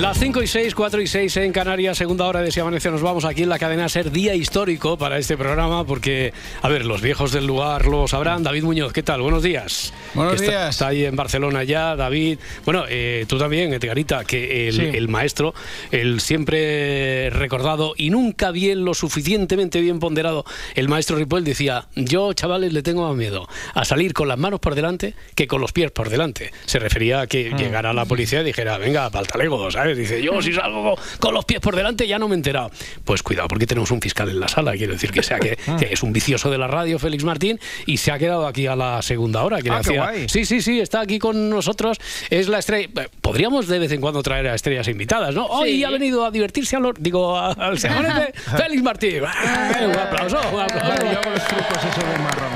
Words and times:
Las 0.00 0.18
5 0.18 0.42
y 0.42 0.46
6, 0.46 0.74
4 0.74 1.02
y 1.02 1.06
6 1.06 1.36
en 1.36 1.52
Canarias, 1.52 1.98
segunda 1.98 2.24
hora 2.24 2.40
de 2.40 2.50
Si 2.50 2.58
Amanece, 2.58 2.90
nos 2.90 3.02
vamos 3.02 3.26
aquí 3.26 3.42
en 3.42 3.50
la 3.50 3.58
cadena 3.58 3.84
a 3.84 3.88
ser 3.90 4.10
día 4.10 4.34
histórico 4.34 4.96
para 4.96 5.18
este 5.18 5.36
programa, 5.36 5.84
porque, 5.84 6.32
a 6.62 6.68
ver, 6.70 6.86
los 6.86 7.02
viejos 7.02 7.32
del 7.32 7.46
lugar 7.46 7.84
lo 7.84 8.08
sabrán. 8.08 8.42
David 8.42 8.62
Muñoz, 8.64 8.94
¿qué 8.94 9.02
tal? 9.02 9.20
Buenos 9.20 9.42
días. 9.42 9.92
Buenos 10.14 10.40
Que 10.40 10.48
días. 10.48 10.70
Está, 10.70 10.88
ahí 10.88 11.04
en 11.04 11.16
Barcelona 11.16 11.64
ya, 11.64 11.96
David. 11.96 12.38
Bueno, 12.64 12.84
eh, 12.88 13.26
tú 13.28 13.36
también, 13.36 13.74
Edgarita, 13.74 14.24
que 14.24 14.68
el, 14.68 14.74
Sí. 14.74 14.82
el 14.84 15.08
maestro, 15.08 15.52
el 15.90 16.20
siempre 16.20 17.28
recordado 17.28 17.92
y 17.94 18.08
nunca 18.08 18.52
bien, 18.52 18.86
lo 18.86 18.94
suficientemente 18.94 19.82
bien 19.82 19.98
ponderado, 19.98 20.46
el 20.76 20.88
maestro 20.88 21.16
Ripoll 21.16 21.44
decía, 21.44 21.88
yo, 21.94 22.32
chavales, 22.32 22.72
le 22.72 22.82
tengo 22.82 23.06
más 23.06 23.16
miedo 23.18 23.46
a 23.74 23.84
salir 23.84 24.14
con 24.14 24.28
las 24.28 24.38
manos 24.38 24.60
por 24.60 24.74
delante 24.74 25.14
que 25.34 25.46
con 25.46 25.60
los 25.60 25.72
pies 25.72 25.90
por 25.90 26.08
delante. 26.08 26.52
Se 26.64 26.78
refería 26.78 27.20
a 27.20 27.26
que 27.26 27.50
llegara 27.50 27.92
la 27.92 28.06
policía 28.06 28.40
y 28.40 28.44
dijera, 28.44 28.78
venga, 28.78 29.10
paltalego, 29.10 29.70
¿sabes? 29.70 29.89
Dice, 29.94 30.22
yo 30.22 30.40
si 30.42 30.52
salgo 30.52 30.96
con 31.18 31.34
los 31.34 31.44
pies 31.44 31.60
por 31.60 31.76
delante 31.76 32.06
ya 32.06 32.18
no 32.18 32.28
me 32.28 32.34
he 32.34 32.36
enterado. 32.38 32.70
Pues 33.04 33.22
cuidado, 33.22 33.48
porque 33.48 33.66
tenemos 33.66 33.90
un 33.90 34.00
fiscal 34.00 34.28
en 34.28 34.40
la 34.40 34.48
sala, 34.48 34.72
quiero 34.72 34.92
decir 34.92 35.10
que 35.10 35.22
sea 35.22 35.38
que, 35.38 35.58
Mm. 35.66 35.76
que 35.78 35.92
es 35.92 36.02
un 36.02 36.12
vicioso 36.12 36.50
de 36.50 36.58
la 36.58 36.66
radio, 36.66 36.98
Félix 36.98 37.24
Martín, 37.24 37.58
y 37.86 37.96
se 37.98 38.12
ha 38.12 38.18
quedado 38.18 38.46
aquí 38.46 38.66
a 38.66 38.76
la 38.76 39.02
segunda 39.02 39.42
hora. 39.42 39.58
Que 39.58 39.70
le 39.70 39.76
Ah, 39.76 39.80
qué 39.82 39.90
hacía- 39.90 40.02
guay. 40.02 40.28
Sí, 40.28 40.44
sí, 40.44 40.62
sí, 40.62 40.80
está 40.80 41.00
aquí 41.00 41.18
con 41.18 41.50
nosotros. 41.50 41.98
Es 42.30 42.48
la 42.48 42.58
estrella. 42.58 42.88
eh, 43.02 43.08
Podríamos 43.20 43.66
de 43.68 43.78
vez 43.78 43.92
en 43.92 44.00
cuando 44.00 44.22
traer 44.22 44.48
a 44.48 44.54
estrellas 44.54 44.88
invitadas, 44.88 45.34
¿no? 45.34 45.46
Hoy 45.46 45.84
ha 45.84 45.90
venido 45.90 46.24
a 46.24 46.30
divertirse 46.30 46.76
a. 46.76 46.80
Digo, 46.98 47.38
al 47.38 47.78
semanete, 47.78 48.32
Félix 48.56 48.82
Martín. 48.82 49.22
¡Ah! 49.26 49.72
Un 49.84 49.96
aplauso, 49.96 50.38
un 50.52 50.60
aplauso. 50.60 51.02
Yo 51.04 51.18
hago 51.20 51.30
los 51.30 51.46
trucos 51.46 51.76
esos 51.78 51.96
de 52.12 52.18
marrón. 52.18 52.50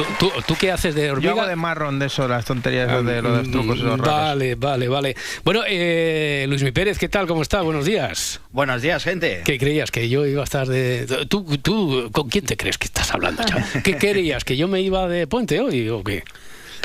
¿Tú, 0.00 0.06
tú, 0.18 0.32
tú 0.46 0.54
qué 0.58 0.70
haces 0.72 0.94
de 0.94 1.06
Yo 1.08 1.12
hormiga? 1.12 1.32
hago 1.32 1.46
de 1.46 1.56
marrón 1.56 1.98
de 1.98 2.06
eso, 2.06 2.26
las 2.26 2.44
tonterías 2.46 2.88
de, 2.88 3.02
de 3.02 3.20
los 3.22 3.44
de 3.44 3.52
trucos 3.52 3.76
esos 3.78 3.98
raros. 4.00 4.06
Vale, 4.06 4.54
vale, 4.54 4.88
vale. 4.88 5.16
Bueno, 5.44 5.62
eh, 5.68 6.46
Luis 6.48 6.62
Mi 6.62 6.72
Pérez, 6.72 6.98
¿qué 6.98 7.08
tal? 7.10 7.26
¿Cómo 7.26 7.42
está? 7.42 7.60
Buenos 7.60 7.84
días. 7.84 8.40
Buenos 8.50 8.80
días, 8.80 9.04
gente. 9.04 9.42
¿Qué 9.44 9.58
creías? 9.58 9.90
¿Que 9.90 10.08
yo 10.08 10.24
iba 10.26 10.40
a 10.40 10.44
estar 10.44 10.66
de...? 10.66 11.06
¿Tú, 11.28 11.44
tú 11.58 12.08
con 12.12 12.28
quién 12.30 12.46
te 12.46 12.56
crees 12.56 12.78
que 12.78 12.86
estás 12.86 13.12
hablando, 13.12 13.44
chaval? 13.44 13.64
¿Qué 13.84 13.96
creías? 13.98 14.42
¿Que 14.44 14.56
yo 14.56 14.68
me 14.68 14.80
iba 14.80 15.06
de 15.08 15.26
puente 15.26 15.60
hoy 15.60 15.88
o 15.90 16.02
qué? 16.02 16.24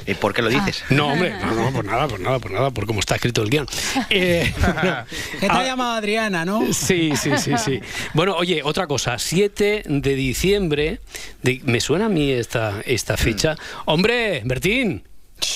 ¿Y 0.08 0.14
por 0.14 0.34
qué 0.34 0.42
lo 0.42 0.50
dices? 0.50 0.84
No, 0.90 1.08
hombre, 1.08 1.32
no, 1.40 1.54
no, 1.56 1.72
por 1.74 1.86
nada, 1.86 2.08
por 2.08 2.20
nada, 2.20 2.40
por 2.40 2.52
nada, 2.52 2.72
por 2.72 2.86
cómo 2.86 3.00
está 3.00 3.16
escrito 3.16 3.42
el 3.42 3.50
guion. 3.50 3.68
Eh, 4.10 4.54
Que 5.40 5.48
te 5.48 5.52
ah, 5.52 5.60
ha 5.60 5.64
llamado 5.66 5.94
Adriana, 5.94 6.46
¿no? 6.46 6.74
Sí, 6.74 7.12
sí, 7.22 7.32
sí, 7.38 7.54
sí. 7.64 7.80
Bueno, 8.14 8.36
oye, 8.36 8.62
otra 8.64 8.88
cosa, 8.88 9.18
7 9.18 9.84
de 9.88 10.16
diciembre, 10.16 11.00
de- 11.42 11.62
me 11.66 11.80
suena 11.80 12.06
a 12.06 12.10
mí 12.10 12.32
esta, 12.32 12.82
esta 12.86 13.18
fecha. 13.18 13.56
Hombre, 13.86 14.42
Bertín, 14.46 15.04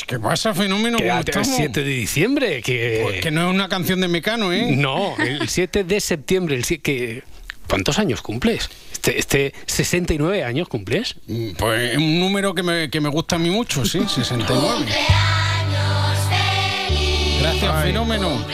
¿Qué 0.08 0.20
pasa, 0.20 0.54
fenómeno? 0.54 0.98
¿Cómo 0.98 1.10
quédate 1.10 1.32
el 1.32 1.38
estamos? 1.38 1.56
7 1.58 1.84
de 1.84 1.90
diciembre, 1.90 2.62
que... 2.62 3.00
Pues 3.04 3.22
que 3.22 3.32
no 3.32 3.48
es 3.50 3.56
una 3.56 3.70
canción 3.70 4.02
de 4.02 4.08
Mecano, 4.10 4.52
¿eh? 4.52 4.76
No, 4.76 5.16
el 5.20 5.48
7 5.48 5.84
de 5.86 6.00
septiembre, 6.02 6.56
el 6.56 6.66
sie- 6.66 6.82
que... 6.82 7.24
¿Cuántos 7.68 7.98
años 8.00 8.22
cumples? 8.22 8.70
Este, 9.18 9.48
este 9.48 9.54
69 9.66 10.44
años 10.44 10.68
cumples. 10.68 11.16
Pues 11.58 11.98
un 11.98 12.20
número 12.20 12.54
que 12.54 12.64
me, 12.64 12.90
que 12.90 13.02
me 13.02 13.10
gusta 13.10 13.38
a 13.38 13.40
mí 13.40 13.50
mucho, 13.50 13.86
sí, 13.86 14.00
69. 14.08 14.86
Gracias, 17.42 17.72
Ay. 17.74 17.88
fenómeno. 17.88 18.30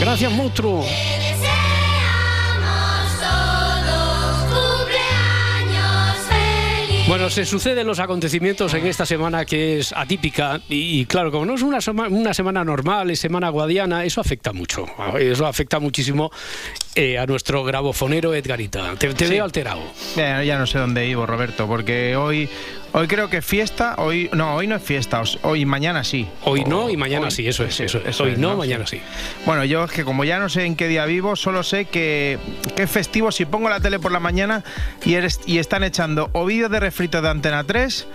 Gracias, 0.00 0.32
monstruo. 0.32 0.84
Bueno, 7.10 7.28
se 7.28 7.44
suceden 7.44 7.88
los 7.88 7.98
acontecimientos 7.98 8.72
en 8.74 8.86
esta 8.86 9.04
semana 9.04 9.44
que 9.44 9.80
es 9.80 9.92
atípica 9.92 10.60
y, 10.68 11.04
claro, 11.06 11.32
como 11.32 11.44
no 11.44 11.54
es 11.56 11.62
una, 11.62 11.78
sema- 11.80 12.06
una 12.08 12.32
semana 12.32 12.62
normal, 12.62 13.10
es 13.10 13.18
semana 13.18 13.48
guadiana, 13.48 14.04
eso 14.04 14.20
afecta 14.20 14.52
mucho. 14.52 14.86
Eso 15.18 15.44
afecta 15.44 15.80
muchísimo 15.80 16.30
eh, 16.94 17.18
a 17.18 17.26
nuestro 17.26 17.64
grabofonero 17.64 18.32
Edgarita. 18.32 18.94
Te, 18.96 19.12
te 19.12 19.24
Sí. 19.26 19.32
veo 19.32 19.42
alterado. 19.44 19.82
Ya, 20.14 20.44
ya 20.44 20.56
no 20.56 20.68
sé 20.68 20.78
dónde 20.78 21.08
iba, 21.08 21.26
Roberto, 21.26 21.66
porque 21.66 22.14
hoy, 22.14 22.48
hoy 22.92 23.06
creo 23.06 23.28
que 23.30 23.42
fiesta, 23.42 23.94
hoy 23.98 24.30
no, 24.32 24.54
hoy 24.56 24.66
no 24.66 24.76
es 24.76 24.82
fiesta, 24.82 25.22
hoy 25.42 25.64
mañana 25.66 26.04
sí. 26.04 26.28
Hoy 26.44 26.64
no 26.64 26.90
y 26.90 26.96
mañana 26.96 27.26
hoy- 27.26 27.30
sí, 27.30 27.46
eso 27.46 27.64
es, 27.64 27.78
eso 27.80 28.00
es. 28.04 28.20
Hoy 28.20 28.34
no, 28.36 28.56
mañana 28.56 28.86
sí. 28.86 29.00
Bueno, 29.46 29.64
yo 29.64 29.84
es 29.84 29.90
que 29.92 30.04
como 30.04 30.24
ya 30.24 30.38
no 30.38 30.48
sé 30.48 30.64
en 30.64 30.76
qué 30.76 30.88
día 30.88 31.04
vivo, 31.06 31.36
solo 31.36 31.62
sé 31.62 31.84
que, 31.86 32.38
que 32.76 32.84
es 32.84 32.90
festivo 32.90 33.30
si 33.32 33.44
pongo 33.44 33.68
la 33.68 33.80
tele 33.80 33.98
por 33.98 34.12
la 34.12 34.20
mañana 34.20 34.64
y, 35.04 35.14
eres, 35.14 35.40
y 35.46 35.58
están 35.58 35.84
echando 35.84 36.30
o 36.32 36.44
vídeos 36.46 36.70
de 36.70 36.80
refrito 36.80 37.22
de 37.22 37.28
Antena 37.28 37.64
3 37.64 38.06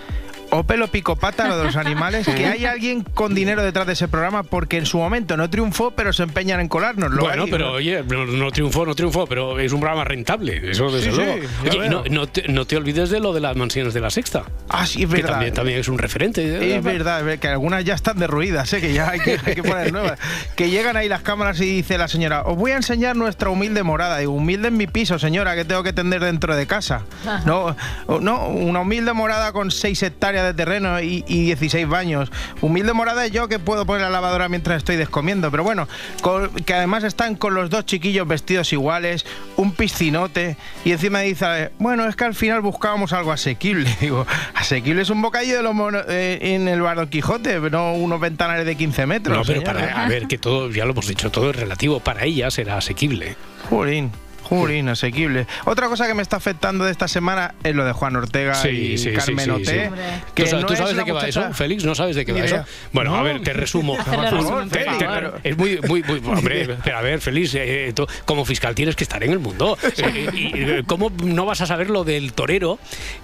o 0.58 0.64
pelo 0.64 0.88
pico 0.88 1.16
pata, 1.16 1.48
lo 1.48 1.58
de 1.58 1.66
los 1.66 1.76
animales, 1.86 2.26
que 2.28 2.46
hay 2.46 2.66
alguien 2.66 3.02
con 3.04 3.34
dinero 3.36 3.64
detrás 3.64 3.88
de 3.88 3.94
ese 3.94 4.08
programa 4.08 4.44
porque 4.44 4.78
en 4.78 4.86
su 4.86 4.98
momento 4.98 5.38
no 5.38 5.50
triunfó, 5.50 5.92
pero 5.92 6.14
se 6.14 6.24
empeñan 6.24 6.60
en 6.60 6.68
colárnoslo. 6.68 7.22
Bueno, 7.24 7.44
Hay- 7.44 7.52
pero 7.52 7.74
oye, 7.74 8.04
no, 8.04 8.26
no 8.26 8.52
triunfó, 8.52 8.86
no 8.86 8.96
triunfó, 8.96 9.26
pero 9.28 9.60
es 9.60 9.72
un 9.74 9.80
programa 9.80 10.04
rentable, 10.04 10.72
eso 10.72 10.92
desde 10.92 11.12
Sí, 11.12 11.16
sí, 11.16 11.22
luego. 11.24 11.48
ya 11.64 11.72
Oye, 11.80 11.90
no, 11.90 12.04
no 12.10 12.28
te, 12.28 12.48
no 12.48 12.66
te 12.66 12.78
olvides 12.78 13.10
de 13.10 13.20
lo 13.20 13.34
de 13.34 13.42
las 13.42 13.56
mansiones 13.56 13.94
de 13.94 14.02
la 14.02 14.10
sexta. 14.10 14.44
Ah, 14.70 14.86
sí, 14.86 15.04
es 15.04 15.10
Que 15.10 15.16
verdad. 15.18 15.30
también, 15.32 15.54
también 15.54 15.80
es 15.80 15.88
un 15.88 15.98
referente. 15.98 16.44
Es 16.44 16.84
verdad, 16.84 17.20
es 17.20 17.26
verdad, 17.26 17.40
que 17.40 17.48
algunas 17.48 17.84
ya 17.84 17.94
están 17.94 18.18
derruidas, 18.18 18.72
¿eh? 18.74 18.82
que 18.82 18.94
ya 18.94 19.10
hay 19.10 19.20
que, 19.20 19.40
hay 19.46 19.56
que 19.56 19.64
poner 19.64 19.92
nuevas. 19.92 20.20
Que 20.56 20.70
llegan 20.70 20.96
ahí 20.96 21.10
las 21.10 21.22
cámaras 21.22 21.60
y 21.60 21.66
dice 21.66 21.98
la 21.98 22.08
señora, 22.08 22.44
os 22.44 22.56
voy 22.58 22.72
a 22.72 22.78
enseñar 22.78 23.16
nuestra 23.16 23.50
humilde 23.50 23.84
morada. 23.84 24.20
Digo, 24.20 24.32
humilde 24.34 24.70
en 24.70 24.78
mi 24.78 24.88
piso, 24.88 25.20
señora, 25.20 25.54
que 25.56 25.66
tengo 25.66 25.84
que 25.84 25.92
tender 25.92 26.24
dentro 26.24 26.56
de 26.56 26.66
casa. 26.66 27.02
No, 27.46 27.76
no 28.22 28.48
una 28.48 28.82
humilde 28.82 29.12
morada 29.14 29.52
con 29.52 29.72
6 29.72 30.02
hectáreas 30.04 30.45
de 30.46 30.54
terreno 30.54 31.00
y, 31.02 31.24
y 31.28 31.44
16 31.46 31.88
baños. 31.88 32.32
Humilde 32.62 32.94
morada 32.94 33.26
es 33.26 33.32
yo 33.32 33.48
que 33.48 33.60
puedo 33.60 33.86
poner 33.86 34.02
la 34.02 34.10
lavadora 34.10 34.50
mientras 34.50 34.78
estoy 34.78 34.96
descomiendo. 34.96 35.52
Pero 35.52 35.64
bueno, 35.64 35.88
con- 36.22 36.50
que 36.50 36.74
además 36.74 37.04
están 37.04 37.36
con 37.36 37.54
los 37.54 37.70
dos 37.70 37.86
chiquillos 37.86 38.28
vestidos 38.28 38.72
iguales, 38.74 39.26
un 39.58 39.72
piscinote, 39.74 40.58
y 40.84 40.92
encima 40.92 41.20
dice, 41.20 41.72
bueno, 41.80 42.08
es 42.08 42.16
que 42.16 42.24
al 42.26 42.36
final 42.36 42.62
buscábamos 42.62 43.14
algo 43.14 43.32
asequible. 43.32 43.90
Digo, 44.02 44.26
asequible 44.54 45.02
es 45.02 45.10
un 45.10 45.22
bocadillo 45.22 45.58
de 45.58 45.64
los 45.64 45.74
mono- 45.74 46.02
eh, 46.08 46.40
en 46.42 46.68
el 46.68 46.82
bar 46.82 46.98
Don 46.98 47.08
Quijote, 47.08 47.60
no 47.70 47.94
unos 47.94 48.20
ventanales 48.20 48.66
de 48.66 48.76
15 48.76 49.06
metros. 49.06 49.38
No, 49.38 49.44
pero 49.44 49.62
señora. 49.62 49.74
para, 49.88 50.04
a 50.06 50.08
ver, 50.08 50.28
que 50.28 50.38
todo, 50.38 50.70
ya 50.72 50.86
lo 50.86 50.92
hemos 50.92 51.08
dicho, 51.08 51.32
todo 51.32 51.50
es 51.52 51.56
relativo. 51.56 52.00
Para 52.00 52.24
ella 52.26 52.52
será 52.52 52.78
asequible. 52.78 53.36
Jurín. 53.70 54.12
Jurín, 54.46 54.90
asequible. 54.90 55.48
Otra 55.66 55.88
cosa 55.90 56.06
que 56.08 56.14
me 56.14 56.22
está 56.22 56.38
afectando 56.38 56.86
de 56.86 56.92
esta 56.92 57.08
semana 57.08 57.56
es 57.64 57.76
lo 57.76 57.84
de 57.84 57.92
Juan 57.94 58.16
Ortega 58.16 58.54
Sí, 58.54 58.70
y 58.70 58.98
sí, 58.98 59.12
Carmen 59.12 59.46
sí, 59.46 59.50
Oté, 59.52 59.86
sí. 59.88 59.92
que 60.36 60.44
¿Tú, 60.46 60.56
no 60.58 60.66
tú 60.68 60.74
es 60.74 60.80
sabes 60.80 60.96
de 60.96 61.04
qué 61.04 61.12
va 61.12 61.28
eso, 61.28 61.54
Félix? 61.54 61.84
¿No 61.84 61.96
sabes 61.96 62.16
de 62.16 62.26
qué 62.26 62.32
va 62.34 62.40
eso? 62.46 62.64
Bueno, 62.94 63.16
a 63.16 63.24
ver, 63.24 63.42
te 63.42 63.54
resumo. 63.54 63.98
Te- 64.72 64.86
te- 64.86 65.50
es 65.50 65.58
muy, 65.58 65.80
muy, 65.88 66.04
muy. 66.04 66.22
Hombre, 66.26 66.78
pero 66.84 66.98
a 66.98 67.02
ver, 67.02 67.20
Félix, 67.22 67.56
eh, 67.56 67.92
tú 67.96 68.06
como 68.26 68.46
fiscal 68.46 68.76
tienes 68.76 68.96
que 68.96 69.04
estar 69.04 69.24
en 69.24 69.32
el 69.32 69.40
mundo. 69.40 69.78
Eh, 69.98 70.30
y, 70.34 70.52
eh, 70.62 70.84
¿Cómo 70.86 71.10
no 71.24 71.46
vas 71.46 71.62
a 71.62 71.66
saber 71.66 71.90
lo 71.90 72.04
del 72.04 72.34
torero 72.34 72.78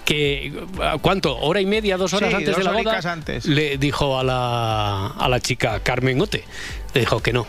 que, 0.04 0.52
¿cuánto? 1.02 1.36
¿Hora 1.38 1.60
y 1.60 1.66
media, 1.66 1.96
dos 1.96 2.12
horas 2.14 2.32
antes 2.34 2.56
de 2.56 2.64
la 2.64 2.72
boda? 2.72 2.98
antes. 3.12 3.44
Le 3.46 3.76
dijo 3.78 4.18
a 4.18 4.24
la, 4.24 5.06
a 5.08 5.28
la 5.28 5.40
chica 5.40 5.80
Carmen 5.80 6.20
Ote, 6.20 6.44
le 6.94 7.00
dijo 7.00 7.20
que 7.22 7.32
no, 7.32 7.46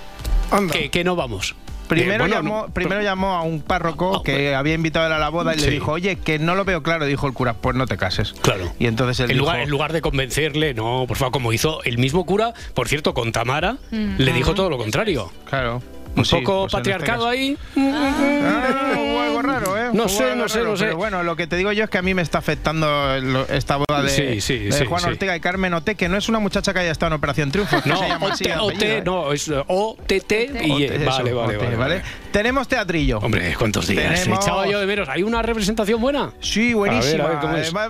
que 0.92 1.04
no 1.04 1.16
vamos. 1.16 1.56
Primero, 1.88 2.26
Eh, 2.26 2.28
bueno, 2.28 2.36
llamó, 2.36 2.66
no, 2.68 2.74
primero 2.74 3.02
llamó 3.02 3.34
a 3.34 3.42
un 3.44 3.62
párroco 3.62 4.18
Ah, 4.18 4.22
que 4.24 4.34
bueno. 4.34 4.58
había 4.58 4.74
invitado 4.74 5.06
a 5.06 5.08
él 5.08 5.14
a 5.14 5.20
la 5.20 5.30
boda 5.30 5.54
y 5.56 5.60
le 5.60 5.70
dijo, 5.70 5.92
oye, 5.92 6.16
que 6.18 6.40
no 6.40 6.56
lo 6.56 6.66
veo 6.66 6.82
claro. 6.84 7.06
Dijo 7.06 7.28
el 7.28 7.34
cura, 7.34 7.54
pues 7.54 7.76
no 7.76 7.86
te 7.86 7.98
cases. 7.98 8.34
Claro. 8.42 8.72
Y 8.80 8.88
entonces 8.88 9.20
él 9.20 9.32
En 9.32 9.38
dijo, 9.38 9.46
lugar, 9.46 9.60
en 9.62 9.70
lugar 9.70 9.94
de 9.94 10.02
convencerle, 10.02 10.74
no, 10.74 11.06
por 11.08 11.18
favor, 11.18 11.32
como 11.32 11.54
hizo 11.54 11.84
el 11.84 11.98
mismo 11.98 12.26
cura, 12.26 12.54
por 12.74 12.88
cierto, 12.88 13.14
con 13.14 13.32
Tamara, 13.32 13.78
le 13.92 14.34
dijo 14.34 14.54
todo 14.54 14.70
lo 14.70 14.78
contrario. 14.78 15.32
claro. 15.50 15.82
Un 16.16 16.26
sí, 16.26 16.36
poco 16.36 16.68
pues 16.70 16.74
este 16.74 16.78
patriarcado 16.78 17.28
ahí. 17.28 17.58
Ah, 17.76 18.94
algo 19.26 19.42
raro, 19.42 19.78
¿eh? 19.78 19.90
No 19.94 20.08
sé, 20.10 20.36
no 20.36 20.48
sé, 20.48 20.60
raro, 20.60 20.72
no 20.72 20.78
sé. 20.78 20.86
Pero 20.86 20.98
bueno, 20.98 21.24
lo 21.24 21.36
que 21.36 21.48
te 21.48 21.56
digo 21.56 21.72
yo 21.72 21.84
es 21.86 21.90
que 21.90 21.98
a 21.98 22.02
mí 22.02 22.14
me 22.14 22.22
está 22.22 22.38
afectando 22.40 22.88
lo- 23.22 23.48
esta 23.50 23.78
boda 23.78 24.02
de, 24.04 24.10
Sí, 24.10 24.42
sí, 24.42 24.58
de 24.60 24.72
sí, 24.72 24.86
Juan 24.86 25.02
sí. 25.02 25.08
Ortega 25.10 25.36
y 25.36 25.40
Carmen 25.40 25.74
Oté, 25.74 25.96
que 25.96 26.10
no 26.10 26.18
es 26.18 26.30
una 26.30 26.40
muchacha 26.40 26.74
que 26.74 26.80
haya 26.80 26.92
estado 26.92 27.08
en 27.08 27.14
Operación 27.18 27.52
Triunfo. 27.52 27.78
No, 27.86 27.98
se 27.98 28.08
llama 28.08 28.28
así 28.32 28.44
OT, 28.46 28.50
de 28.50 28.56
OT, 28.60 28.74
apellido, 28.76 28.98
¿eh? 28.98 29.02
no, 29.06 29.34
es 29.34 29.50
OTT 29.50 30.32
y 30.66 30.72
Ote, 30.72 30.98
vale, 31.06 31.34
vale, 31.34 31.58
Ote, 31.58 31.76
vale. 31.76 32.02
Tenemos 32.32 32.68
teatrillo. 32.68 33.20
Hombre, 33.20 33.56
¿cuántos 33.58 33.88
días? 33.88 34.22
Tenemos- 34.24 34.44
Echaba 34.44 34.68
yo 34.68 34.80
de 34.80 34.86
veros. 34.86 35.08
¿Hay 35.10 35.24
una 35.24 35.42
representación 35.42 36.02
buena? 36.02 36.32
Sí, 36.42 36.74
buenísima. 36.74 37.42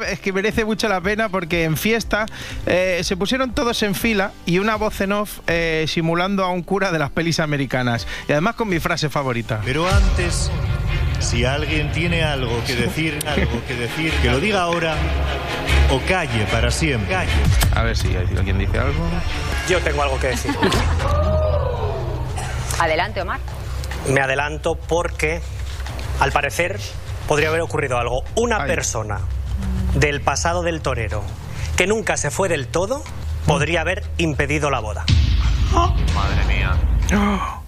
Es 0.10 0.20
que 0.20 0.34
merece 0.34 0.66
mucho 0.66 0.88
la 0.90 1.00
pena 1.02 1.30
porque 1.30 1.64
en 1.64 1.78
fiesta 1.78 2.26
eh, 2.66 3.00
se 3.04 3.16
pusieron 3.18 3.54
todos 3.54 3.82
en 3.84 3.96
fila 3.96 4.32
y 4.46 4.60
una 4.60 4.76
voz 4.76 5.00
en 5.02 5.14
off 5.14 5.40
eh, 5.48 5.86
simulando 5.88 6.44
a 6.44 6.50
un 6.50 6.62
cura 6.64 6.92
de 6.92 7.00
las 7.00 7.10
pelis 7.12 7.40
americanas. 7.40 8.08
Y 8.28 8.32
además 8.32 8.56
con 8.56 8.70
mi 8.70 8.80
frase 8.80 9.10
favorita. 9.10 9.62
Pero 9.64 9.88
antes, 9.88 10.50
si 11.20 11.46
alguien 11.46 11.92
tiene 11.92 12.24
algo 12.24 12.64
que 12.66 12.76
decir, 12.76 13.20
algo 13.28 13.62
que 13.68 13.76
decir, 13.76 14.12
que 14.22 14.30
lo 14.30 14.40
diga 14.40 14.62
ahora 14.62 14.96
o 15.92 16.00
calle 16.08 16.46
para 16.52 16.72
siempre. 16.72 17.14
Calle. 17.14 17.32
A 17.76 17.84
ver 17.84 17.98
si 17.98 18.16
alguien 18.16 18.58
dice 18.58 18.80
algo. 18.80 19.06
Yo 19.70 19.80
tengo 19.82 20.04
algo 20.04 20.20
que 20.20 20.28
decir. 20.28 20.52
Adelante, 22.80 23.22
Omar. 23.22 23.40
Me 24.10 24.20
adelanto 24.20 24.76
porque, 24.76 25.42
al 26.20 26.32
parecer, 26.32 26.80
podría 27.28 27.50
haber 27.50 27.62
ocurrido 27.62 27.98
algo. 27.98 28.24
Una 28.36 28.64
Ay. 28.64 28.68
persona 28.68 29.20
del 29.94 30.22
pasado 30.22 30.64
del 30.64 30.82
torero 30.82 31.24
que 31.78 31.88
nunca 31.88 32.18
se 32.18 32.32
fue 32.32 32.50
del 32.50 32.68
todo 32.68 33.04
podría 33.46 33.82
haber 33.82 34.04
impedido 34.18 34.70
la 34.70 34.80
boda. 34.80 35.06
Madre, 35.74 36.44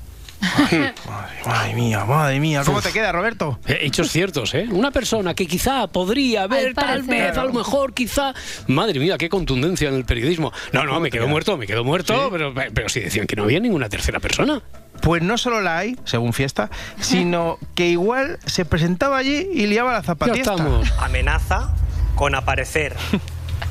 madre 1.46 1.74
mía, 1.74 2.06
madre 2.06 2.40
mía. 2.40 2.64
¿Cómo 2.66 2.82
te 2.82 2.92
queda, 2.92 3.12
Roberto? 3.12 3.60
Eh, 3.66 3.80
Hechos 3.82 4.10
ciertos, 4.12 4.54
¿eh? 4.54 4.68
Una 4.72 4.92
persona 4.92 5.34
que 5.34 5.48
quizá 5.48 5.88
podría 5.88 6.44
haber, 6.44 6.74
tal 6.74 7.04
vez, 7.04 7.38
a 7.38 7.44
lo 7.44 7.54
mejor, 7.54 7.94
quizá. 7.94 8.34
Madre 8.68 9.00
mía, 9.00 9.18
qué 9.18 9.30
contundencia 9.30 9.90
en 9.90 9.96
el 9.96 10.06
periodismo. 10.06 10.52
No, 10.72 10.84
no, 10.84 11.00
me 11.00 11.10
quedo 11.10 11.28
muerto, 11.28 11.58
me 11.58 11.68
quedo 11.68 11.84
muerto, 11.84 12.30
pero, 12.32 12.54
pero 12.54 12.90
si 12.90 13.00
decían 13.00 13.28
que 13.28 13.36
no 13.36 13.44
había 13.44 13.60
ninguna 13.60 13.90
tercera 13.90 14.20
persona. 14.20 14.62
Pues 15.02 15.22
no 15.22 15.38
solo 15.38 15.62
la 15.62 15.78
hay, 15.78 15.98
según 16.06 16.34
fiesta, 16.34 16.70
sino 17.00 17.58
que 17.76 17.88
igual 17.88 18.40
se 18.46 18.66
presentaba 18.66 19.18
allí 19.18 19.48
y 19.54 19.68
liaba 19.68 19.94
la 19.94 20.34
estamos. 20.34 20.92
Amenaza 21.00 21.74
con 22.16 22.34
aparecer 22.34 22.96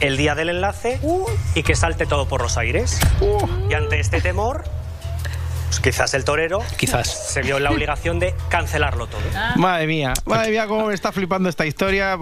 el 0.00 0.17
día 0.17 0.35
del 0.35 0.50
enlace 0.50 1.00
y 1.55 1.62
que 1.62 1.75
salte 1.75 2.06
todo 2.06 2.29
por 2.29 2.43
los 2.43 2.56
aires. 2.56 3.00
Y 3.70 3.75
ante 3.75 4.00
este 4.00 4.20
temor, 4.20 4.65
pues 5.81 5.94
quizás 5.94 6.15
el 6.15 6.25
torero 6.25 6.61
Quizás. 6.76 7.09
se 7.32 7.43
vio 7.43 7.56
en 7.56 7.65
la 7.65 7.71
obligación 7.71 8.19
de 8.19 8.35
cancelarlo 8.49 9.06
todo. 9.06 9.21
Madre 9.56 9.87
mía, 9.87 10.12
madre 10.25 10.50
mía, 10.50 10.67
cómo 10.67 10.87
me 10.87 10.94
está 10.94 11.12
flipando 11.12 11.49
esta 11.49 11.67
historia. 11.67 12.17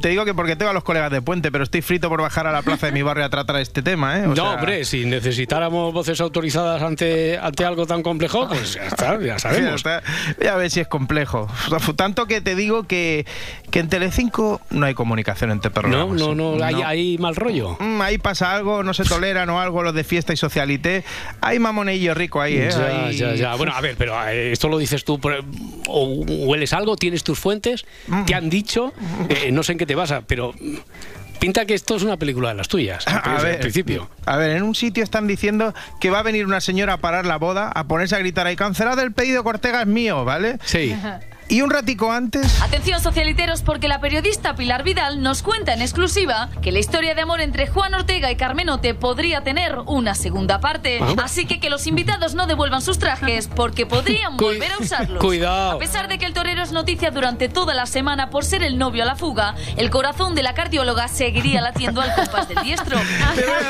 Te 0.00 0.08
digo 0.08 0.24
que 0.24 0.34
porque 0.34 0.56
tengo 0.56 0.70
a 0.70 0.74
los 0.74 0.84
colegas 0.84 1.10
de 1.10 1.22
puente, 1.22 1.50
pero 1.50 1.64
estoy 1.64 1.82
frito 1.82 2.08
por 2.08 2.20
bajar 2.20 2.46
a 2.46 2.52
la 2.52 2.62
plaza 2.62 2.86
de 2.86 2.92
mi 2.92 3.02
barrio 3.02 3.24
a 3.24 3.30
tratar 3.30 3.56
este 3.56 3.82
tema, 3.82 4.18
¿eh? 4.18 4.24
O 4.24 4.28
no, 4.28 4.36
sea, 4.36 4.44
hombre, 4.54 4.84
si 4.84 5.04
necesitáramos 5.04 5.92
voces 5.92 6.20
autorizadas 6.20 6.82
ante, 6.82 7.38
ante 7.38 7.64
algo 7.64 7.86
tan 7.86 8.02
complejo, 8.02 8.48
pues 8.48 8.74
ya 8.74 8.82
está, 8.86 9.18
ya 9.20 9.38
sabemos. 9.38 9.82
Ya, 9.82 9.98
está. 9.98 10.02
Ya 10.44 10.56
ves 10.56 10.72
si 10.74 10.80
es 10.80 10.88
complejo. 10.88 11.48
O 11.70 11.78
sea, 11.78 11.94
Tanto 11.94 12.26
que 12.26 12.40
te 12.40 12.54
digo 12.54 12.84
que, 12.84 13.24
que 13.70 13.78
en 13.80 13.88
Telecinco 13.88 14.60
no 14.70 14.86
hay 14.86 14.94
comunicación 14.94 15.50
entre 15.50 15.70
No, 15.70 15.74
programas. 15.74 16.20
no, 16.20 16.34
no, 16.34 16.62
hay, 16.64 16.82
hay 16.82 17.18
mal 17.18 17.36
rollo. 17.36 17.76
Mm, 17.80 18.00
ahí 18.02 18.18
pasa 18.18 18.52
algo, 18.54 18.82
no 18.82 18.92
se 18.94 19.04
toleran 19.04 19.48
o 19.50 19.60
algo 19.60 19.82
los 19.82 19.94
de 19.94 20.04
fiesta 20.04 20.32
y 20.32 20.36
socialité. 20.36 21.04
Hay 21.40 21.58
mamonillo 21.58 22.14
rico 22.14 22.40
ahí, 22.40 22.56
¿eh? 22.58 22.70
Ya, 22.78 23.06
Hay- 23.06 23.16
ya, 23.16 23.34
ya. 23.34 23.54
Bueno, 23.56 23.72
a 23.74 23.80
ver, 23.80 23.96
pero 23.96 24.14
eh, 24.28 24.52
esto 24.52 24.68
lo 24.68 24.78
dices 24.78 25.04
tú, 25.04 25.20
o 25.88 26.04
hueles 26.46 26.72
algo, 26.72 26.96
tienes 26.96 27.24
tus 27.24 27.38
fuentes, 27.38 27.84
te 28.26 28.34
han 28.34 28.50
dicho, 28.50 28.92
eh, 29.28 29.50
no 29.52 29.62
sé 29.62 29.72
en 29.72 29.78
qué 29.78 29.86
te 29.86 29.94
basa, 29.94 30.22
pero 30.26 30.54
pinta 31.40 31.66
que 31.66 31.74
esto 31.74 31.96
es 31.96 32.02
una 32.02 32.16
película 32.16 32.48
de 32.50 32.54
las 32.54 32.68
tuyas, 32.68 33.04
A 33.06 33.42
ver, 33.42 33.60
principio. 33.60 34.08
A 34.24 34.36
ver, 34.36 34.50
en 34.56 34.62
un 34.62 34.74
sitio 34.74 35.04
están 35.04 35.26
diciendo 35.26 35.74
que 36.00 36.08
va 36.10 36.20
a 36.20 36.22
venir 36.22 36.46
una 36.46 36.60
señora 36.60 36.94
a 36.94 36.96
parar 36.98 37.26
la 37.26 37.36
boda, 37.36 37.68
a 37.68 37.84
ponerse 37.84 38.16
a 38.16 38.18
gritar 38.18 38.46
ahí, 38.46 38.56
cancelado 38.56 39.02
el 39.02 39.12
pedido 39.12 39.42
que 39.42 39.48
Ortega 39.50 39.82
es 39.82 39.86
mío, 39.86 40.24
¿vale? 40.24 40.58
Sí. 40.64 40.94
Y 41.54 41.62
un 41.62 41.70
ratico 41.70 42.10
antes... 42.10 42.60
Atención 42.62 43.00
socialiteros 43.00 43.62
porque 43.62 43.86
la 43.86 44.00
periodista 44.00 44.56
Pilar 44.56 44.82
Vidal 44.82 45.22
nos 45.22 45.44
cuenta 45.44 45.72
en 45.72 45.82
exclusiva 45.82 46.48
que 46.62 46.72
la 46.72 46.80
historia 46.80 47.14
de 47.14 47.20
amor 47.20 47.40
entre 47.40 47.68
Juan 47.68 47.94
Ortega 47.94 48.28
y 48.32 48.34
Carmenote 48.34 48.92
podría 48.94 49.42
tener 49.44 49.78
una 49.86 50.16
segunda 50.16 50.58
parte. 50.58 50.98
Ah. 51.00 51.14
Así 51.22 51.46
que 51.46 51.60
que 51.60 51.70
los 51.70 51.86
invitados 51.86 52.34
no 52.34 52.48
devuelvan 52.48 52.82
sus 52.82 52.98
trajes 52.98 53.46
porque 53.46 53.86
podrían 53.86 54.36
Cu- 54.36 54.46
volver 54.46 54.72
a 54.72 54.78
usarlos. 54.78 55.20
Cuidado. 55.20 55.70
A 55.70 55.78
pesar 55.78 56.08
de 56.08 56.18
que 56.18 56.26
el 56.26 56.32
torero 56.32 56.60
es 56.60 56.72
noticia 56.72 57.12
durante 57.12 57.48
toda 57.48 57.72
la 57.72 57.86
semana 57.86 58.30
por 58.30 58.44
ser 58.44 58.64
el 58.64 58.76
novio 58.76 59.04
a 59.04 59.06
la 59.06 59.14
fuga, 59.14 59.54
el 59.76 59.90
corazón 59.90 60.34
de 60.34 60.42
la 60.42 60.54
cardióloga 60.54 61.06
seguiría 61.06 61.60
latiendo 61.60 62.00
al 62.00 62.12
compás 62.16 62.48
del 62.48 62.64
diestro. 62.64 62.98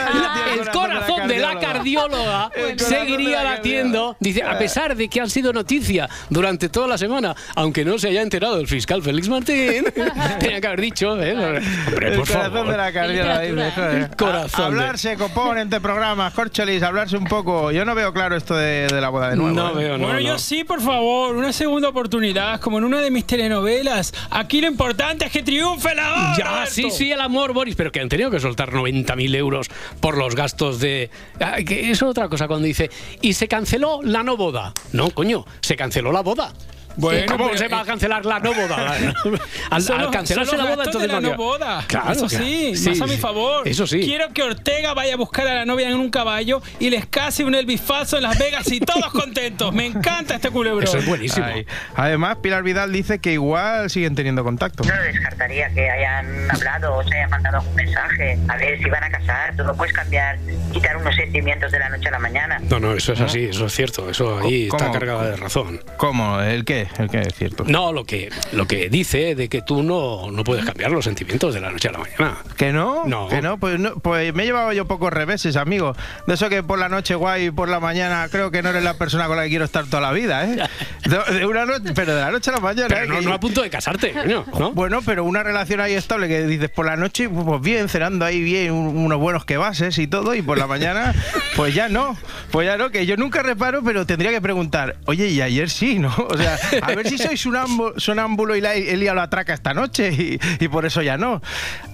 El 0.55 0.71
corazón 0.71 1.29
de 1.29 1.39
la 1.39 1.59
cardióloga 1.59 2.51
seguiría 2.79 3.43
la 3.43 3.57
latiendo. 3.57 4.17
Dice, 4.21 4.43
a 4.43 4.57
pesar 4.57 4.97
de 4.97 5.09
que 5.09 5.21
han 5.21 5.29
sido 5.29 5.53
noticia 5.53 6.09
durante 6.31 6.69
toda 6.71 6.87
la 6.89 6.97
semana, 6.97 7.35
aunque 7.55 7.74
no 7.83 7.99
se 7.99 8.09
haya 8.09 8.21
enterado 8.21 8.61
el 8.61 8.69
fiscal 8.69 9.03
Félix 9.03 9.27
Martín, 9.31 9.85
tenía 10.39 10.61
que 10.61 10.67
haber 10.67 10.83
dicho, 10.83 11.19
¿eh? 11.23 11.33
Hombre, 11.33 11.63
El 12.11 12.19
por 12.19 12.29
corazón 12.29 12.53
favor. 12.53 12.71
de 12.71 12.77
la 12.77 12.93
cardióloga, 12.93 13.41
dice, 13.41 13.71
joder. 13.75 13.95
El 14.11 14.17
corazón 14.17 14.61
de- 14.61 14.67
Hablarse, 14.67 15.17
copón, 15.17 15.57
entre 15.59 15.81
programas, 15.81 16.35
corcholis, 16.35 16.83
hablarse 16.83 17.17
un 17.17 17.25
poco. 17.25 17.73
Yo 17.73 17.87
no 17.87 17.95
veo 17.95 18.13
claro 18.13 18.37
esto 18.37 18.55
de, 18.55 18.87
de 18.87 19.01
la 19.01 19.09
boda 19.09 19.31
de 19.31 19.37
nuevo. 19.37 19.55
No 19.57 19.71
¿eh? 19.71 19.75
veo, 19.85 19.93
no, 19.99 20.05
bueno, 20.05 20.21
no. 20.21 20.27
yo 20.27 20.39
sí, 20.39 20.65
por 20.65 20.83
favor, 20.83 21.35
una 21.37 21.53
segunda 21.55 21.89
oportunidad, 21.89 22.61
como 22.61 22.77
en 22.77 22.85
una 22.85 23.01
de 23.01 23.11
mis 23.11 23.25
telenovelas. 23.27 24.13
Aquí 24.31 24.61
lo 24.61 24.67
importante 24.67 25.25
es 25.25 25.33
que 25.33 25.43
triunfe 25.43 25.93
el 25.93 26.01
amor. 26.01 26.37
Ya, 26.37 26.45
Roberto. 26.51 26.71
sí, 26.73 26.91
sí, 26.91 27.11
el 27.13 27.21
amor, 27.23 27.55
Boris, 27.55 27.75
pero 27.77 27.91
que 27.91 28.01
han 28.01 28.09
tenido 28.11 28.31
que 28.31 28.41
soltar 28.41 28.71
90.000 28.73 29.35
euros 29.37 29.69
por 30.01 30.19
los 30.19 30.35
gastos 30.35 30.81
de... 30.81 31.09
Ah, 31.41 31.57
que 31.67 31.91
eso 31.91 32.05
es 32.07 32.11
otra 32.11 32.29
cosa 32.29 32.47
cuando 32.47 32.67
dice, 32.67 32.91
y 33.23 33.33
se 33.33 33.49
canceló 33.49 34.01
la 34.03 34.23
no 34.23 34.37
boda. 34.37 34.73
No, 34.93 35.11
coño, 35.11 35.45
se 35.61 35.77
canceló 35.77 36.13
la 36.13 36.21
boda. 36.21 36.53
Bueno, 36.97 37.33
¿Cómo 37.33 37.47
pero, 37.47 37.59
se 37.59 37.69
va 37.69 37.81
a 37.81 37.83
eh, 37.83 37.87
cancelar 37.87 38.25
la 38.25 38.39
no 38.41 38.55
boda? 38.55 38.97
al, 39.71 39.83
Son 39.83 40.01
al 40.01 40.11
cancelarse 40.11 40.57
la 40.57 40.65
boda, 40.65 40.85
entonces 40.85 41.03
de 41.03 41.09
la 41.09 41.21
no 41.21 41.37
boda. 41.37 41.85
Claro, 41.87 42.13
eso 42.13 42.27
claro. 42.27 42.45
sí, 42.45 42.77
Sí, 42.77 42.91
más 42.91 43.01
a 43.01 43.07
mi 43.07 43.17
favor. 43.17 43.67
Eso 43.67 43.87
sí. 43.87 44.01
Quiero 44.01 44.29
que 44.33 44.43
Ortega 44.43 44.95
vaya 44.95 45.15
a 45.15 45.17
buscar 45.17 45.47
a 45.47 45.55
la 45.55 45.65
novia 45.65 45.89
en 45.89 45.97
un 45.97 46.11
caballo 46.11 46.63
y 46.79 46.91
les 46.91 47.07
case 47.07 47.45
un 47.45 47.55
Elvis 47.55 47.81
falso 47.81 48.17
en 48.17 48.23
Las 48.25 48.39
Vegas 48.39 48.71
y 48.71 48.81
todos 48.81 49.11
contentos. 49.13 49.73
Me 49.73 49.87
encanta 49.87 50.35
este 50.35 50.51
culebrón. 50.51 50.85
Eso 50.85 50.99
es 50.99 51.07
buenísimo. 51.07 51.47
Ay. 51.47 51.67
Además, 51.97 52.39
Pilar 52.43 52.63
Vidal 52.63 52.93
dice 52.93 53.19
que 53.19 53.33
igual 53.33 53.91
siguen 53.91 54.15
teniendo 54.15 54.45
contacto. 54.45 54.85
No 54.85 54.95
lo 54.95 55.03
descartaría 55.03 55.69
que 55.71 55.91
hayan 55.91 56.51
hablado 56.51 56.97
o 56.97 57.03
se 57.03 57.15
hayan 57.17 57.31
mandado 57.31 57.59
algún 57.59 57.75
mensaje. 57.75 58.39
A 58.49 58.57
ver 58.57 58.79
si 58.79 58.89
van 58.91 59.05
a 59.05 59.11
casar. 59.11 59.57
Tú 59.57 59.65
no 59.65 59.75
puedes 59.75 59.93
cambiar, 59.93 60.39
quitar 60.73 60.97
unos 60.97 61.15
sentimientos 61.15 61.71
de 61.73 61.79
la 61.79 61.89
noche 61.89 62.09
a 62.09 62.13
la 62.13 62.19
mañana. 62.19 62.59
No, 62.69 62.81
no, 62.81 62.93
eso 62.95 63.13
es 63.13 63.21
así, 63.21 63.45
eso 63.45 63.67
es 63.67 63.73
cierto. 63.73 64.09
Eso 64.11 64.39
ahí 64.39 64.69
¿Cómo? 64.69 64.85
está 64.85 64.99
cargada 64.99 65.31
de 65.31 65.37
razón. 65.37 65.81
¿Cómo? 65.97 66.41
¿El 66.41 66.65
qué? 66.65 66.84
¿El 66.99 67.09
qué 67.11 67.21
es 67.21 67.35
cierto? 67.35 67.65
No, 67.67 67.93
lo 67.93 68.05
que, 68.05 68.31
lo 68.53 68.67
que 68.67 68.89
dice 68.89 69.35
de 69.35 69.49
que 69.49 69.63
tú 69.63 69.83
no, 69.83 70.31
no 70.31 70.45
puedes 70.45 70.65
cambiar 70.65 70.91
los 70.91 71.05
sentimientos 71.05 71.55
de 71.55 71.61
la 71.61 71.71
noche 71.71 71.89
a 71.89 71.93
la 71.93 71.99
mañana. 71.99 72.37
¿Que 72.57 72.73
no? 72.73 73.05
No. 73.07 73.29
¿Que 73.29 73.43
no? 73.43 73.59
Pues, 73.59 73.79
no? 73.79 73.95
pues 73.97 74.33
me 74.35 74.43
he 74.43 74.47
llevado 74.47 74.73
yo 74.73 74.87
pocos 74.87 75.13
reveses, 75.13 75.57
amigo. 75.57 75.95
De 76.27 76.35
eso 76.35 76.49
que 76.49 76.63
por 76.63 76.79
la 76.79 76.89
noche 76.89 77.15
guay 77.15 77.47
y 77.47 77.51
por 77.51 77.69
la 77.69 77.81
mañana 77.81 78.27
creo 78.31 78.51
que 78.51 78.63
no 78.63 78.71
eres 78.71 78.85
la 78.85 78.95
persona 78.95 79.27
con 79.27 79.37
la 79.37 79.45
que 79.45 79.49
quiero 79.51 79.65
estar 79.65 79.85
toda 79.87 80.01
la 80.03 80.13
vida, 80.13 80.45
¿eh? 80.45 80.57
De, 81.05 81.35
de 81.39 81.47
una 81.47 81.67
noche, 81.67 81.93
pero 81.95 82.15
de 82.15 82.21
la 82.23 82.31
noche 82.31 82.51
a 82.51 82.55
la 82.55 82.61
mañana. 82.61 82.89
Pero 82.89 83.05
¿eh? 83.05 83.07
no, 83.09 83.19
Que- 83.21 83.25
no 83.27 83.33
a 83.35 83.41
punto 83.41 83.63
de 83.63 83.71
casarte, 83.71 84.13
coño, 84.13 84.45
¿no? 84.59 84.73
Bueno, 84.73 85.01
pero 85.05 85.25
una 85.25 85.43
relación 85.43 85.81
ahí 85.81 85.93
estable 85.95 86.29
que 86.29 86.47
dices 86.47 86.71
por 86.71 86.87
la 86.87 86.97
noche, 86.97 87.29
pues 87.29 87.61
bien, 87.61 87.89
cenando 87.89 88.25
ahí 88.25 88.41
bien, 88.43 88.73
un- 88.73 88.97
unos 88.97 89.19
buenos 89.19 89.45
que 89.45 89.57
bases 89.57 89.99
y 89.99 90.07
todo, 90.07 90.35
y 90.35 90.43
por 90.43 90.57
la 90.59 90.67
mañana, 90.67 91.15
pues 91.57 91.75
ya 91.75 91.89
no. 91.89 92.17
Pues 92.51 92.67
ya 92.67 92.77
no, 92.77 92.91
que 92.91 93.05
yo 93.07 93.17
nunca 93.17 93.43
reparo, 93.43 93.83
pero 93.85 94.07
tendría 94.07 94.31
que 94.31 94.41
preguntar, 94.41 94.97
oye, 95.07 95.29
y 95.29 95.41
ayer 95.43 95.69
sí, 95.69 95.99
¿no? 95.99 96.15
O 96.31 96.37
sea, 96.39 96.57
a 96.83 96.95
ver 96.95 97.09
si 97.09 97.19
soy 97.19 97.37
sonámbulo, 97.37 98.57
y 98.57 98.61
la, 98.61 98.75
he 98.75 98.97
liado 98.97 99.17
la 99.17 99.31
traca 99.31 99.55
esta 99.55 99.75
noche 99.75 100.11
y, 100.13 100.39
y 100.61 100.69
por 100.69 100.87
eso 100.87 101.03
ya 101.03 101.17
no. 101.17 101.41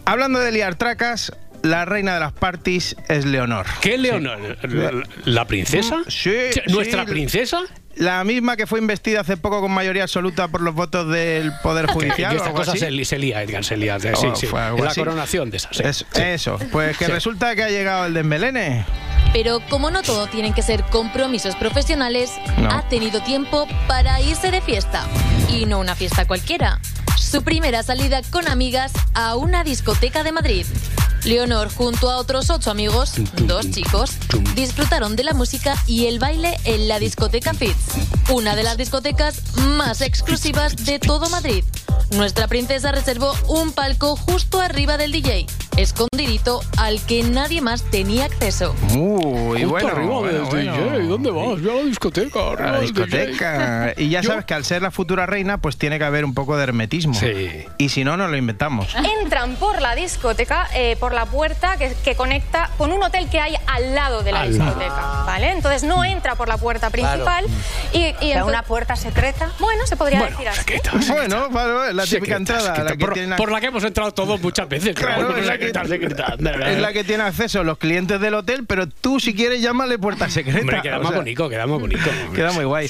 Hablando 0.05 0.39
de 0.39 0.53
liar 0.53 0.75
tracas, 0.77 1.33
la 1.63 1.85
reina 1.85 2.15
de 2.15 2.21
las 2.21 2.33
parties 2.33 2.97
es 3.09 3.25
Leonor. 3.27 3.67
¿Qué 3.81 3.99
Leonor? 3.99 4.59
¿La, 4.73 4.93
la 5.25 5.45
princesa? 5.47 5.99
Sí, 6.09 6.33
¿Nuestra 6.69 7.05
sí. 7.05 7.11
princesa? 7.11 7.61
La 7.97 8.23
misma 8.25 8.57
que 8.57 8.67
fue 8.67 8.79
investida 8.79 9.21
hace 9.21 9.37
poco 9.37 9.61
con 9.61 9.73
mayoría 9.73 10.05
absoluta 10.05 10.49
por 10.49 10.63
los 10.63 10.75
votos 10.75 11.11
del 11.13 11.53
Poder 11.63 11.87
Judicial. 11.87 12.31
que 12.31 12.37
o 12.37 12.39
esta 12.39 12.47
algo 12.47 12.57
cosa 12.59 12.71
así. 12.73 12.79
se, 12.81 13.05
se 13.05 13.19
lía, 13.19 13.43
Edgar, 13.43 13.65
se 13.65 13.77
lía. 13.77 13.99
Sí, 14.01 14.09
Oh, 14.15 14.35
sí. 14.37 14.47
la 14.53 14.89
así. 14.89 15.01
coronación 15.01 15.51
de 15.51 15.57
esa. 15.59 15.69
sí. 15.73 15.83
Es- 15.85 16.07
Sí. 16.15 16.23
Eso, 16.23 16.59
pues 16.73 16.97
que 16.97 17.07
Sí. 17.07 17.11
resulta 17.13 17.55
que 17.57 17.65
ha 17.65 17.69
llegado 17.69 18.07
el 18.07 18.15
desmelene. 18.15 18.87
Pero 19.33 19.61
como 19.69 19.91
no 19.91 20.03
todo 20.03 20.27
tienen 20.27 20.53
que 20.55 20.63
ser 20.63 20.83
compromisos 20.85 21.55
profesionales, 21.57 22.33
No. 22.59 22.71
ha 22.71 22.83
tenido 22.89 23.23
tiempo 23.23 23.67
para 23.87 24.21
irse 24.21 24.51
de 24.51 24.61
fiesta. 24.61 25.05
Y 25.49 25.67
no 25.67 25.79
una 25.79 25.95
fiesta 25.95 26.27
cualquiera. 26.27 26.81
Su 27.17 27.43
primera 27.43 27.83
salida 27.83 28.23
con 28.31 28.49
amigas 28.49 28.93
a 29.15 29.37
una 29.37 29.63
discoteca 29.63 30.25
de 30.25 30.33
Madrid. 30.33 30.67
Leonor, 31.25 31.71
junto 31.73 32.11
a 32.11 32.17
otros 32.17 32.51
ocho 32.51 32.71
amigos, 32.71 33.13
dos 33.43 33.71
chicos, 33.71 34.13
disfrutaron 34.55 35.17
de 35.17 35.25
la 35.25 35.35
música 35.35 35.77
y 35.87 36.07
el 36.07 36.19
baile 36.19 36.57
en 36.65 36.89
la 36.89 36.99
discoteca 36.99 37.55
Fitz, 37.55 37.77
una 38.31 38.57
de 38.57 38.63
las 38.63 38.77
discotecas 38.77 39.41
más 39.77 40.01
exclusivas 40.01 40.77
de 40.85 40.99
todo 40.99 41.29
Madrid. 41.31 41.65
Nuestra 42.17 42.49
princesa 42.49 42.91
reservó 42.91 43.35
un 43.49 43.73
palco 43.73 44.17
justo 44.17 44.61
arriba 44.61 44.97
del 44.97 45.13
DJ. 45.13 45.47
escondidito 45.77 46.61
al 46.77 47.01
que 47.07 47.23
nadie 47.23 47.61
más 47.63 47.83
tenía 47.85 48.25
acceso. 48.27 48.75
Uy, 48.95 49.63
Justo 49.63 49.69
bueno, 49.69 49.89
arriba 49.89 50.15
bueno, 50.19 50.33
del 50.33 50.43
bueno. 50.43 50.73
DJ, 50.77 51.07
¿dónde 51.07 51.31
vas? 51.31 51.63
Ve 51.63 51.71
a 51.71 51.75
la 51.77 51.83
discoteca. 51.85 52.41
A 52.59 52.73
la 52.73 52.81
discoteca. 52.81 53.95
Y 53.97 54.11
ya 54.11 54.21
Yo- 54.21 54.31
sabes 54.31 54.45
que 54.45 54.55
al 54.55 54.65
ser 54.65 54.83
la 54.83 54.91
futura 54.91 55.25
reina, 55.27 55.59
pues 55.59 55.77
tiene 55.79 55.99
que 55.99 56.05
haber 56.05 56.25
un 56.25 56.35
poco 56.35 56.57
de 56.57 56.65
hermetismo. 56.65 57.15
Sí. 57.15 57.65
Y 57.79 57.89
si 57.91 58.05
no, 58.05 58.17
nos 58.19 58.31
lo 58.31 58.37
inventamos. 58.37 58.95
Entran 59.23 59.55
por 59.57 59.81
la 59.81 59.95
discoteca, 59.95 60.69
eh, 60.75 60.97
por 61.01 61.10
la 61.13 61.27
puerta 61.27 61.77
que, 61.77 61.95
que 62.05 62.15
conecta 62.15 62.71
con 62.79 62.93
un 62.93 63.03
hotel 63.03 63.29
que 63.29 63.41
hay 63.41 63.55
al 63.67 63.95
lado 63.95 64.23
de 64.23 64.33
la 64.33 64.43
Al 64.43 64.57
lado. 64.59 64.71
discoteca, 64.71 65.23
¿vale? 65.27 65.51
Entonces 65.53 65.83
no 65.85 66.05
entra 66.05 66.35
por 66.35 66.49
la 66.49 66.57
puerta 66.59 66.91
principal 66.91 67.45
y, 67.93 67.99
y 67.99 68.05
entonces- 68.11 68.43
una 68.45 68.63
puerta 68.63 68.97
secreta. 68.97 69.51
Bueno, 69.59 69.87
se 69.87 69.97
podría 69.97 70.19
Bueno, 70.21 70.37
decir 70.37 70.49
así. 70.49 70.59
secreta, 70.61 70.91
Bueno, 71.09 71.49
vale, 71.51 71.73
vale, 71.73 71.95
la 71.95 72.03
típica 72.05 72.21
Secreta, 72.21 72.37
entrada. 72.37 72.61
secreta, 72.63 72.85
la 72.85 72.91
que 72.97 73.37
por, 73.37 73.51
la 73.53 73.61
que 73.61 73.67
hemos 73.67 73.85
entrado 73.85 74.13
todos 74.13 74.41
muchas 74.41 74.69
veces. 74.69 74.95
pero 74.95 75.07
Claro, 75.09 75.27
bueno, 75.27 75.41
es 75.41 75.47
la 75.47 75.53
que- 75.59 75.67
secreta, 75.67 75.85
secreta. 75.89 76.71
Es 76.71 76.79
la 76.79 76.93
que 76.93 77.05
tiene 77.05 77.23
acceso 77.25 77.65
los 77.65 77.79
clientes 77.79 78.21
del 78.21 78.35
hotel, 78.35 78.65
pero 78.67 78.89
tú 78.89 79.21
si 79.21 79.35
quieres 79.35 79.61
llámale 79.63 79.99
puerta 79.99 80.29
secreta. 80.29 80.61
Hombre, 80.61 80.83
queda 80.83 80.99
O 80.99 81.03
más 81.03 81.09
sea, 81.11 81.19
bonito, 81.19 81.49
queda 81.49 81.67
más 81.67 81.81
bonito. 81.81 82.11
Queda 82.35 82.53
muy 82.53 82.65
guay. 82.65 82.89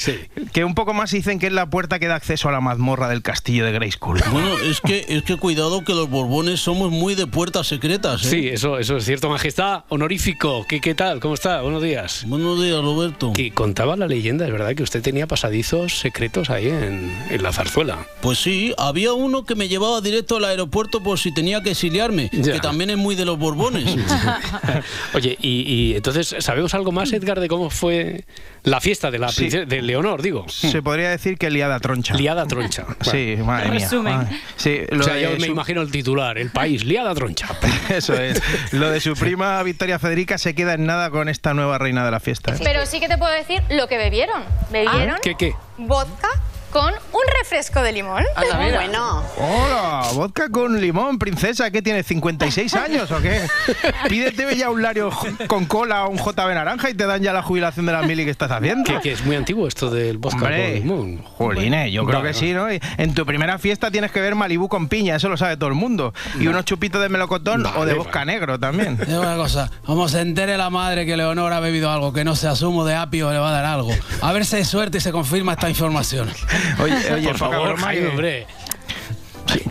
Que 0.52 0.64
un 0.64 0.74
poco 0.74 0.94
más 0.94 1.10
dicen 1.10 1.38
que 1.38 1.46
es 1.46 1.52
la 1.52 1.66
puerta 1.66 1.98
que 1.98 2.06
da 2.08 2.14
acceso 2.16 2.48
a 2.48 2.52
la 2.52 2.60
mazmorra 2.60 3.08
del 3.08 3.22
castillo 3.22 3.64
de 3.64 3.72
Grayskull. 3.72 4.22
Bueno, 4.30 4.56
es 4.58 4.80
que, 4.80 5.06
es 5.08 5.22
que 5.22 5.36
cuidado 5.36 5.84
que 5.84 5.92
los 5.94 6.08
borbones 6.08 6.60
somos 6.60 6.90
muy 6.90 7.14
de 7.14 7.26
puertas 7.26 7.66
¿eh? 8.14 8.18
Sí, 8.18 8.48
eso, 8.48 8.78
eso 8.78 8.96
es 8.96 9.04
cierto, 9.04 9.28
Majestad. 9.28 9.84
Honorífico. 9.88 10.64
¿Qué, 10.68 10.80
¿Qué 10.80 10.94
tal? 10.94 11.20
¿Cómo 11.20 11.34
está? 11.34 11.60
Buenos 11.62 11.82
días. 11.82 12.24
Buenos 12.26 12.62
días, 12.62 12.80
Roberto. 12.82 13.32
Que 13.32 13.50
contaba 13.52 13.96
la 13.96 14.06
leyenda, 14.06 14.46
es 14.46 14.52
verdad, 14.52 14.74
que 14.74 14.82
usted 14.82 15.02
tenía 15.02 15.26
pasadizos 15.26 15.98
secretos 15.98 16.50
ahí 16.50 16.68
en, 16.68 17.12
en 17.30 17.42
la 17.42 17.52
zarzuela. 17.52 17.98
Pues 18.20 18.38
sí, 18.38 18.74
había 18.78 19.12
uno 19.12 19.44
que 19.44 19.54
me 19.54 19.68
llevaba 19.68 20.00
directo 20.00 20.36
al 20.36 20.44
aeropuerto 20.44 21.02
por 21.02 21.18
si 21.18 21.32
tenía 21.34 21.62
que 21.62 21.70
exiliarme, 21.70 22.30
Ya. 22.32 22.52
que 22.54 22.60
también 22.60 22.90
es 22.90 22.96
muy 22.96 23.14
de 23.14 23.24
los 23.24 23.38
borbones. 23.38 23.84
Oye, 25.14 25.36
y, 25.40 25.62
y 25.92 25.96
entonces, 25.96 26.34
¿sabemos 26.40 26.74
algo 26.74 26.92
más, 26.92 27.12
Edgar, 27.12 27.40
de 27.40 27.48
cómo 27.48 27.70
fue 27.70 28.24
la 28.62 28.80
fiesta 28.80 29.10
de 29.10 29.18
la 29.18 29.28
Sí. 29.30 29.42
princesa- 29.42 29.64
de 29.66 29.82
Leonor, 29.82 30.22
digo? 30.22 30.46
Se 30.48 30.82
podría 30.82 31.10
decir 31.10 31.38
que 31.38 31.50
liada 31.50 31.78
troncha. 31.80 32.14
Liada 32.14 32.46
troncha. 32.46 32.86
Sí, 33.00 33.36
madre 33.44 33.70
mía. 33.70 33.80
Resumen. 33.80 34.28
Sí, 34.56 34.78
lo 34.90 35.00
o 35.00 35.02
sea, 35.02 35.14
de 35.14 35.22
yo 35.22 35.30
me 35.32 35.46
su- 35.46 35.52
imagino 35.52 35.82
el 35.82 35.90
titular, 35.90 36.38
el 36.38 36.50
país, 36.50 36.84
liada 36.84 37.14
troncha. 37.14 37.48
Eso 38.00 38.14
es. 38.14 38.40
Lo 38.72 38.90
de 38.90 38.98
su 39.00 39.14
prima 39.14 39.62
Victoria 39.62 39.98
Federica 39.98 40.38
se 40.38 40.54
queda 40.54 40.72
en 40.74 40.86
nada 40.86 41.10
con 41.10 41.28
esta 41.28 41.52
nueva 41.52 41.76
reina 41.76 42.02
de 42.04 42.10
la 42.10 42.18
fiesta. 42.18 42.54
¿eh? 42.54 42.58
Pero 42.62 42.86
sí 42.86 42.98
que 42.98 43.08
te 43.08 43.18
puedo 43.18 43.32
decir 43.32 43.62
lo 43.68 43.88
que 43.88 43.98
bebieron. 43.98 44.42
Bebieron 44.70 45.18
¿Qué, 45.22 45.34
qué? 45.36 45.54
vodka 45.76 46.28
con 46.70 46.92
un 46.94 47.20
refresco 47.38 47.82
de 47.82 47.92
limón. 47.92 48.22
Bueno. 48.36 49.24
Hola, 49.36 50.02
vodka 50.14 50.48
con 50.48 50.80
limón, 50.80 51.18
princesa, 51.18 51.70
¿qué 51.70 51.82
tienes? 51.82 52.08
¿56 52.08 52.74
años 52.74 53.10
o 53.10 53.20
qué? 53.20 53.42
Pídete 54.08 54.56
ya 54.56 54.70
un 54.70 54.82
Lario 54.82 55.10
con 55.46 55.66
cola 55.66 56.06
o 56.06 56.10
un 56.10 56.18
JB 56.18 56.54
naranja 56.54 56.90
y 56.90 56.94
te 56.94 57.06
dan 57.06 57.22
ya 57.22 57.32
la 57.32 57.42
jubilación 57.42 57.86
de 57.86 57.92
la 57.92 58.02
mili 58.02 58.24
que 58.24 58.30
estás 58.30 58.50
haciendo. 58.50 58.84
Que, 58.84 59.00
que 59.00 59.12
es 59.12 59.24
muy 59.24 59.36
antiguo 59.36 59.66
esto 59.66 59.90
del 59.90 60.18
vodka 60.18 60.36
Hombre, 60.36 60.64
con 60.64 60.74
limón. 60.74 61.22
Jolines, 61.36 61.92
yo 61.92 62.04
creo 62.04 62.22
que 62.22 62.34
sí, 62.34 62.52
¿no? 62.52 62.72
Y 62.72 62.80
En 62.98 63.14
tu 63.14 63.26
primera 63.26 63.58
fiesta 63.58 63.90
tienes 63.90 64.12
que 64.12 64.20
ver 64.20 64.34
Malibú 64.34 64.68
con 64.68 64.88
piña, 64.88 65.16
eso 65.16 65.28
lo 65.28 65.36
sabe 65.36 65.56
todo 65.56 65.68
el 65.68 65.74
mundo. 65.74 66.14
Y 66.38 66.46
unos 66.46 66.64
chupitos 66.64 67.02
de 67.02 67.08
melocotón 67.08 67.66
o 67.66 67.70
de 67.70 67.78
Vale, 67.78 67.94
vodka 67.94 68.24
negro 68.24 68.58
también. 68.58 68.98
Es 69.00 69.08
una 69.08 69.36
cosa, 69.36 69.70
vamos 69.86 70.14
a 70.14 70.20
entere 70.20 70.56
la 70.56 70.70
madre 70.70 71.04
que 71.04 71.16
Leonor 71.16 71.52
ha 71.52 71.60
bebido 71.60 71.90
algo, 71.90 72.12
que 72.12 72.24
no 72.24 72.36
sea 72.36 72.54
zumo 72.54 72.84
de 72.84 72.94
apio 72.94 73.32
le 73.32 73.38
va 73.38 73.48
a 73.48 73.52
dar 73.52 73.64
algo. 73.64 73.90
A 74.22 74.32
ver 74.32 74.44
si 74.44 74.56
hay 74.56 74.64
suerte 74.64 74.98
y 74.98 75.00
se 75.00 75.12
confirma 75.12 75.52
esta 75.52 75.68
información. 75.68 76.28
Oye, 76.80 77.12
oye, 77.12 77.28
Por 77.28 77.38
favor, 77.38 77.68
broma, 77.68 77.82
Jaime, 77.86 78.08
hombre. 78.08 78.46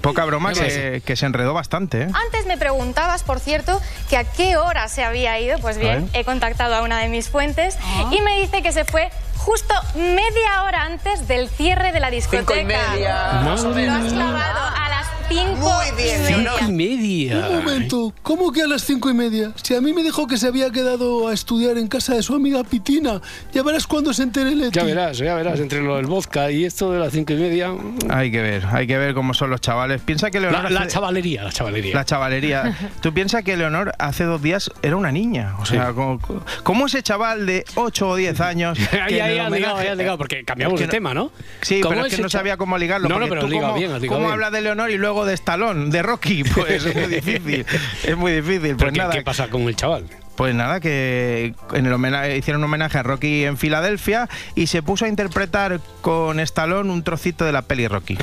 poca 0.02 0.26
broma 0.26 0.54
¿Qué 0.54 0.60
que, 0.60 1.02
que 1.06 1.16
se 1.16 1.26
enredó 1.26 1.54
bastante, 1.54 2.04
¿eh? 2.04 2.08
Antes 2.14 2.46
me 2.46 2.58
preguntabas, 2.58 3.24
por 3.24 3.40
cierto, 3.40 3.82
que 4.10 4.18
a 4.18 4.24
qué 4.24 4.58
hora 4.58 4.88
se 4.88 5.04
había 5.04 5.40
ido. 5.40 5.58
Pues 5.60 5.78
bien, 5.78 6.10
he 6.14 6.24
contactado 6.24 6.76
a 6.76 6.82
una 6.82 7.00
de 7.00 7.08
mis 7.10 7.30
fuentes 7.30 7.78
y 8.12 8.22
me 8.22 8.40
dice 8.42 8.62
que 8.62 8.72
se 8.72 8.86
fue 8.86 9.10
justo 9.40 9.74
media 9.96 10.64
hora 10.66 10.84
antes 10.84 11.28
del 11.28 11.50
cierre 11.50 11.92
de 11.92 12.00
la 12.00 12.12
discoteca. 12.12 12.54
Cinco 12.54 12.62
y 12.62 12.66
media, 12.66 13.34
Lo 13.44 13.50
más 13.50 13.64
o 13.64 13.70
has 13.70 14.14
clavado 14.14 14.60
a 14.76 14.90
las 14.90 15.08
cinco 15.30 15.58
Muy 15.58 16.04
bien, 16.04 16.22
y 16.22 16.26
Cinco 16.26 16.40
media. 16.62 16.68
y 16.68 16.72
media. 16.72 17.48
Un 17.50 17.56
momento, 17.64 18.14
¿cómo 18.24 18.52
que 18.52 18.64
a 18.64 18.68
las 18.68 18.84
cinco 18.84 19.10
y 19.10 19.14
media? 19.14 19.52
Si 19.62 19.76
a 19.76 19.82
mí 19.82 19.94
me 19.94 20.04
dijo 20.04 20.28
que 20.28 20.38
se 20.38 20.48
había 20.48 20.72
quedado 20.72 21.28
a 21.28 21.34
estudiar 21.34 21.78
en 21.78 21.88
casa 21.88 22.16
de 22.16 22.24
su 22.24 22.36
amiga 22.36 22.64
Pitina. 22.64 23.22
Ya 23.54 23.64
verás 23.64 23.88
cuando 23.88 24.14
se 24.14 24.24
entere 24.24 24.56
Leti. 24.56 24.72
Ya 24.78 24.84
verás, 24.84 25.18
ya 25.18 25.36
verás, 25.36 25.60
entre 25.60 25.82
lo 25.82 25.96
del 25.98 26.06
vodka 26.08 26.52
y 26.52 26.66
esto 26.66 26.92
de 26.92 27.00
las 27.00 27.14
cinco 27.14 27.34
y 27.34 27.38
media. 27.38 27.72
Hay 28.10 28.32
que 28.32 28.42
ver, 28.42 28.66
hay 28.72 28.88
que 28.88 28.98
ver 28.98 29.14
cómo 29.14 29.34
son 29.34 29.50
los 29.52 29.62
chavales. 29.62 30.02
Piensa 30.02 30.30
que 30.32 30.40
Leonor 30.40 30.64
La, 30.66 30.70
la 30.70 30.80
hace- 30.82 30.90
chavalería, 30.92 31.44
la 31.44 31.52
chavalería. 31.52 31.96
La 31.96 32.06
chavalería. 32.06 32.78
Tú 33.02 33.14
piensas 33.14 33.44
que 33.44 33.56
Leonor 33.56 33.94
hace 34.00 34.24
dos 34.26 34.42
días 34.42 34.72
era 34.82 34.96
una 34.96 35.12
niña. 35.12 35.56
O 35.60 35.66
sea, 35.66 35.88
Sí. 35.90 35.94
como, 35.96 36.20
como 36.64 36.86
ese 36.88 37.02
chaval 37.04 37.46
de 37.46 37.66
8 37.76 38.10
o 38.10 38.16
10 38.16 38.40
años. 38.42 38.78
Ahí, 38.92 39.14
que 39.14 39.22
ahí 39.30 39.38
el 39.40 39.46
has 39.46 39.52
ligado, 39.52 39.74
homenaje- 39.76 39.82
ahí 39.88 39.92
has 39.92 39.98
ligado, 39.98 40.18
porque 40.18 40.44
cambiamos 40.44 40.74
Es 40.76 40.80
que 40.82 40.86
de 40.88 40.92
tema, 40.92 41.14
¿no? 41.14 41.32
Sí, 41.62 41.82
¿Cómo 41.82 41.96
pero 41.96 42.06
es 42.08 42.16
que 42.16 42.22
no 42.22 42.30
sabía 42.30 42.58
cómo 42.58 42.78
ligarlo. 42.78 43.10
No, 43.10 43.20
no, 43.20 43.28
pero 43.28 43.48
ligado 43.48 43.68
cómo, 43.70 43.80
bien, 43.80 43.92
has 43.94 44.02
ligado 44.02 44.16
cómo 44.18 44.28
bien. 44.28 44.34
hablas 44.34 44.52
de 44.52 44.62
Leonor 44.62 44.90
y 44.92 44.98
luego 44.98 45.26
de 45.26 45.34
Stallone, 45.34 45.90
de 45.90 46.02
Rocky? 46.02 46.44
Pues 46.56 46.86
es 46.86 46.96
muy 46.96 47.06
difícil. 47.08 47.66
Es 48.04 48.18
muy 48.18 48.32
difícil. 48.34 48.76
¿Pero 48.76 48.78
Pues 48.78 48.94
qué, 48.94 49.00
nada, 49.00 49.14
qué 49.14 49.22
pasa 49.22 49.48
con 49.50 49.62
el 49.64 49.76
chaval? 49.76 50.06
pues 50.36 50.56
nada, 50.56 50.80
que 50.80 51.54
en 51.74 51.86
el 51.86 51.92
homenaje, 51.92 52.38
hicieron 52.38 52.62
un 52.62 52.66
homenaje 52.70 52.98
a 52.98 53.04
Rocky 53.04 53.44
en 53.44 53.58
Filadelfia 53.58 54.30
y 54.56 54.68
se 54.68 54.82
puso 54.82 55.04
a 55.04 55.10
interpretar 55.10 55.82
con 56.00 56.40
Stallone 56.40 56.90
un 56.94 57.04
trocito 57.04 57.44
de 57.44 57.52
la 57.52 57.62
peli 57.64 57.90
Rocky. 57.90 58.18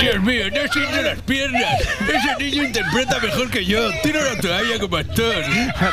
Dios 0.00 0.20
mío, 0.22 0.44
no 0.50 0.72
siento 0.72 1.02
las 1.02 1.20
piernas. 1.22 1.62
Ese 2.00 2.42
niño 2.44 2.64
interpreta 2.64 3.18
mejor 3.20 3.50
que 3.50 3.64
yo. 3.64 3.90
Tira 4.02 4.20
una 4.20 4.40
toalla 4.40 4.78
como 4.80 4.96
actor. 4.96 5.34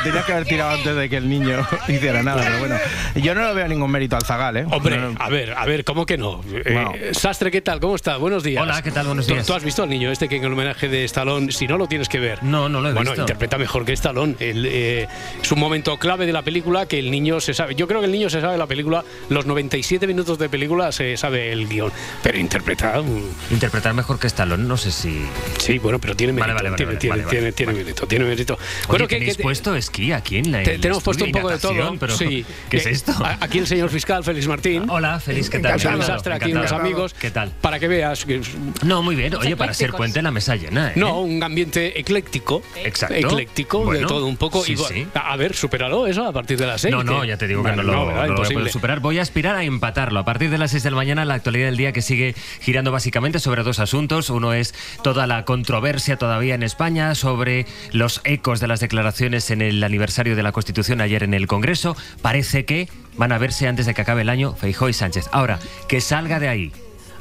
Tenías 0.02 0.24
que 0.24 0.32
haber 0.32 0.46
tirado 0.46 0.70
antes 0.70 0.96
de 0.96 1.08
que 1.08 1.16
el 1.18 1.28
niño 1.28 1.66
hiciera 1.88 2.22
nada, 2.22 2.42
pero 2.44 2.58
bueno. 2.58 2.76
Yo 3.16 3.34
no 3.34 3.46
le 3.46 3.54
veo 3.54 3.68
ningún 3.68 3.90
mérito 3.90 4.16
al 4.16 4.22
Zagal, 4.24 4.56
¿eh? 4.56 4.66
Hombre, 4.70 4.96
No, 4.96 5.10
no. 5.12 5.16
a 5.20 5.28
ver, 5.28 5.52
a 5.52 5.64
ver, 5.66 5.84
¿cómo 5.84 6.06
que 6.06 6.16
no? 6.16 6.40
Eh, 6.52 6.62
Bueno. 6.72 6.92
Sastre, 7.12 7.50
¿qué 7.50 7.60
tal? 7.60 7.80
¿Cómo 7.80 7.96
está? 7.96 8.16
Buenos 8.16 8.42
días. 8.42 8.62
Hola, 8.62 8.80
¿qué 8.82 8.90
tal? 8.90 9.06
Buenos 9.06 9.26
¿Tú- 9.26 9.34
días. 9.34 9.46
¿Tú, 9.46 9.52
has 9.54 9.62
visto 9.64 9.82
al 9.82 9.90
niño 9.90 10.10
este 10.10 10.28
que 10.28 10.36
en 10.36 10.44
el 10.44 10.52
homenaje 10.52 10.88
de 10.88 11.04
Stallone, 11.04 11.52
si 11.52 11.66
no 11.66 11.76
lo 11.76 11.86
tienes 11.86 12.08
que 12.08 12.18
ver? 12.18 12.42
No, 12.42 12.68
no 12.68 12.80
lo 12.80 12.90
he 12.90 12.92
bueno, 12.94 13.10
visto. 13.10 13.22
interpreta 13.22 13.58
mejor 13.58 13.84
que 13.84 13.92
Stallone. 13.92 14.36
El, 14.40 14.66
eh, 14.66 15.06
es 15.42 15.52
un 15.52 15.58
momento 15.58 15.96
clave 15.98 16.24
de 16.26 16.32
la 16.32 16.42
película 16.42 16.86
que 16.86 16.98
el 16.98 17.10
niño 17.10 17.40
se 17.40 17.52
sabe. 17.54 17.74
Yo 17.74 17.86
creo 17.86 18.00
que 18.00 18.06
el 18.06 18.12
niño 18.12 18.30
se 18.30 18.40
sabe 18.40 18.56
la 18.58 18.66
película, 18.66 19.04
los 19.28 19.44
97 19.46 20.06
minutos 20.06 20.17
de 20.26 20.48
película 20.48 20.90
se 20.92 21.16
sabe 21.16 21.52
el 21.52 21.68
guion, 21.68 21.92
pero 22.22 22.38
interpreta. 22.38 23.00
mm, 23.00 23.52
Interpretar 23.52 23.94
mejor 23.94 24.18
que 24.18 24.26
Stallone, 24.26 24.64
no 24.64 24.76
sé 24.76 24.90
si. 24.90 25.22
Sí, 25.58 25.78
bueno, 25.78 25.98
pero 25.98 26.14
tiene 26.16 26.32
mérito. 26.32 26.54
vale, 26.54 26.68
vale, 26.70 26.76
tiene, 26.76 26.86
vale, 26.92 26.98
tiene, 26.98 27.10
vale, 27.12 27.24
vale. 27.24 27.36
tiene, 27.36 27.52
tiene 27.52 27.72
mérito, 27.72 28.06
tiene 28.06 28.24
mérito. 28.24 28.56
Bueno, 28.56 28.86
Bueno, 28.88 29.06
que 29.08 29.14
¿qué- 29.14 29.18
tenéis 29.20 29.36
qué- 29.36 29.42
puesto 29.42 29.74
esquí 29.76 30.12
aquí 30.12 30.38
en 30.38 30.52
la. 30.52 30.62
te- 30.62 30.78
tenemos 30.78 31.02
puesto 31.02 31.24
un 31.24 31.32
poco 31.32 31.48
de 31.50 31.58
todo. 31.58 31.72
natación, 31.72 31.98
pero 31.98 32.16
sí. 32.16 32.44
¿Qué 32.68 32.76
es 32.78 32.86
Eh, 32.86 32.90
esto? 32.90 33.12
Aquí 33.40 33.58
el 33.58 33.66
señor 33.66 33.90
fiscal, 33.90 34.24
Félix 34.24 34.46
Martín. 34.48 34.84
Hola, 34.88 35.20
feliz, 35.20 35.48
¿qué 35.50 35.58
tal? 35.60 35.72
Encantado, 35.80 36.02
Sastre, 36.02 36.34
aquí 36.34 36.52
unos 36.52 36.72
amigos. 36.72 37.14
¿Qué 37.14 37.30
tal? 37.30 37.52
Para 37.60 37.78
que 37.78 37.88
veas. 37.88 38.24
que 38.24 38.40
No, 38.84 39.02
muy 39.02 39.14
bien. 39.14 39.34
Oye, 39.36 39.56
para 39.56 39.72
ser 39.74 39.92
puente 39.92 40.20
la 40.22 40.30
mesa 40.30 40.56
llena, 40.56 40.88
¿eh? 40.88 40.92
No, 40.96 41.20
un 41.20 41.42
ambiente 41.42 41.98
ecléctico. 41.98 42.62
Exacto. 42.76 43.14
Ecléctico, 43.14 43.78
de 43.80 43.84
Bueno, 43.84 44.06
todo 44.08 44.26
un 44.26 44.36
poco. 44.36 44.64
sí, 44.64 44.72
Y, 44.72 44.76
sí. 44.76 45.06
A 45.14 45.36
ver, 45.36 45.54
superalo 45.54 46.06
eso 46.06 46.24
a 46.26 46.32
partir 46.32 46.58
de 46.58 46.66
las 46.66 46.80
6. 46.80 46.92
No, 46.92 47.02
no, 47.04 47.24
ya 47.24 47.36
te 47.36 47.46
digo 47.46 47.62
que 47.62 47.72
no 47.72 47.82
lo, 47.82 47.92
no 47.92 48.04
lo 48.06 48.10
voy 48.12 48.20
a 48.24 48.26
Imposible. 48.28 48.54
poder 48.60 48.72
superar. 48.72 49.00
Voy 49.00 49.18
a 49.18 49.22
aspirar 49.22 49.56
a 49.56 49.64
A 49.98 50.24
partir 50.24 50.48
de 50.48 50.58
las 50.58 50.70
6 50.70 50.84
de 50.84 50.90
la 50.92 50.96
mañana, 50.96 51.24
la 51.24 51.34
actualidad 51.34 51.66
del 51.66 51.76
día 51.76 51.90
que 51.90 52.02
sigue 52.02 52.36
girando 52.60 52.92
básicamente 52.92 53.40
sobre 53.40 53.64
dos 53.64 53.80
asuntos. 53.80 54.30
Uno 54.30 54.52
es 54.52 54.72
toda 55.02 55.26
la 55.26 55.44
controversia 55.44 56.16
todavía 56.16 56.54
en 56.54 56.62
España 56.62 57.16
sobre 57.16 57.66
los 57.90 58.20
ecos 58.22 58.60
de 58.60 58.68
las 58.68 58.78
declaraciones 58.78 59.50
en 59.50 59.60
el 59.60 59.82
aniversario 59.82 60.36
de 60.36 60.44
la 60.44 60.52
Constitución 60.52 61.00
ayer 61.00 61.24
en 61.24 61.34
el 61.34 61.48
Congreso. 61.48 61.96
Parece 62.22 62.64
que 62.64 62.88
van 63.16 63.32
a 63.32 63.38
verse 63.38 63.66
antes 63.66 63.86
de 63.86 63.94
que 63.94 64.02
acabe 64.02 64.22
el 64.22 64.28
año 64.28 64.54
Feijóo 64.54 64.88
y 64.88 64.92
Sánchez. 64.92 65.28
Ahora, 65.32 65.58
que 65.88 66.00
salga 66.00 66.38
de 66.38 66.46
ahí 66.46 66.72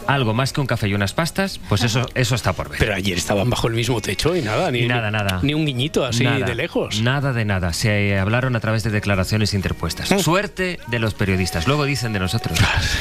algo 0.05 0.33
más 0.33 0.53
que 0.53 0.61
un 0.61 0.67
café 0.67 0.87
y 0.87 0.93
unas 0.93 1.13
pastas, 1.13 1.59
pues 1.69 1.83
eso, 1.83 2.07
eso 2.15 2.35
está 2.35 2.53
por 2.53 2.69
ver. 2.69 2.79
Pero 2.79 2.95
ayer 2.95 3.17
estaban 3.17 3.49
bajo 3.49 3.67
el 3.67 3.73
mismo 3.73 4.01
techo 4.01 4.35
y 4.35 4.41
nada, 4.41 4.71
ni, 4.71 4.85
nada, 4.87 5.11
nada. 5.11 5.39
Ni 5.41 5.53
un 5.53 5.65
guiñito 5.65 6.05
así 6.05 6.23
Nada, 6.23 6.45
de 6.45 6.55
lejos. 6.55 7.01
Nada 7.01 7.33
de 7.33 7.45
nada. 7.45 7.73
Se 7.73 8.17
hablaron 8.17 8.55
a 8.55 8.59
través 8.59 8.83
de 8.83 8.89
declaraciones 8.89 9.53
interpuestas. 9.53 10.11
Mm. 10.11 10.19
Suerte 10.19 10.79
de 10.87 10.99
los 10.99 11.13
periodistas. 11.13 11.67
Luego 11.67 11.85
dicen 11.85 12.13
de 12.13 12.19
nosotros. 12.19 12.57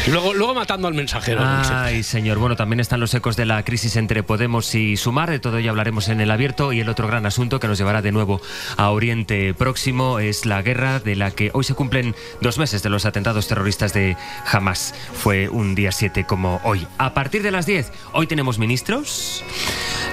Y 0.06 0.10
luego, 0.10 0.34
luego 0.34 0.54
matando 0.54 0.88
al 0.88 0.94
mensajero. 0.94 1.40
Ay, 1.44 2.02
señor. 2.02 2.38
Bueno, 2.38 2.56
también 2.56 2.80
están 2.80 3.00
los 3.00 3.14
ecos 3.14 3.36
de 3.36 3.46
la 3.46 3.64
crisis 3.64 3.96
entre 3.96 4.22
Podemos 4.22 4.74
y 4.74 4.96
Sumar. 4.96 5.30
De 5.30 5.38
todo 5.38 5.58
ello 5.58 5.70
hablaremos 5.70 6.08
en 6.08 6.20
el 6.20 6.30
abierto. 6.30 6.72
Y 6.72 6.80
el 6.80 6.88
otro 6.88 7.06
gran 7.06 7.26
asunto 7.26 7.60
que 7.60 7.68
nos 7.68 7.78
llevará 7.78 8.02
de 8.02 8.12
nuevo 8.12 8.40
a 8.76 8.90
Oriente 8.90 9.54
Próximo 9.54 10.18
es 10.18 10.46
la 10.46 10.62
guerra 10.62 11.00
de 11.00 11.16
la 11.16 11.30
que 11.30 11.50
hoy 11.52 11.64
se 11.64 11.74
cumplen 11.74 12.14
dos 12.40 12.58
meses 12.58 12.82
de 12.82 12.90
los 12.90 13.06
atentados 13.06 13.48
terroristas 13.48 13.92
de 13.92 14.16
Hamas. 14.50 14.94
Fue 15.14 15.48
un 15.48 15.74
día 15.74 15.92
7 15.92 16.24
como 16.24 16.60
hoy. 16.64 16.86
A 16.99 17.14
partir 17.14 17.43
de 17.43 17.50
las 17.50 17.66
10, 17.66 17.93
hoy 18.12 18.26
tenemos 18.26 18.59
ministros. 18.59 19.43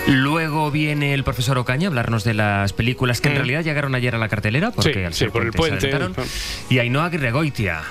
Luego 0.07 0.69
viene 0.71 1.13
el 1.13 1.23
profesor 1.23 1.57
Ocaña 1.57 1.87
a 1.87 1.89
hablarnos 1.89 2.23
de 2.23 2.33
las 2.33 2.73
películas 2.73 3.21
que 3.21 3.29
en 3.29 3.35
Mm. 3.35 3.37
realidad 3.37 3.63
llegaron 3.63 3.95
ayer 3.95 4.13
a 4.15 4.17
la 4.17 4.27
cartelera, 4.29 4.71
porque 4.71 4.93
Sí, 4.93 4.99
al 5.03 5.13
sí, 5.13 5.19
ser 5.19 5.31
por 5.31 5.43
el 5.43 5.51
se 5.51 5.57
puente. 5.57 5.87
adelantaron. 5.87 6.29
Y 6.69 6.79
Ainhoa 6.79 7.09
Gregoitia, 7.09 7.81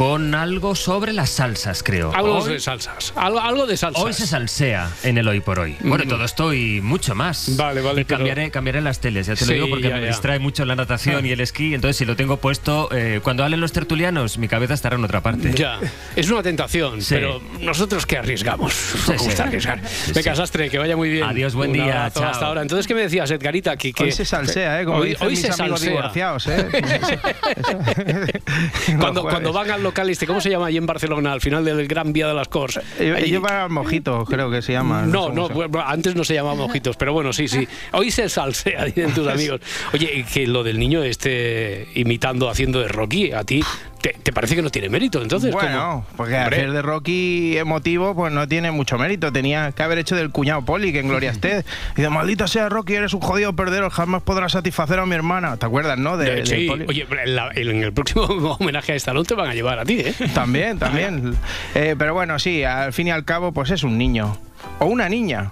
con 0.00 0.34
algo 0.34 0.74
sobre 0.74 1.12
las 1.12 1.28
salsas, 1.28 1.82
creo. 1.82 2.10
Algo 2.14 2.38
Hoy- 2.38 2.54
de 2.54 2.58
salsas. 2.60 3.12
Algo, 3.16 3.38
algo 3.38 3.66
de 3.66 3.76
salsas. 3.76 4.02
Hoy 4.02 4.14
se 4.14 4.26
salsea 4.26 4.88
en 5.02 5.18
el 5.18 5.28
hoy 5.28 5.40
por 5.40 5.58
hoy. 5.60 5.76
Bueno, 5.80 6.04
Mm. 6.06 6.08
todo 6.08 6.24
esto 6.24 6.54
y 6.54 6.80
mucho 6.80 7.14
más. 7.14 7.54
Vale, 7.54 7.82
vale, 7.82 8.00
Y 8.00 8.04
pero- 8.04 8.16
cambiaré, 8.20 8.50
cambiaré 8.50 8.80
las 8.80 9.00
teles, 9.00 9.26
ya 9.26 9.34
te 9.34 9.40
Sí, 9.44 9.48
lo 9.48 9.52
digo, 9.52 9.68
porque 9.68 9.90
ya, 9.90 9.96
me 9.96 10.00
ya. 10.00 10.06
distrae 10.06 10.38
mucho 10.38 10.64
la 10.64 10.74
natación 10.74 11.26
y 11.26 11.32
el 11.32 11.40
esquí. 11.40 11.74
Entonces, 11.74 11.98
si 11.98 12.06
lo 12.06 12.16
tengo 12.16 12.38
puesto, 12.38 12.88
eh, 12.92 13.20
cuando 13.22 13.44
hablen 13.44 13.60
los 13.60 13.72
tertulianos, 13.72 14.38
mi 14.38 14.48
cabeza 14.48 14.72
estará 14.72 14.96
en 14.96 15.04
otra 15.04 15.20
parte. 15.20 15.52
Ya, 15.52 15.78
es 16.16 16.30
una 16.30 16.42
tentación, 16.42 17.02
Sí. 17.02 17.16
pero 17.16 17.42
nosotros 17.60 18.06
que 18.06 18.16
arriesgamos. 18.16 18.72
Nos 19.06 19.20
sí. 19.20 19.24
gusta 19.26 19.42
arriesgar. 19.42 19.86
Sí, 19.86 20.12
Venga, 20.14 20.30
sí. 20.34 20.36
Sastre, 20.38 20.70
que 20.70 20.78
vaya 20.78 20.96
muy 20.96 21.10
bien. 21.10 21.24
Adiós, 21.24 21.54
buen 21.54 21.72
Un 21.72 21.76
día, 21.76 22.10
chao. 22.14 22.24
Hasta 22.24 22.46
ahora. 22.46 22.62
Entonces, 22.62 22.86
¿qué 22.86 22.94
me 22.94 23.02
decías, 23.02 23.30
Edgarita? 23.30 23.76
Que, 23.76 23.92
que- 23.92 24.04
Hoy 24.04 24.12
se 24.12 24.24
salsea, 24.24 24.80
¿eh? 24.80 24.86
Como 24.86 25.00
hoy, 25.00 25.10
dicen 25.10 25.26
hoy 25.26 25.30
mis 25.34 25.40
se 25.42 25.52
amigos 25.52 25.80
salsea. 25.80 25.90
divorciados, 25.90 26.46
¿eh? 26.46 26.68
cuando, 28.98 29.22
Los 29.24 29.30
cuando 29.30 29.52
van 29.52 29.70
al 29.70 29.89
local 29.90 30.08
este, 30.10 30.26
¿cómo 30.26 30.40
se 30.40 30.50
llama 30.50 30.66
allí 30.66 30.76
en 30.76 30.86
Barcelona, 30.86 31.32
al 31.32 31.40
final 31.40 31.64
del 31.64 31.86
Gran 31.86 32.12
Vía 32.12 32.28
de 32.28 32.34
las 32.34 32.48
Corts? 32.48 32.80
Ellos 32.98 33.16
Allí- 33.16 33.26
ellos 33.30 33.42
van 33.42 33.54
al 33.54 33.70
mojito, 33.70 34.24
creo 34.24 34.50
que 34.50 34.62
se 34.62 34.72
llama. 34.72 35.02
No, 35.02 35.30
no, 35.30 35.48
bueno, 35.48 35.82
antes 35.84 36.14
no 36.16 36.24
se 36.24 36.34
llamaba 36.34 36.54
mojitos, 36.54 36.96
pero 36.96 37.12
bueno, 37.12 37.32
sí, 37.32 37.48
sí. 37.48 37.66
Hoy 37.92 38.10
se 38.10 38.28
salsea, 38.28 38.84
dicen 38.86 39.12
tus 39.14 39.26
amigos. 39.28 39.60
Oye, 39.92 40.24
que 40.32 40.46
lo 40.46 40.62
del 40.62 40.78
niño 40.78 41.02
este 41.02 41.88
imitando, 41.94 42.48
haciendo 42.48 42.80
de 42.80 42.88
Rocky, 42.88 43.32
a 43.32 43.44
ti, 43.44 43.62
¿te, 44.00 44.10
te 44.22 44.32
parece 44.32 44.56
que 44.56 44.62
no 44.62 44.70
tiene 44.70 44.88
mérito? 44.88 45.22
Entonces, 45.22 45.50
¿cómo? 45.54 45.62
Bueno, 45.64 46.04
porque 46.16 46.34
Hombre. 46.36 46.56
hacer 46.56 46.72
de 46.72 46.82
Rocky 46.82 47.56
emotivo 47.58 48.14
pues 48.14 48.32
no 48.32 48.46
tiene 48.48 48.70
mucho 48.70 48.98
mérito. 48.98 49.32
Tenía 49.32 49.72
que 49.72 49.82
haber 49.82 49.98
hecho 49.98 50.16
del 50.16 50.30
cuñado 50.30 50.62
Poli, 50.64 50.92
que 50.92 51.00
en 51.00 51.08
Gloria 51.08 51.30
esté. 51.32 51.64
Y 51.96 52.02
de 52.02 52.08
maldita 52.10 52.46
sea 52.48 52.68
Rocky, 52.68 52.94
eres 52.94 53.14
un 53.14 53.20
jodido 53.20 53.54
perdedor, 53.54 53.90
jamás 53.90 54.22
podrás 54.22 54.52
satisfacer 54.52 54.98
a 54.98 55.06
mi 55.06 55.14
hermana. 55.14 55.56
¿Te 55.56 55.66
acuerdas, 55.66 55.98
no? 55.98 56.16
De, 56.16 56.36
de 56.36 56.46
sí, 56.46 56.68
oye, 56.88 57.06
en, 57.24 57.36
la- 57.36 57.50
en 57.54 57.82
el 57.82 57.92
próximo 57.92 58.24
homenaje 58.60 58.92
a 58.92 58.96
Stallone 58.96 59.24
te 59.26 59.34
van 59.34 59.48
a 59.50 59.54
llevar 59.54 59.78
a 59.78 59.84
ti, 59.84 60.00
¿eh? 60.00 60.14
También, 60.34 60.78
también. 60.78 61.36
Eh, 61.74 61.94
pero 61.98 62.14
bueno, 62.14 62.38
sí, 62.38 62.64
al 62.64 62.92
fin 62.92 63.08
y 63.08 63.10
al 63.10 63.24
cabo, 63.24 63.52
pues 63.52 63.70
es 63.70 63.82
un 63.82 63.98
niño. 63.98 64.36
O 64.78 64.86
una 64.86 65.08
niña. 65.08 65.50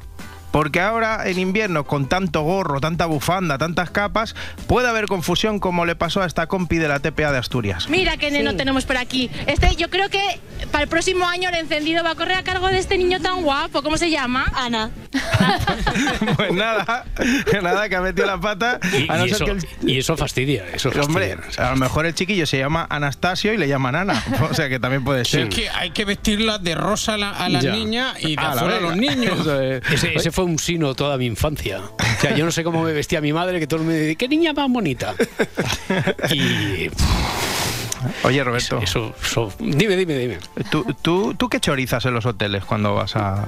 Porque 0.59 0.81
ahora 0.81 1.23
en 1.29 1.38
invierno, 1.38 1.85
con 1.85 2.09
tanto 2.09 2.43
gorro, 2.43 2.81
tanta 2.81 3.07
bufanda, 3.07 3.59
tantas 3.59 3.91
capas, 3.91 4.35
puede 4.67 4.88
haber 4.88 5.07
confusión 5.07 5.61
como 5.61 5.87
le 5.87 5.95
pasó 5.95 6.21
a 6.21 6.27
esta 6.27 6.49
compi 6.49 6.79
de 6.79 6.88
la 6.88 6.99
TPA 6.99 7.31
de 7.31 7.38
Asturias. 7.38 7.88
Mira 7.88 8.17
qué 8.17 8.33
neno 8.33 8.57
tenemos 8.57 8.85
por 8.85 8.97
aquí. 8.97 9.31
Este, 9.47 9.77
yo 9.77 9.88
creo 9.88 10.09
que 10.09 10.19
para 10.73 10.83
el 10.83 10.88
próximo 10.88 11.29
año 11.29 11.49
el 11.49 11.55
encendido 11.55 12.03
va 12.03 12.11
a 12.11 12.15
correr 12.17 12.38
a 12.38 12.43
cargo 12.43 12.67
de 12.67 12.79
este 12.79 12.99
niño 12.99 13.21
tan 13.21 13.43
guapo. 13.43 13.83
¿Cómo 13.85 13.97
se 13.99 14.11
llama? 14.11 14.50
Ana. 14.53 14.91
Pues 16.37 16.53
nada, 16.53 17.05
nada, 17.62 17.88
que 17.88 17.97
ha 17.97 18.00
metido 18.00 18.27
la 18.27 18.41
pata. 18.41 18.79
Y, 18.93 19.11
a 19.11 19.17
no 19.17 19.27
y 19.27 19.31
ser 19.31 19.37
eso, 19.37 19.45
que 19.45 19.50
el- 19.53 19.67
y 19.91 19.99
eso 19.99 20.17
fastidia, 20.17 20.65
eso 20.73 20.91
Hombre, 21.03 21.37
fastidia. 21.37 21.67
a 21.69 21.71
lo 21.71 21.77
mejor 21.77 22.07
el 22.07 22.15
chiquillo 22.15 22.47
se 22.47 22.59
llama 22.59 22.87
Anastasio 22.91 23.53
y 23.53 23.57
le 23.57 23.69
llaman 23.69 23.95
Ana. 23.95 24.25
O 24.50 24.55
sea 24.55 24.69
que 24.69 24.79
también 24.81 25.05
puede 25.05 25.25
ser. 25.25 25.49
Es 25.49 25.55
que 25.55 25.69
hay 25.71 25.91
que 25.91 26.05
vestirla 26.05 26.59
de 26.59 26.75
rosa 26.75 27.15
a 27.15 27.19
la, 27.19 27.31
a 27.31 27.49
la 27.49 27.61
niña 27.62 28.15
y 28.21 28.37
de 28.37 28.43
A 28.43 28.55
la 28.55 28.62
a 28.62 28.81
los 28.81 28.97
niños. 28.97 29.38
Eso 29.41 29.61
es. 29.61 29.83
Ese, 29.91 30.15
ese 30.15 30.31
fue 30.31 30.45
un 30.45 30.48
sino 30.57 30.95
toda 30.95 31.19
mi 31.19 31.26
infancia. 31.26 31.81
O 31.81 32.21
sea, 32.21 32.35
yo 32.35 32.45
no 32.45 32.50
sé 32.52 32.64
cómo 32.64 32.83
me 32.83 32.93
vestía 32.93 33.21
mi 33.21 33.33
madre, 33.33 33.59
que 33.61 33.67
todo 33.67 33.81
el 33.81 33.87
mundo 33.87 33.99
me 33.99 34.05
dice, 34.05 34.17
¿qué 34.17 34.28
niña 34.28 34.52
más 34.52 34.71
bonita? 34.71 35.14
Y 36.33 36.88
Oye, 38.23 38.45
Roberto, 38.45 38.78
eso, 38.78 39.14
eso- 39.23 39.52
dime, 39.59 39.97
dime, 39.97 40.14
dime. 40.17 40.38
¿tú, 40.71 40.85
tú, 41.02 41.35
tú 41.35 41.49
qué 41.49 41.59
chorizas 41.61 42.05
en 42.05 42.14
los 42.14 42.26
hoteles 42.26 42.64
cuando 42.64 42.95
vas 42.95 43.17
a 43.17 43.45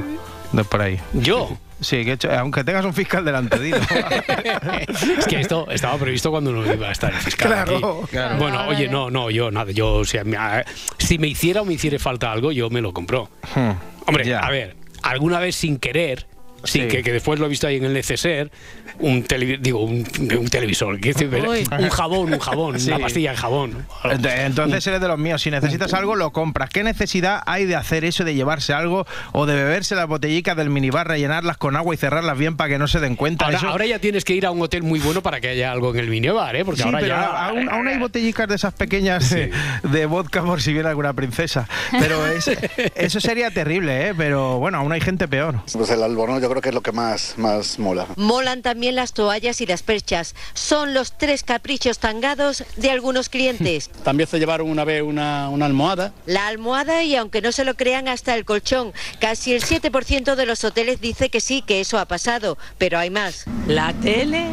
de 0.52 0.64
por 0.64 0.83
ahí? 0.83 0.99
Yo. 1.12 1.57
Sí, 1.80 2.04
que 2.04 2.19
aunque 2.37 2.62
tengas 2.64 2.85
un 2.85 2.92
fiscal 2.92 3.25
delante, 3.25 3.59
dilo. 3.59 3.78
Es 5.19 5.26
que 5.26 5.40
esto 5.40 5.71
estaba 5.71 5.97
previsto 5.99 6.30
cuando 6.30 6.52
no 6.52 6.71
iba 6.71 6.88
a 6.88 6.92
estar 6.92 7.11
el 7.12 7.19
fiscal. 7.21 7.49
Claro, 7.52 8.00
aquí. 8.02 8.11
claro. 8.11 8.37
Bueno, 8.37 8.66
oye, 8.69 8.88
no, 8.88 9.09
no, 9.11 9.30
yo 9.30 9.50
nada, 9.50 9.71
yo, 9.73 9.95
o 9.95 10.04
sea, 10.04 10.25
me- 10.25 10.37
a- 10.37 10.64
si 10.99 11.19
me 11.19 11.28
hiciera 11.28 11.62
o 11.62 11.64
me 11.64 11.75
hiciera 11.75 11.99
falta 11.99 12.30
algo, 12.33 12.52
yo 12.52 12.69
me 12.71 12.80
lo 12.83 12.92
compro. 12.92 13.30
Hmm. 13.54 13.71
Hombre, 14.07 14.26
Ya. 14.26 14.40
a 14.40 14.50
ver, 14.50 14.76
alguna 15.02 15.38
vez 15.38 15.54
sin 15.57 15.78
querer, 15.78 16.26
sin 16.64 16.83
Sí. 16.83 16.88
que, 16.88 17.02
que 17.02 17.12
después 17.12 17.38
lo 17.40 17.47
he 17.47 17.49
visto 17.49 17.67
ahí 17.67 17.76
en 17.76 17.85
el 17.85 17.93
neceser, 17.93 18.50
un 18.99 19.25
televi- 19.25 19.59
digo, 19.61 19.83
un, 19.85 20.07
un 20.38 20.49
televisor, 20.49 20.95
un 20.97 21.90
jabón, 21.90 22.33
un 22.33 22.38
jabón, 22.38 22.79
Sí. 22.81 22.88
una 22.88 22.99
pastilla 22.99 23.31
de 23.33 23.37
jabón. 23.37 23.87
Ent- 24.05 24.45
Entonces 24.47 24.87
eres 24.87 25.00
de 25.00 25.09
los 25.09 25.19
míos. 25.19 25.43
Si 25.43 25.50
necesitas 25.50 25.95
algo, 25.95 26.17
lo 26.17 26.31
compras. 26.33 26.71
¿Qué 26.71 26.83
necesidad 26.85 27.43
hay 27.47 27.64
de 27.67 27.76
hacer 27.76 28.05
eso, 28.05 28.25
de 28.25 28.35
llevarse 28.35 28.73
algo 28.73 29.07
o 29.33 29.47
de 29.47 29.55
beberse 29.55 29.95
las 29.95 30.07
botellicas 30.07 30.57
del 30.57 30.71
minibar, 30.71 31.09
rellenarlas 31.09 31.57
con 31.57 31.76
agua 31.76 31.95
y 31.95 31.99
cerrarlas 31.99 32.37
bien 32.38 32.57
para 32.57 32.69
que 32.71 32.79
no 32.79 32.88
se 32.88 33.00
den 33.00 33.17
cuenta? 33.17 33.45
Ahora, 33.47 33.57
Eso- 33.59 33.69
ahora 33.69 33.87
ya 33.87 33.99
tienes 33.99 34.25
que 34.25 34.35
ir 34.35 34.47
a 34.47 34.50
un 34.50 34.61
hotel 34.62 34.83
muy 34.83 35.00
bueno 35.00 35.23
para 35.23 35.40
que 35.40 35.49
haya 35.49 35.73
algo 35.73 35.93
en 35.95 36.00
el 36.00 36.09
minibar, 36.09 36.55
¿eh? 36.57 36.64
Porque 36.64 36.83
Sí, 36.83 36.87
ahora 36.87 36.99
pero 37.00 37.14
ya... 37.14 37.47
aún, 37.49 37.68
aún 37.70 37.88
hay 37.88 37.99
botellicas 37.99 38.49
de 38.49 38.55
esas 38.57 38.75
pequeñas 38.75 39.31
de, 39.31 39.51
de 39.85 40.07
vodka 40.07 40.42
por 40.42 40.61
si 40.61 40.73
viene 40.73 40.88
alguna 40.88 41.12
princesa. 41.12 41.68
Pero 41.99 42.27
es- 42.27 42.51
eso 42.94 43.20
sería 43.20 43.51
terrible, 43.51 44.09
¿eh? 44.09 44.14
Pero 44.16 44.59
bueno, 44.59 44.79
aún 44.79 44.92
hay 44.92 45.01
gente 45.01 45.27
peor. 45.29 45.57
Pues 45.73 45.90
el 45.90 46.03
albornoz 46.03 46.42
yo 46.42 46.50
creo 46.51 46.63
que 46.63 46.69
es 46.71 46.75
lo 46.75 46.83
que 46.83 46.93
más, 46.93 47.35
más 47.37 47.79
mola. 47.79 48.07
Molan 48.17 48.63
también 48.63 48.95
las 48.95 49.13
toallas 49.13 49.61
y 49.61 49.67
las 49.67 49.83
perchas. 49.83 50.35
Son 50.55 50.95
los 50.95 51.17
tres 51.17 51.43
caprichos 51.43 51.99
tangados 51.99 52.65
de 52.77 52.91
algunos 52.91 53.29
clientes. 53.29 53.91
También 54.05 54.29
se 54.29 54.39
llevaron 54.39 54.69
una 54.69 54.85
vez 54.85 55.03
una, 55.03 55.49
una 55.49 55.67
almohada. 55.67 56.13
La 56.27 56.49
almohada 56.49 57.03
y 57.03 57.17
aunque 57.17 57.41
no 57.41 57.53
se 57.53 57.65
lo 57.65 57.75
crean 57.75 58.09
hasta 58.09 58.35
el 58.35 58.45
colchón, 58.45 58.93
casi 59.21 59.55
el 59.55 59.63
7% 59.63 60.35
de 60.35 60.47
los 60.47 60.65
hoteles 60.65 61.01
dice 61.01 61.31
que 61.31 61.41
sí, 61.41 61.63
que 61.63 61.81
eso 61.81 61.99
ha 61.99 62.07
pasado, 62.07 62.59
pero 62.79 62.99
hay 62.99 63.11
más. 63.11 63.45
La 63.67 63.93
tele. 63.95 64.47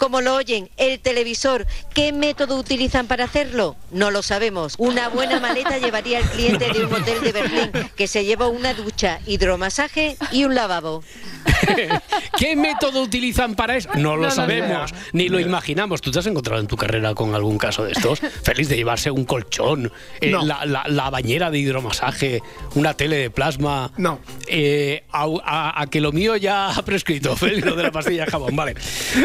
Como 0.00 0.22
lo 0.22 0.34
oyen, 0.34 0.70
el 0.78 0.98
televisor, 0.98 1.66
¿qué 1.92 2.10
método 2.12 2.56
utilizan 2.56 3.06
para 3.06 3.24
hacerlo? 3.24 3.76
No 3.92 4.10
lo 4.10 4.22
sabemos. 4.22 4.74
Una 4.78 5.10
buena 5.10 5.38
maleta 5.40 5.76
llevaría 5.78 6.18
al 6.18 6.24
cliente 6.24 6.72
de 6.72 6.86
un 6.86 6.94
hotel 6.94 7.20
de 7.20 7.32
Berlín 7.32 7.70
que 7.96 8.08
se 8.08 8.24
lleva 8.24 8.48
una 8.48 8.72
ducha, 8.72 9.20
hidromasaje 9.26 10.16
y 10.32 10.44
un 10.44 10.54
lavabo. 10.54 11.04
¿Qué 12.38 12.56
método 12.56 13.02
utilizan 13.02 13.54
para 13.54 13.76
eso? 13.76 13.90
No 13.94 14.16
lo 14.16 14.24
No 14.24 14.30
sabemos, 14.30 14.92
ni 15.12 15.28
lo 15.28 15.38
imaginamos. 15.38 16.00
¿Tú 16.00 16.10
te 16.10 16.18
has 16.18 16.26
encontrado 16.26 16.60
en 16.60 16.66
tu 16.66 16.76
carrera 16.76 17.14
con 17.14 17.34
algún 17.34 17.58
caso 17.58 17.84
de 17.84 17.92
estos? 17.92 18.20
Feliz 18.42 18.68
de 18.70 18.76
llevarse 18.76 19.10
un 19.10 19.24
colchón, 19.24 19.92
eh, 20.20 20.30
No. 20.30 20.42
la, 20.44 20.64
la- 20.64 20.84
la 20.88 21.10
bañera 21.10 21.50
de 21.50 21.58
hidromasaje, 21.58 22.42
una 22.74 22.94
tele 22.94 23.16
de 23.16 23.30
plasma. 23.30 23.92
No. 23.98 24.20
Eh, 24.48 25.04
a, 25.12 25.26
a- 25.44 25.82
a 25.82 25.86
que 25.88 26.00
lo 26.00 26.12
mío 26.12 26.36
ya 26.36 26.70
ha 26.70 26.82
prescrito, 26.84 27.36
Félix, 27.36 27.66
lo 27.66 27.76
de 27.76 27.82
la 27.82 27.92
pastilla 27.92 28.24
de 28.24 28.30
jabón. 28.30 28.56
Vale. 28.56 28.74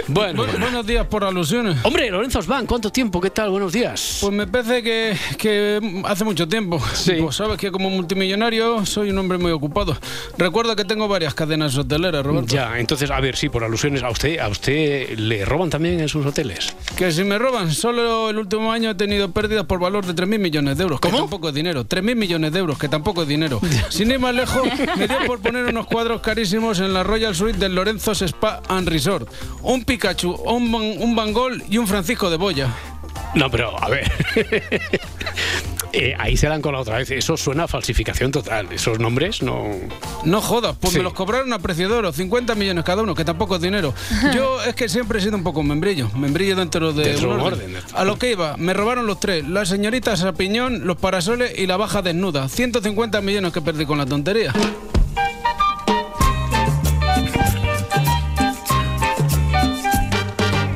Bueno. 0.08 0.46
Bu- 0.46 0.65
buenos 0.66 0.88
días 0.88 1.06
por 1.06 1.24
alusiones. 1.24 1.78
Hombre, 1.84 2.10
Lorenzo 2.10 2.40
Osvan, 2.40 2.66
¿cuánto 2.66 2.92
tiempo? 2.92 3.22
¿Qué 3.22 3.30
tal? 3.30 3.52
Buenos 3.52 3.72
días. 3.72 4.18
Pues 4.20 4.34
me 4.34 4.48
parece 4.48 4.82
que, 4.82 5.16
que 5.38 6.02
hace 6.06 6.24
mucho 6.24 6.48
tiempo. 6.48 6.82
Pues 7.20 7.36
sabes 7.36 7.60
que 7.60 7.72
como 7.72 7.92
multimillonario 7.92 8.84
soy 8.84 9.12
un 9.12 9.18
hombre 9.20 9.38
muy 9.38 9.52
ocupado. 9.52 9.96
Recuerda 10.40 10.76
que 10.76 10.84
tengo 10.84 11.08
varias 11.08 11.36
cadenas 11.36 11.78
hoteleras, 11.78 12.26
Roberto. 12.26 12.56
Ya, 12.56 12.80
entonces, 12.80 13.12
a 13.12 13.20
ver, 13.20 13.36
sí, 13.36 13.48
por 13.48 13.64
alusiones, 13.64 14.02
¿a 14.02 14.10
usted, 14.10 14.40
¿a 14.40 14.48
usted 14.48 15.18
le 15.20 15.46
roban 15.46 15.70
también 15.70 16.00
en 16.00 16.10
sus 16.10 16.26
hoteles? 16.26 16.76
Que 16.96 17.12
si 17.12 17.24
me 17.24 17.38
roban, 17.38 17.72
solo 17.72 18.32
el 18.32 18.40
último 18.40 18.72
año 18.72 18.90
he 18.90 18.96
tenido 18.96 19.32
pérdidas 19.32 19.66
por 19.66 19.80
valor 19.80 20.04
de 20.08 20.16
3.000 20.16 20.40
millones 20.40 20.78
de 20.78 20.84
euros, 20.84 21.00
que 21.00 21.10
tampoco 21.10 21.50
es 21.50 21.54
dinero. 21.54 21.86
3.000 21.86 22.16
millones 22.16 22.52
de 22.52 22.60
euros, 22.60 22.80
que 22.80 22.90
tampoco 22.90 23.22
es 23.22 23.28
dinero. 23.28 23.62
Sin 23.90 24.10
ir 24.10 24.18
más 24.18 24.34
lejos, 24.34 24.64
me 24.98 25.08
dio 25.08 25.18
por 25.28 25.40
poner 25.42 25.66
unos 25.66 25.86
cuadros 25.86 26.22
carísimos 26.22 26.80
en 26.80 26.92
la 26.92 27.04
Royal 27.04 27.36
Suite 27.36 27.60
del 27.60 27.76
Lorenzo's 27.76 28.24
Spa 28.24 28.64
and 28.68 28.88
Resort. 28.90 29.30
Un 29.62 29.86
Pikachu, 29.86 30.32
un, 30.58 30.72
Van- 30.72 30.96
un 31.00 31.16
Van 31.16 31.34
Gogh 31.34 31.62
y 31.70 31.78
un 31.78 31.88
Francisco 31.88 32.30
de 32.30 32.38
Boya. 32.38 32.74
No, 33.36 33.50
pero 33.52 33.82
a 33.84 33.90
ver. 33.90 34.12
Eh, 35.98 36.14
ahí 36.20 36.36
se 36.36 36.50
la 36.50 36.56
han 36.56 36.62
colado 36.62 36.82
otra 36.82 36.98
vez. 36.98 37.10
Eso 37.12 37.38
suena 37.38 37.64
a 37.64 37.68
falsificación 37.70 38.30
total. 38.30 38.68
Esos 38.74 39.00
nombres 39.00 39.42
no. 39.42 39.64
No 40.26 40.42
jodas, 40.42 40.76
pues 40.78 40.92
Sí. 40.92 40.98
me 40.98 41.04
los 41.06 41.14
cobraron 41.14 41.54
a 41.54 41.60
precio 41.60 41.88
de 41.88 41.96
oro, 41.96 42.12
50 42.12 42.54
millones 42.56 42.84
cada 42.84 43.02
uno, 43.02 43.16
que 43.16 43.24
tampoco 43.24 43.56
es 43.56 43.62
dinero. 43.62 43.94
Yo 44.36 44.62
es 44.64 44.76
que 44.76 44.90
siempre 44.90 45.20
he 45.20 45.22
sido 45.22 45.38
un 45.38 45.44
poco 45.44 45.62
un 45.62 45.70
membrillo, 45.70 46.10
membrillo 46.14 46.58
dentro 46.58 46.92
de 46.92 47.06
Dentro 47.12 47.30
un 47.30 47.38
de 47.38 47.42
un 47.42 47.48
orden. 47.54 47.76
orden. 47.78 47.84
A 47.94 48.04
lo 48.04 48.20
que 48.20 48.32
iba, 48.32 48.58
me 48.58 48.74
robaron 48.74 49.08
los 49.08 49.22
tres, 49.22 49.48
la 49.48 49.66
señorita 49.66 50.18
Sapiñón, 50.18 50.86
los 50.86 50.98
parasoles 50.98 51.58
y 51.58 51.66
la 51.66 51.78
baja 51.78 52.02
desnuda. 52.02 52.50
150 52.50 53.22
millones 53.22 53.54
que 53.54 53.62
perdí 53.62 53.86
con 53.86 53.98
la 53.98 54.06
tontería. 54.06 54.52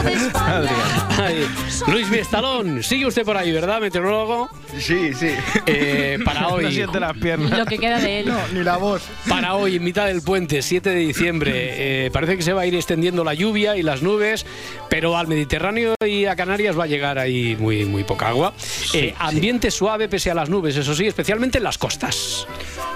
Luis 1.88 2.08
Miestalón, 2.08 2.82
sigue 2.82 3.06
usted 3.06 3.24
por 3.24 3.36
ahí, 3.36 3.52
¿verdad, 3.52 3.80
meteorólogo? 3.80 4.48
Sí, 4.78 5.12
sí. 5.14 5.30
Eh, 5.66 6.18
para 6.24 6.48
hoy. 6.54 6.64
No 6.64 6.70
siente 6.70 7.00
las 7.00 7.16
piernas. 7.16 7.58
Lo 7.58 7.66
que 7.66 7.78
queda 7.78 7.98
de 7.98 8.20
él. 8.20 8.32
Ni 8.52 8.62
la 8.62 8.76
voz. 8.76 9.02
Para 9.28 9.54
hoy, 9.54 9.76
en 9.76 9.84
mitad 9.84 10.06
del 10.06 10.22
puente, 10.22 10.62
7 10.62 10.90
de 10.90 10.96
diciembre, 10.96 12.06
eh, 12.06 12.10
parece 12.10 12.36
que 12.36 12.42
se 12.42 12.52
va 12.52 12.62
a 12.62 12.66
ir 12.66 12.74
extendiendo 12.74 13.24
la 13.24 13.34
lluvia 13.34 13.76
y 13.76 13.82
las 13.82 14.02
nubes, 14.02 14.46
pero 14.88 15.16
al 15.16 15.26
Mediterráneo 15.26 15.94
y 16.04 16.26
a 16.26 16.36
Canarias 16.36 16.78
va 16.78 16.84
a 16.84 16.86
llegar 16.86 17.18
ahí 17.18 17.56
muy, 17.58 17.84
muy 17.84 18.04
poca 18.04 18.28
agua. 18.28 18.54
Eh, 18.94 19.14
ambiente 19.18 19.70
suave 19.70 20.08
pese 20.08 20.30
a 20.30 20.34
las 20.34 20.48
nubes, 20.48 20.76
eso 20.76 20.94
sí, 20.94 21.06
especialmente 21.06 21.58
en 21.58 21.64
las 21.64 21.78
costas. 21.78 22.46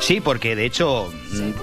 Sí, 0.00 0.20
porque 0.20 0.56
de 0.56 0.66
hecho 0.66 1.12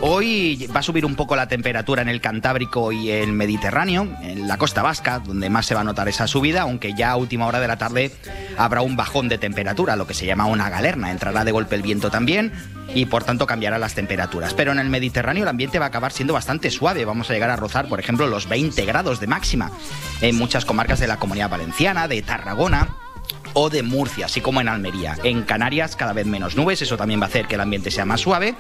hoy 0.02 0.68
va 0.74 0.80
a 0.80 0.84
subir 0.84 1.06
un 1.06 1.16
poco 1.16 1.36
la 1.36 1.48
temperatura 1.48 2.02
en 2.02 2.10
el 2.10 2.22
Cantábrico 2.22 2.92
y 2.92 3.12
el 3.12 3.34
Mediterráneo, 3.34 4.08
en 4.22 4.48
la 4.48 4.58
costa 4.58 4.82
vasca, 4.82 5.22
donde 5.32 5.50
más 5.50 5.66
se 5.66 5.74
va 5.74 5.80
a 5.80 5.86
notar 5.86 6.10
esa 6.10 6.28
subida, 6.28 6.64
aunque 6.64 6.94
ya 6.94 7.12
a 7.12 7.16
última 7.16 7.48
hora 7.48 7.62
de 7.62 7.68
la 7.70 7.78
tarde 7.78 8.12
habrá 8.58 8.82
un 8.82 8.98
bajón 8.98 9.30
de 9.30 9.38
temperatura, 9.38 9.96
lo 9.96 10.06
que 10.06 10.14
se 10.14 10.26
llama 10.26 10.46
una 10.46 10.70
galerna. 10.70 11.10
Entrará 11.10 11.46
de 11.46 11.54
golpe 11.54 11.76
el 11.76 11.82
viento 11.82 12.12
también 12.12 12.52
y 12.94 13.06
por 13.06 13.24
tanto 13.24 13.48
cambiará 13.48 13.80
las 13.80 13.96
temperaturas. 13.96 14.54
Pero 14.54 14.74
en 14.74 14.80
el 14.80 14.90
Mediterráneo 14.90 15.44
el 15.44 15.50
ambiente 15.50 15.80
va 15.80 15.86
a 15.86 15.88
acabar 15.88 16.12
siendo 16.12 16.34
bastante 16.34 16.70
suave. 16.70 17.06
Vamos 17.06 17.30
a 17.30 17.34
llegar 17.34 17.50
a 17.50 17.56
rozar, 17.56 17.88
por 17.88 18.02
ejemplo, 18.02 18.28
los 18.28 18.50
20 18.50 18.84
grados 18.86 19.22
de 19.22 19.28
máxima 19.28 19.72
en 20.20 20.38
muchas 20.38 20.66
comarcas 20.66 21.00
de 21.00 21.08
la 21.08 21.18
Comunidad 21.18 21.50
Valenciana, 21.50 22.10
de 22.10 22.22
Tarragona 22.22 22.90
o 23.54 23.70
de 23.70 23.84
Murcia, 23.84 24.26
así 24.26 24.42
como 24.42 24.60
en 24.60 24.68
Almería. 24.68 25.16
En 25.24 25.44
Canarias 25.44 25.96
cada 25.96 26.12
vez 26.12 26.26
menos 26.26 26.58
nubes, 26.58 26.82
eso 26.82 26.98
también 26.98 27.22
va 27.22 27.26
a 27.26 27.30
hacer 27.30 27.48
que 27.48 27.56
el 27.56 27.62
ambiente 27.62 27.90
sea 27.90 28.04
más 28.04 28.20
suave. 28.20 28.56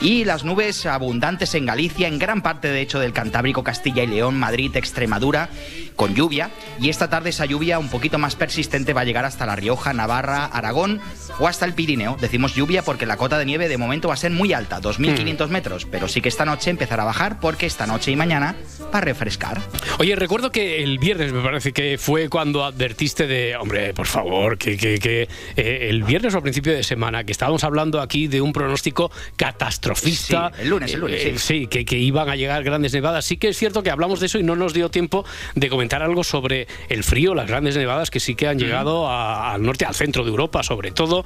Y 0.00 0.24
las 0.24 0.44
nubes 0.44 0.86
abundantes 0.86 1.54
en 1.54 1.66
Galicia, 1.66 2.08
en 2.08 2.18
gran 2.18 2.42
parte 2.42 2.68
de 2.68 2.80
hecho 2.80 2.98
del 2.98 3.12
Cantábrico, 3.12 3.62
Castilla 3.62 4.02
y 4.02 4.08
León, 4.08 4.38
Madrid, 4.38 4.76
Extremadura, 4.76 5.48
con 5.96 6.14
lluvia. 6.14 6.50
Y 6.80 6.88
esta 6.88 7.08
tarde 7.08 7.30
esa 7.30 7.44
lluvia 7.46 7.78
un 7.78 7.88
poquito 7.88 8.18
más 8.18 8.34
persistente 8.36 8.92
va 8.92 9.02
a 9.02 9.04
llegar 9.04 9.24
hasta 9.24 9.46
La 9.46 9.56
Rioja, 9.56 9.92
Navarra, 9.92 10.44
Aragón 10.46 11.00
o 11.38 11.48
hasta 11.48 11.64
el 11.66 11.74
Pirineo. 11.74 12.16
Decimos 12.20 12.54
lluvia 12.54 12.82
porque 12.82 13.06
la 13.06 13.16
cota 13.16 13.38
de 13.38 13.44
nieve 13.44 13.68
de 13.68 13.78
momento 13.78 14.08
va 14.08 14.14
a 14.14 14.16
ser 14.16 14.30
muy 14.32 14.52
alta, 14.52 14.80
2.500 14.80 15.48
metros. 15.48 15.86
Pero 15.90 16.08
sí 16.08 16.20
que 16.20 16.28
esta 16.28 16.44
noche 16.44 16.70
empezará 16.70 17.02
a 17.02 17.06
bajar 17.06 17.40
porque 17.40 17.66
esta 17.66 17.86
noche 17.86 18.10
y 18.10 18.16
mañana 18.16 18.56
va 18.92 18.98
a 18.98 19.00
refrescar. 19.00 19.60
Oye, 19.98 20.16
recuerdo 20.16 20.50
que 20.50 20.82
el 20.82 20.98
viernes 20.98 21.32
me 21.32 21.42
parece 21.42 21.72
que 21.72 21.96
fue 21.98 22.28
cuando 22.28 22.64
advertiste 22.64 23.26
de, 23.26 23.56
hombre, 23.56 23.94
por 23.94 24.06
favor, 24.06 24.58
que, 24.58 24.76
que- 24.76 24.98
que, 24.98 25.28
eh, 25.56 25.88
el 25.90 26.02
viernes 26.04 26.34
o 26.34 26.38
al 26.38 26.42
principio 26.42 26.72
de 26.72 26.82
semana, 26.82 27.24
que 27.24 27.32
estábamos 27.32 27.62
hablando 27.64 28.00
aquí 28.00 28.26
de 28.26 28.40
un 28.40 28.52
pronóstico 28.52 29.10
catastrofista. 29.36 30.50
Sí, 30.56 30.62
el 30.62 30.68
lunes, 30.70 30.92
el 30.94 31.00
lunes, 31.00 31.24
Eh, 31.24 31.34
sí. 31.38 31.66
que, 31.66 31.84
que 31.84 31.98
iban 31.98 32.28
a 32.28 32.36
llegar 32.36 32.62
grandes 32.64 32.92
nevadas. 32.92 33.24
Sí 33.24 33.36
que 33.36 33.48
es 33.48 33.56
cierto 33.58 33.82
que 33.82 33.90
hablamos 33.90 34.20
de 34.20 34.26
eso 34.26 34.38
y 34.38 34.42
no 34.42 34.56
nos 34.56 34.72
dio 34.74 34.90
tiempo 34.90 35.24
de 35.54 35.68
comentar 35.68 35.83
algo 36.02 36.24
sobre 36.24 36.66
el 36.88 37.04
frío, 37.04 37.34
las 37.34 37.46
grandes 37.48 37.76
nevadas 37.76 38.10
que 38.10 38.20
sí 38.20 38.34
que 38.34 38.48
han 38.48 38.58
llegado 38.58 39.08
a- 39.08 39.52
al 39.52 39.62
norte, 39.62 39.84
al 39.84 39.94
centro 39.94 40.24
de 40.24 40.30
Europa, 40.30 40.62
sobre 40.62 40.90
todo. 40.90 41.24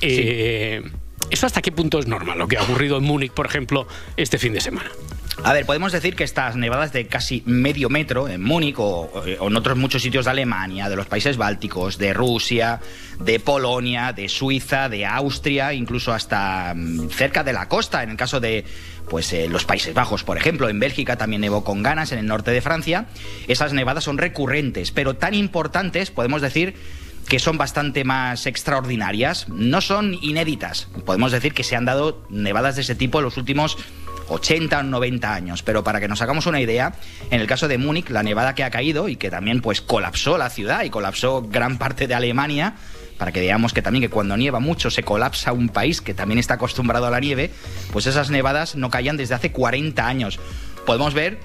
Eh, 0.00 0.82
¿Eso 1.30 1.46
hasta 1.46 1.62
qué 1.62 1.72
punto 1.72 1.98
es 1.98 2.06
normal? 2.06 2.38
Lo 2.38 2.48
que 2.48 2.56
ha 2.56 2.62
ocurrido 2.62 2.98
en 2.98 3.04
Múnich, 3.04 3.32
por 3.32 3.46
ejemplo, 3.46 3.86
este 4.16 4.38
fin 4.38 4.52
de 4.52 4.60
semana. 4.60 4.90
A 5.44 5.52
ver, 5.52 5.66
podemos 5.66 5.92
decir 5.92 6.16
que 6.16 6.24
estas 6.24 6.56
nevadas 6.56 6.92
de 6.92 7.06
casi 7.06 7.42
medio 7.44 7.90
metro 7.90 8.26
en 8.26 8.42
Múnich 8.42 8.76
o, 8.78 9.10
o 9.38 9.48
en 9.48 9.56
otros 9.56 9.76
muchos 9.76 10.02
sitios 10.02 10.24
de 10.24 10.30
Alemania, 10.30 10.88
de 10.88 10.96
los 10.96 11.06
países 11.06 11.36
bálticos, 11.36 11.98
de 11.98 12.14
Rusia, 12.14 12.80
de 13.20 13.38
Polonia, 13.38 14.12
de 14.14 14.30
Suiza, 14.30 14.88
de 14.88 15.04
Austria, 15.04 15.74
incluso 15.74 16.12
hasta 16.12 16.72
mm, 16.74 17.10
cerca 17.10 17.44
de 17.44 17.52
la 17.52 17.68
costa, 17.68 18.02
en 18.02 18.10
el 18.10 18.16
caso 18.16 18.40
de 18.40 18.64
pues 19.08 19.32
eh, 19.32 19.48
los 19.48 19.64
Países 19.64 19.94
Bajos, 19.94 20.24
por 20.24 20.36
ejemplo, 20.36 20.68
en 20.68 20.80
Bélgica 20.80 21.16
también 21.16 21.42
nevó 21.42 21.62
con 21.62 21.82
ganas, 21.82 22.12
en 22.12 22.18
el 22.18 22.26
norte 22.26 22.50
de 22.50 22.60
Francia, 22.60 23.06
esas 23.46 23.72
nevadas 23.72 24.04
son 24.04 24.18
recurrentes, 24.18 24.90
pero 24.90 25.14
tan 25.14 25.34
importantes, 25.34 26.10
podemos 26.10 26.42
decir, 26.42 26.74
que 27.28 27.38
son 27.38 27.58
bastante 27.58 28.04
más 28.04 28.46
extraordinarias, 28.46 29.48
no 29.48 29.80
son 29.80 30.14
inéditas. 30.22 30.88
Podemos 31.04 31.32
decir 31.32 31.54
que 31.54 31.64
se 31.64 31.76
han 31.76 31.84
dado 31.84 32.24
nevadas 32.28 32.76
de 32.76 32.82
ese 32.82 32.94
tipo 32.94 33.18
en 33.18 33.24
los 33.24 33.36
últimos 33.36 33.76
80 34.28 34.78
o 34.78 34.82
90 34.82 35.34
años, 35.34 35.62
pero 35.62 35.84
para 35.84 36.00
que 36.00 36.08
nos 36.08 36.22
hagamos 36.22 36.46
una 36.46 36.60
idea, 36.60 36.94
en 37.30 37.40
el 37.40 37.46
caso 37.46 37.68
de 37.68 37.78
Múnich, 37.78 38.10
la 38.10 38.22
nevada 38.22 38.54
que 38.54 38.64
ha 38.64 38.70
caído 38.70 39.08
y 39.08 39.16
que 39.16 39.30
también 39.30 39.60
pues 39.60 39.80
colapsó 39.80 40.38
la 40.38 40.50
ciudad 40.50 40.84
y 40.84 40.90
colapsó 40.90 41.42
gran 41.42 41.78
parte 41.78 42.06
de 42.06 42.14
Alemania, 42.14 42.74
para 43.18 43.32
que 43.32 43.40
veamos 43.40 43.72
que 43.72 43.82
también 43.82 44.02
que 44.02 44.10
cuando 44.10 44.36
nieva 44.36 44.60
mucho 44.60 44.90
se 44.90 45.02
colapsa 45.02 45.52
un 45.52 45.68
país 45.68 46.00
que 46.00 46.14
también 46.14 46.38
está 46.38 46.54
acostumbrado 46.54 47.06
a 47.06 47.10
la 47.10 47.20
nieve, 47.20 47.50
pues 47.92 48.06
esas 48.06 48.30
nevadas 48.30 48.76
no 48.76 48.90
caían 48.90 49.16
desde 49.16 49.34
hace 49.34 49.52
40 49.52 50.06
años. 50.06 50.38
Podemos 50.84 51.14
ver 51.14 51.40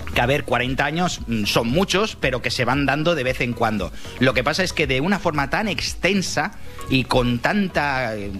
que 0.00 0.20
a 0.20 0.26
ver, 0.26 0.44
40 0.44 0.84
años 0.84 1.20
mm, 1.26 1.44
son 1.44 1.68
muchos, 1.68 2.16
pero 2.16 2.42
que 2.42 2.50
se 2.50 2.64
van 2.64 2.86
dando 2.86 3.14
de 3.14 3.24
vez 3.24 3.40
en 3.40 3.52
cuando. 3.52 3.92
Lo 4.20 4.34
que 4.34 4.44
pasa 4.44 4.62
es 4.62 4.72
que 4.72 4.86
de 4.86 5.00
una 5.00 5.18
forma 5.18 5.50
tan 5.50 5.68
extensa 5.68 6.52
y 6.88 7.04
con 7.04 7.38
tanta... 7.38 8.16
eh, 8.16 8.32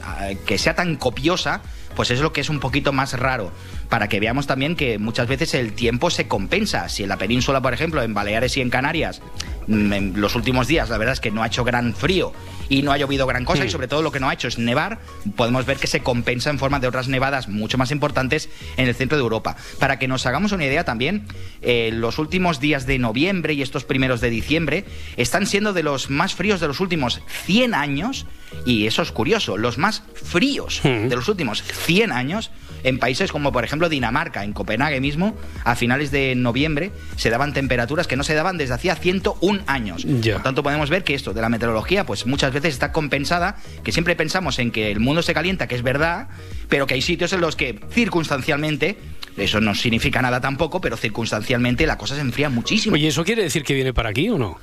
que 0.47 0.59
sea 0.59 0.75
tan 0.75 0.97
copiosa, 0.97 1.63
pues 1.95 2.11
es 2.11 2.21
lo 2.21 2.33
que 2.33 2.41
es 2.41 2.49
un 2.49 2.61
poquito 2.61 2.93
más 2.93 3.19
raro. 3.19 3.53
Para 3.93 4.09
que 4.09 4.21
veamos 4.21 4.47
también 4.47 4.75
que 4.75 4.99
muchas 4.99 5.29
veces 5.29 5.53
el 5.53 5.75
tiempo 5.75 6.09
se 6.09 6.27
compensa. 6.27 6.89
Si 6.89 7.03
en 7.03 7.11
la 7.11 7.19
península, 7.19 7.61
por 7.61 7.75
ejemplo, 7.75 8.03
en 8.03 8.15
Baleares 8.15 8.57
y 8.57 8.63
en 8.63 8.71
Canarias, 8.71 9.21
mm, 9.67 9.93
en 9.93 10.19
los 10.19 10.35
últimos 10.35 10.67
días 10.67 10.89
la 10.89 10.97
verdad 10.97 11.13
es 11.13 11.21
que 11.21 11.31
no 11.31 11.43
ha 11.43 11.49
hecho 11.49 11.63
gran 11.63 11.95
frío 11.95 12.33
y 12.71 12.81
no 12.81 12.93
ha 12.93 12.97
llovido 12.97 13.27
gran 13.27 13.45
cosa 13.45 13.67
y 13.67 13.71
sobre 13.71 13.89
todo 13.89 14.01
lo 14.01 14.11
que 14.11 14.19
no 14.19 14.31
ha 14.31 14.33
hecho 14.33 14.49
es 14.49 14.57
nevar, 14.57 14.99
podemos 15.37 15.67
ver 15.67 15.77
que 15.77 15.87
se 15.87 16.01
compensa 16.01 16.49
en 16.49 16.59
forma 16.59 16.81
de 16.81 16.89
otras 16.89 17.09
nevadas 17.09 17.49
mucho 17.49 17.77
más 17.77 17.91
importantes 17.91 18.49
en 18.79 18.89
el 18.89 18.95
centro 18.95 19.19
de 19.19 19.23
Europa. 19.23 19.57
Para 19.79 19.99
que 19.99 20.09
nos 20.09 20.25
hagamos 20.25 20.53
una 20.53 20.65
idea 20.65 20.85
también, 20.85 21.27
eh, 21.61 21.91
los 21.93 22.19
últimos 22.19 22.61
días 22.61 22.87
de 22.87 22.99
noviembre 22.99 23.53
y 23.53 23.61
estos 23.61 23.85
primeros 23.85 24.23
de 24.23 24.31
diciembre 24.31 24.87
están 25.19 25.47
siendo 25.47 25.75
de 25.75 25.83
los 25.83 26.09
más 26.09 26.35
fríos 26.35 26.61
de 26.61 26.69
los 26.69 26.81
últimos 26.81 27.21
100 27.45 27.75
años 27.75 28.25
y 28.65 28.87
eso 28.87 29.03
es 29.03 29.13
curioso, 29.13 29.59
los 29.59 29.77
más 29.77 30.03
fríos 30.15 30.81
de 30.83 31.15
los 31.15 31.29
últimos 31.29 31.63
100 31.63 32.11
años 32.11 32.51
en 32.85 32.99
países 32.99 33.33
como 33.33 33.53
por 33.53 33.65
ejemplo 33.65 33.82
Dinamarca, 33.89 34.45
en 34.45 34.53
Copenhague 34.53 35.01
mismo, 35.01 35.37
a 35.65 35.77
finales 35.77 36.11
de 36.11 36.35
noviembre 36.35 36.93
se 37.17 37.31
daban 37.31 37.53
temperaturas 37.53 38.07
que 38.07 38.17
no 38.17 38.25
se 38.25 38.35
daban 38.35 38.59
desde 38.59 38.75
hacía 38.75 38.95
101 38.95 39.63
años. 39.67 40.05
Por 40.05 40.43
tanto 40.43 40.63
podemos 40.63 40.91
ver 40.91 41.05
que 41.05 41.15
esto 41.15 41.33
de 41.33 41.41
la 41.41 41.49
meteorología 41.49 42.05
pues 42.05 42.27
muchas 42.27 42.53
veces 42.53 42.75
está 42.75 42.93
compensada, 42.93 43.57
que 43.83 43.93
siempre 43.93 44.17
pensamos 44.17 44.59
en 44.59 44.71
que 44.71 44.91
el 44.91 45.01
mundo 45.01 45.23
se 45.23 45.35
calienta, 45.35 45.67
que 45.67 45.75
es 45.75 45.83
verdad, 45.83 46.29
pero 46.69 46.87
que 46.87 46.95
hay 46.95 47.03
sitios 47.03 47.33
en 47.33 47.41
los 47.41 47.57
que 47.57 47.81
circunstancialmente 47.91 48.97
eso 49.37 49.61
no 49.61 49.75
significa 49.75 50.21
nada 50.21 50.41
tampoco, 50.41 50.81
pero 50.81 50.97
circunstancialmente 50.97 51.87
la 51.87 51.97
cosa 51.97 52.15
se 52.15 52.21
enfría 52.21 52.51
muchísimo. 52.51 52.95
Oye, 52.95 53.09
¿eso 53.09 53.25
quiere 53.25 53.43
decir 53.43 53.65
que 53.65 53.75
viene 53.75 53.95
para 53.95 54.11
aquí 54.11 54.29
o 54.29 54.39
no? 54.39 54.59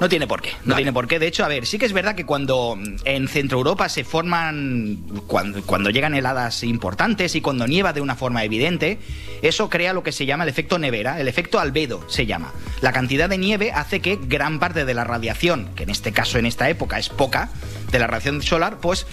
No 0.00 0.08
tiene 0.08 0.26
por 0.28 0.40
qué, 0.42 0.50
no 0.64 0.76
tiene 0.76 0.92
por 0.92 1.08
qué. 1.08 1.18
De 1.18 1.26
hecho, 1.26 1.44
a 1.44 1.48
ver, 1.48 1.66
sí 1.66 1.76
que 1.76 1.84
es 1.86 1.92
verdad 1.92 2.14
que 2.14 2.24
cuando 2.24 2.78
en 3.04 3.26
Centro 3.26 3.58
Europa 3.58 3.88
se 3.88 4.04
forman, 4.04 4.98
cuando, 5.26 5.60
cuando 5.62 5.90
llegan 5.90 6.14
heladas 6.14 6.62
importantes 6.62 7.34
y 7.34 7.40
cuando 7.40 7.66
nieva 7.66 7.92
de 7.92 8.00
una 8.00 8.14
forma 8.14 8.44
evidente, 8.44 8.98
eso 9.42 9.68
crea 9.68 9.92
lo 9.92 10.04
que 10.04 10.12
se 10.12 10.24
llama 10.24 10.44
el 10.44 10.50
efecto 10.50 10.78
nevera, 10.78 11.20
el 11.20 11.26
efecto 11.26 11.58
albedo 11.58 12.04
se 12.08 12.26
llama. 12.26 12.52
La 12.80 12.92
cantidad 12.92 13.28
de 13.28 13.38
nieve 13.38 13.72
hace 13.72 13.98
que 14.00 14.18
gran 14.22 14.60
parte 14.60 14.84
de 14.84 14.94
la 14.94 15.02
radiación, 15.02 15.70
que 15.74 15.82
en 15.82 15.90
este 15.90 16.12
caso 16.12 16.38
en 16.38 16.46
esta 16.46 16.68
época 16.70 16.98
es 17.00 17.08
poca, 17.08 17.50
de 17.90 17.98
la 17.98 18.06
radiación 18.06 18.40
solar, 18.42 18.78
pues, 18.80 19.04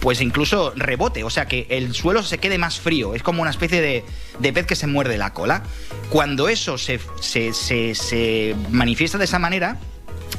pues 0.00 0.20
incluso 0.20 0.72
rebote, 0.76 1.24
o 1.24 1.30
sea 1.30 1.46
que 1.46 1.66
el 1.70 1.94
suelo 1.94 2.22
se 2.22 2.36
quede 2.38 2.58
más 2.58 2.78
frío, 2.80 3.14
es 3.14 3.22
como 3.22 3.40
una 3.40 3.50
especie 3.50 3.80
de, 3.80 4.04
de 4.40 4.52
pez 4.52 4.66
que 4.66 4.76
se 4.76 4.86
muerde 4.86 5.16
la 5.16 5.32
cola. 5.32 5.62
Cuando 6.10 6.48
eso 6.50 6.76
se, 6.76 7.00
se, 7.20 7.54
se- 7.54 7.94
se 7.94 8.54
manifiesta 8.70 9.16
de 9.18 9.24
esa 9.24 9.38
manera, 9.38 9.78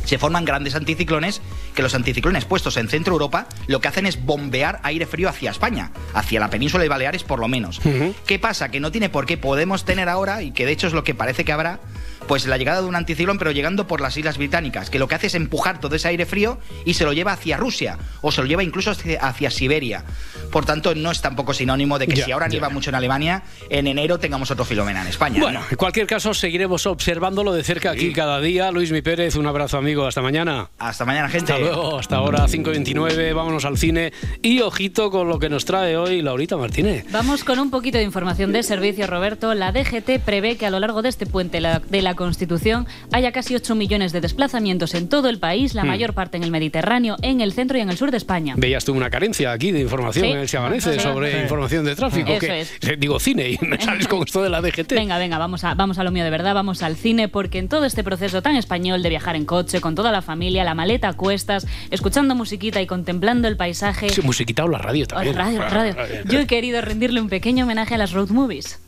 se 0.06 0.18
forman 0.18 0.46
grandes 0.46 0.76
anticiclones 0.76 1.42
que 1.74 1.82
los 1.82 1.96
anticiclones 1.96 2.46
puestos 2.46 2.78
en 2.78 2.88
Centro 2.88 3.14
Europa 3.14 3.48
lo 3.68 3.82
que 3.82 3.88
hacen 3.88 4.06
es 4.06 4.24
bombear 4.24 4.80
aire 4.84 5.06
frío 5.06 5.30
hacia 5.30 5.52
España, 5.52 5.92
hacia 6.14 6.40
la 6.40 6.50
península 6.50 6.84
de 6.84 6.90
Baleares 6.90 7.24
por 7.24 7.40
lo 7.40 7.48
menos. 7.48 7.82
¿Qué 8.26 8.40
pasa? 8.40 8.70
Que 8.70 8.80
no 8.80 8.92
tiene 8.92 9.10
por 9.10 9.26
qué 9.26 9.38
podemos 9.38 9.86
tener 9.86 10.10
ahora, 10.10 10.44
y 10.44 10.52
que 10.52 10.66
de 10.66 10.72
hecho 10.72 10.88
es 10.88 10.94
lo 10.94 11.04
que 11.04 11.16
parece 11.16 11.46
que 11.46 11.52
habrá, 11.52 11.80
pues 12.28 12.46
la 12.48 12.58
llegada 12.58 12.82
de 12.82 12.88
un 12.88 12.96
anticiclón 12.96 13.38
pero 13.38 13.52
llegando 13.52 13.88
por 13.88 14.02
las 14.02 14.18
Islas 14.18 14.38
Británicas, 14.38 14.90
que 14.90 15.00
lo 15.00 15.08
que 15.08 15.16
hace 15.16 15.28
es 15.28 15.36
empujar 15.36 15.80
todo 15.80 15.96
ese 15.96 16.08
aire 16.08 16.26
frío 16.26 16.58
y 16.86 16.94
se 16.96 17.06
lo 17.06 17.14
lleva 17.14 17.34
hacia 17.34 17.58
Rusia, 17.58 17.98
o 18.22 18.32
se 18.32 18.42
lo 18.42 18.48
lleva 18.48 18.64
incluso 18.64 18.92
hacia, 18.92 19.20
hacia 19.22 19.52
Siberia. 19.52 20.04
Por 20.52 20.66
tanto, 20.66 20.96
no 20.96 21.12
es 21.12 21.22
tampoco 21.22 21.54
sinónimo 21.54 22.00
de 22.00 22.08
que 22.08 22.16
Ya, 22.16 22.26
si 22.26 22.32
ahora 22.32 22.48
nieva 22.48 22.70
mucho 22.70 22.90
en 22.90 22.96
Alemania, 22.96 23.44
en 23.70 23.88
enero 23.88 24.18
tengamos 24.20 24.50
otro 24.52 24.64
filomena 24.66 25.02
en 25.02 25.08
España. 25.08 25.40
Bueno, 25.42 25.62
en 25.70 25.76
cualquier 25.78 26.08
caso, 26.08 26.34
seguiremos 26.34 26.86
observándolo 26.86 27.52
de 27.54 27.64
cerca 27.64 27.92
aquí 27.92 28.14
cada 28.14 28.40
día. 28.40 28.72
Luis 28.72 28.92
Mi 28.92 29.02
Pérez, 29.02 29.36
un 29.36 29.48
abrazo 29.48 29.78
amigo, 29.78 30.06
hasta 30.08 30.22
mañana. 30.22 30.70
Hasta 30.80 31.04
mañana, 31.06 31.28
gente. 31.30 31.52
Hasta 31.52 31.64
luego, 31.64 32.00
hasta 32.00 32.16
ahora, 32.18 32.46
5.29, 32.48 33.34
vámonos 33.36 33.66
al 33.66 33.78
cine. 33.78 34.14
Y 34.42 34.62
ojito 34.62 35.12
con 35.12 35.28
lo 35.28 35.40
que 35.40 35.50
nos 35.50 35.66
trae 35.66 35.98
hoy 35.98 36.22
Laurita 36.22 36.58
Martínez. 36.58 37.06
Vamos 37.12 37.44
con 37.44 37.60
un 37.60 37.70
poquito 37.70 37.98
de 37.98 38.04
información 38.04 38.52
de 38.54 38.64
servicio, 38.64 39.08
Roberto. 39.08 39.54
La 39.54 39.72
DGT 39.72 40.20
prevé 40.24 40.58
que 40.58 40.66
a 40.66 40.70
lo 40.70 40.80
largo 40.80 41.02
de 41.02 41.10
este 41.10 41.26
puente 41.26 41.60
la- 41.60 41.80
de 41.80 42.02
la 42.02 42.15
la 42.16 42.26
Constitución, 42.26 42.88
haya 43.12 43.32
casi 43.34 43.56
8 43.56 43.76
millones 43.76 44.14
de 44.14 44.22
desplazamientos 44.22 44.94
en 44.96 45.10
todo 45.10 45.28
el 45.30 45.38
país, 45.38 45.74
la 45.76 45.84
Hmm. 45.84 45.88
mayor 45.88 46.14
parte 46.14 46.38
en 46.38 46.44
el 46.44 46.52
Mediterráneo, 46.52 47.18
en 47.22 47.42
el 47.42 47.52
centro 47.52 47.78
y 47.78 47.82
en 47.82 47.90
el 47.90 47.98
sur 47.98 48.10
de 48.10 48.18
España. 48.18 48.54
Veías 48.58 48.86
tú 48.86 48.94
una 48.94 49.10
carencia 49.10 49.52
aquí 49.52 49.72
de 49.72 49.82
información 49.82 50.26
Sí. 50.26 50.32
en 50.32 50.38
el 50.40 50.48
Siabanense 50.48 50.94
Sí. 50.94 51.00
sobre 51.02 51.34
Sí. 51.34 51.38
información 51.40 51.84
de 51.86 51.96
tráfico. 51.96 52.32
Eso 52.32 52.40
que, 52.40 52.62
es. 52.62 52.80
Digo 52.98 53.20
cine 53.20 53.50
y 53.50 53.58
me 53.66 53.78
sales 53.82 54.08
con 54.08 54.24
esto 54.24 54.42
de 54.42 54.50
la 54.50 54.62
DGT. 54.62 54.96
Venga, 54.96 55.18
venga, 55.18 55.38
vamos 55.38 55.64
a, 55.66 55.74
vamos 55.76 56.00
a 56.00 56.04
lo 56.06 56.12
mío 56.12 56.24
de 56.24 56.30
verdad, 56.30 56.54
vamos 56.56 56.82
al 56.84 56.96
cine, 56.96 57.28
porque 57.28 57.60
en 57.60 57.68
todo 57.68 57.84
este 57.86 58.04
proceso 58.04 58.42
tan 58.42 58.56
español 58.56 59.04
de 59.04 59.10
viajar 59.10 59.36
en 59.36 59.46
coche, 59.46 59.82
con 59.82 59.94
toda 59.96 60.12
la 60.14 60.22
familia, 60.22 60.64
la 60.64 60.74
maleta 60.74 61.10
a 61.10 61.14
cuestas, 61.14 61.68
escuchando 61.92 62.34
musiquita 62.34 62.82
y 62.82 62.88
contemplando 62.88 63.48
el 63.50 63.58
paisaje... 63.58 64.10
Sí, 64.10 64.22
musiquita 64.22 64.64
o 64.64 64.70
la 64.70 64.78
radio 64.78 65.04
Oh, 65.06 65.08
también. 65.08 65.36
radio, 65.36 65.62
radio. 65.64 65.96
Yo 66.30 66.40
he 66.40 66.48
querido 66.48 66.80
rendirle 66.82 67.20
un 67.20 67.28
pequeño 67.30 67.66
homenaje 67.66 67.96
a 67.96 67.98
las 67.98 68.14
road 68.14 68.30
movies. 68.30 68.80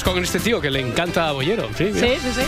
Además 0.00 0.14
con 0.14 0.22
este 0.22 0.40
tío 0.40 0.60
que 0.60 0.70
le 0.70 0.80
encanta 0.80 1.28
a 1.28 1.32
Bollero. 1.32 1.68
Sí, 1.76 1.90
mira. 1.92 2.06
Sí, 2.06 2.14
sí, 2.22 2.32
sí. 2.34 2.40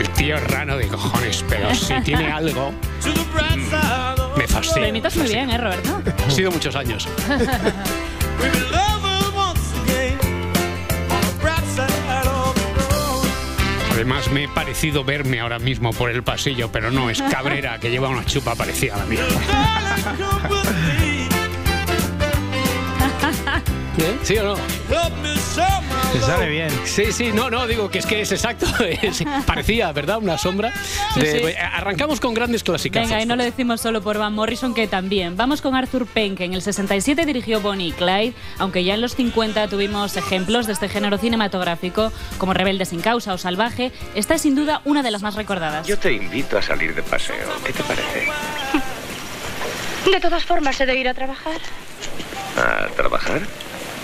El 0.00 0.08
tío 0.10 0.36
es 0.36 0.44
rano 0.44 0.76
de 0.76 0.88
cojones, 0.88 1.44
pero 1.48 1.72
si 1.74 1.94
tiene 2.04 2.30
algo, 2.30 2.72
me 4.36 4.48
fascina. 4.48 4.80
Lo 4.80 4.88
imitas 4.88 5.16
muy 5.16 5.28
bien, 5.28 5.50
¿eh, 5.50 5.58
Roberto? 5.58 6.02
Ha 6.26 6.30
sido 6.30 6.50
muchos 6.50 6.74
años. 6.74 7.08
Además, 13.92 14.30
me 14.32 14.44
he 14.44 14.48
parecido 14.48 15.04
verme 15.04 15.40
ahora 15.40 15.60
mismo 15.60 15.92
por 15.92 16.10
el 16.10 16.24
pasillo, 16.24 16.70
pero 16.72 16.90
no, 16.90 17.10
es 17.10 17.22
Cabrera, 17.22 17.78
que 17.78 17.90
lleva 17.90 18.08
una 18.08 18.24
chupa 18.24 18.56
parecida 18.56 18.96
a 18.96 18.98
la 18.98 19.04
mía. 19.06 19.22
¿Eh? 23.98 24.18
¿Sí 24.22 24.36
o 24.38 24.42
no? 24.42 24.56
Se 26.12 26.20
sale 26.20 26.48
bien. 26.48 26.68
Sí, 26.84 27.12
sí, 27.12 27.32
no, 27.32 27.48
no, 27.50 27.66
digo 27.66 27.90
que 27.90 27.98
es 27.98 28.06
que 28.06 28.20
es 28.20 28.32
exacto. 28.32 28.66
es- 29.02 29.22
parecía, 29.46 29.90
¿verdad? 29.92 30.18
Una 30.18 30.36
sombra. 30.38 30.72
Sí, 31.14 31.20
de- 31.20 31.52
sí. 31.52 31.56
Arrancamos 31.58 32.20
con 32.20 32.34
grandes 32.34 32.62
clásicas. 32.64 33.08
Venga, 33.08 33.20
y 33.22 33.26
no 33.26 33.36
lo 33.36 33.44
decimos 33.44 33.80
solo 33.80 34.02
por 34.02 34.18
Van 34.18 34.32
Morrison, 34.32 34.74
que 34.74 34.86
también. 34.88 35.36
Vamos 35.36 35.60
con 35.60 35.74
Arthur 35.74 36.06
Penn, 36.06 36.34
que 36.36 36.44
en 36.44 36.54
el 36.54 36.62
67 36.62 37.24
dirigió 37.26 37.60
Bonnie 37.60 37.88
y 37.88 37.92
Clyde, 37.92 38.34
aunque 38.58 38.82
ya 38.84 38.94
en 38.94 39.00
los 39.00 39.14
50 39.14 39.68
tuvimos 39.68 40.16
ejemplos 40.16 40.66
de 40.66 40.72
este 40.72 40.88
género 40.88 41.18
cinematográfico, 41.18 42.12
como 42.38 42.52
Rebelde 42.54 42.84
sin 42.86 43.00
causa 43.00 43.32
o 43.32 43.38
Salvaje. 43.38 43.92
Esta 44.14 44.34
es 44.34 44.42
sin 44.42 44.54
duda 44.56 44.80
una 44.84 45.02
de 45.02 45.10
las 45.10 45.22
más 45.22 45.34
recordadas. 45.36 45.86
Yo 45.86 45.98
te 45.98 46.12
invito 46.12 46.58
a 46.58 46.62
salir 46.62 46.94
de 46.94 47.02
paseo. 47.02 47.36
¿Qué 47.64 47.72
te 47.72 47.82
parece? 47.84 48.28
De 50.10 50.20
todas 50.20 50.44
formas, 50.44 50.78
he 50.80 50.86
de 50.86 50.96
ir 50.96 51.08
a 51.08 51.14
trabajar. 51.14 51.56
¿A 52.58 52.88
trabajar? 52.94 53.40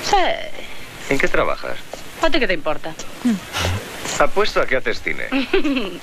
Sí. 0.04 0.16
¿En 1.10 1.18
qué 1.18 1.28
trabajas? 1.28 1.76
¿A 2.22 2.30
ti 2.30 2.38
qué 2.38 2.46
te 2.46 2.54
importa? 2.54 2.94
Apuesto 4.18 4.60
a 4.60 4.66
que 4.66 4.76
haces 4.76 5.00
cine. 5.02 5.24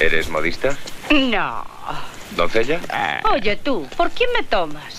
¿Eres 0.00 0.28
modista? 0.28 0.76
No. 1.10 1.64
¿Doncella? 2.36 2.80
Oye, 3.32 3.56
tú, 3.56 3.88
¿por 3.96 4.10
quién 4.10 4.30
me 4.32 4.42
tomas? 4.42 4.93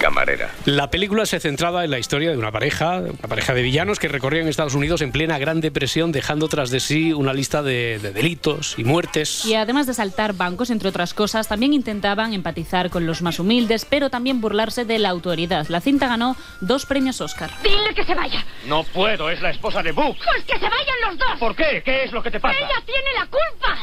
Camarera. 0.00 0.50
La 0.64 0.90
película 0.90 1.26
se 1.26 1.38
centraba 1.40 1.84
en 1.84 1.90
la 1.90 1.98
historia 1.98 2.30
de 2.30 2.38
una 2.38 2.50
pareja, 2.50 2.98
una 3.00 3.28
pareja 3.28 3.52
de 3.52 3.62
villanos 3.62 3.98
que 3.98 4.08
recorrían 4.08 4.48
Estados 4.48 4.74
Unidos 4.74 5.02
en 5.02 5.12
plena 5.12 5.38
Gran 5.38 5.60
Depresión, 5.60 6.10
dejando 6.10 6.48
tras 6.48 6.70
de 6.70 6.80
sí 6.80 7.12
una 7.12 7.34
lista 7.34 7.62
de, 7.62 7.98
de 7.98 8.10
delitos 8.10 8.74
y 8.78 8.84
muertes. 8.84 9.44
Y 9.44 9.54
además 9.54 9.86
de 9.86 9.94
saltar 9.94 10.32
bancos, 10.32 10.70
entre 10.70 10.88
otras 10.88 11.12
cosas, 11.12 11.48
también 11.48 11.74
intentaban 11.74 12.32
empatizar 12.32 12.88
con 12.88 13.06
los 13.06 13.20
más 13.20 13.38
humildes, 13.38 13.84
pero 13.84 14.08
también 14.08 14.40
burlarse 14.40 14.86
de 14.86 14.98
la 14.98 15.10
autoridad. 15.10 15.66
La 15.68 15.82
cinta 15.82 16.08
ganó 16.08 16.34
dos 16.62 16.86
premios 16.86 17.20
Oscar. 17.20 17.50
Dile 17.62 17.94
que 17.94 18.04
se 18.04 18.14
vaya. 18.14 18.44
No 18.66 18.84
puedo, 18.84 19.28
es 19.28 19.40
la 19.42 19.50
esposa 19.50 19.82
de 19.82 19.92
Book. 19.92 20.16
Pues 20.16 20.44
que 20.44 20.58
se 20.58 20.64
vayan 20.68 20.96
los 21.06 21.18
dos. 21.18 21.38
¿Por 21.38 21.54
qué? 21.54 21.82
¿Qué 21.84 22.04
es 22.04 22.12
lo 22.12 22.22
que 22.22 22.30
te 22.30 22.40
pasa? 22.40 22.58
Ella 22.58 22.82
tiene 22.86 23.12
la 23.18 23.26
culpa. 23.26 23.76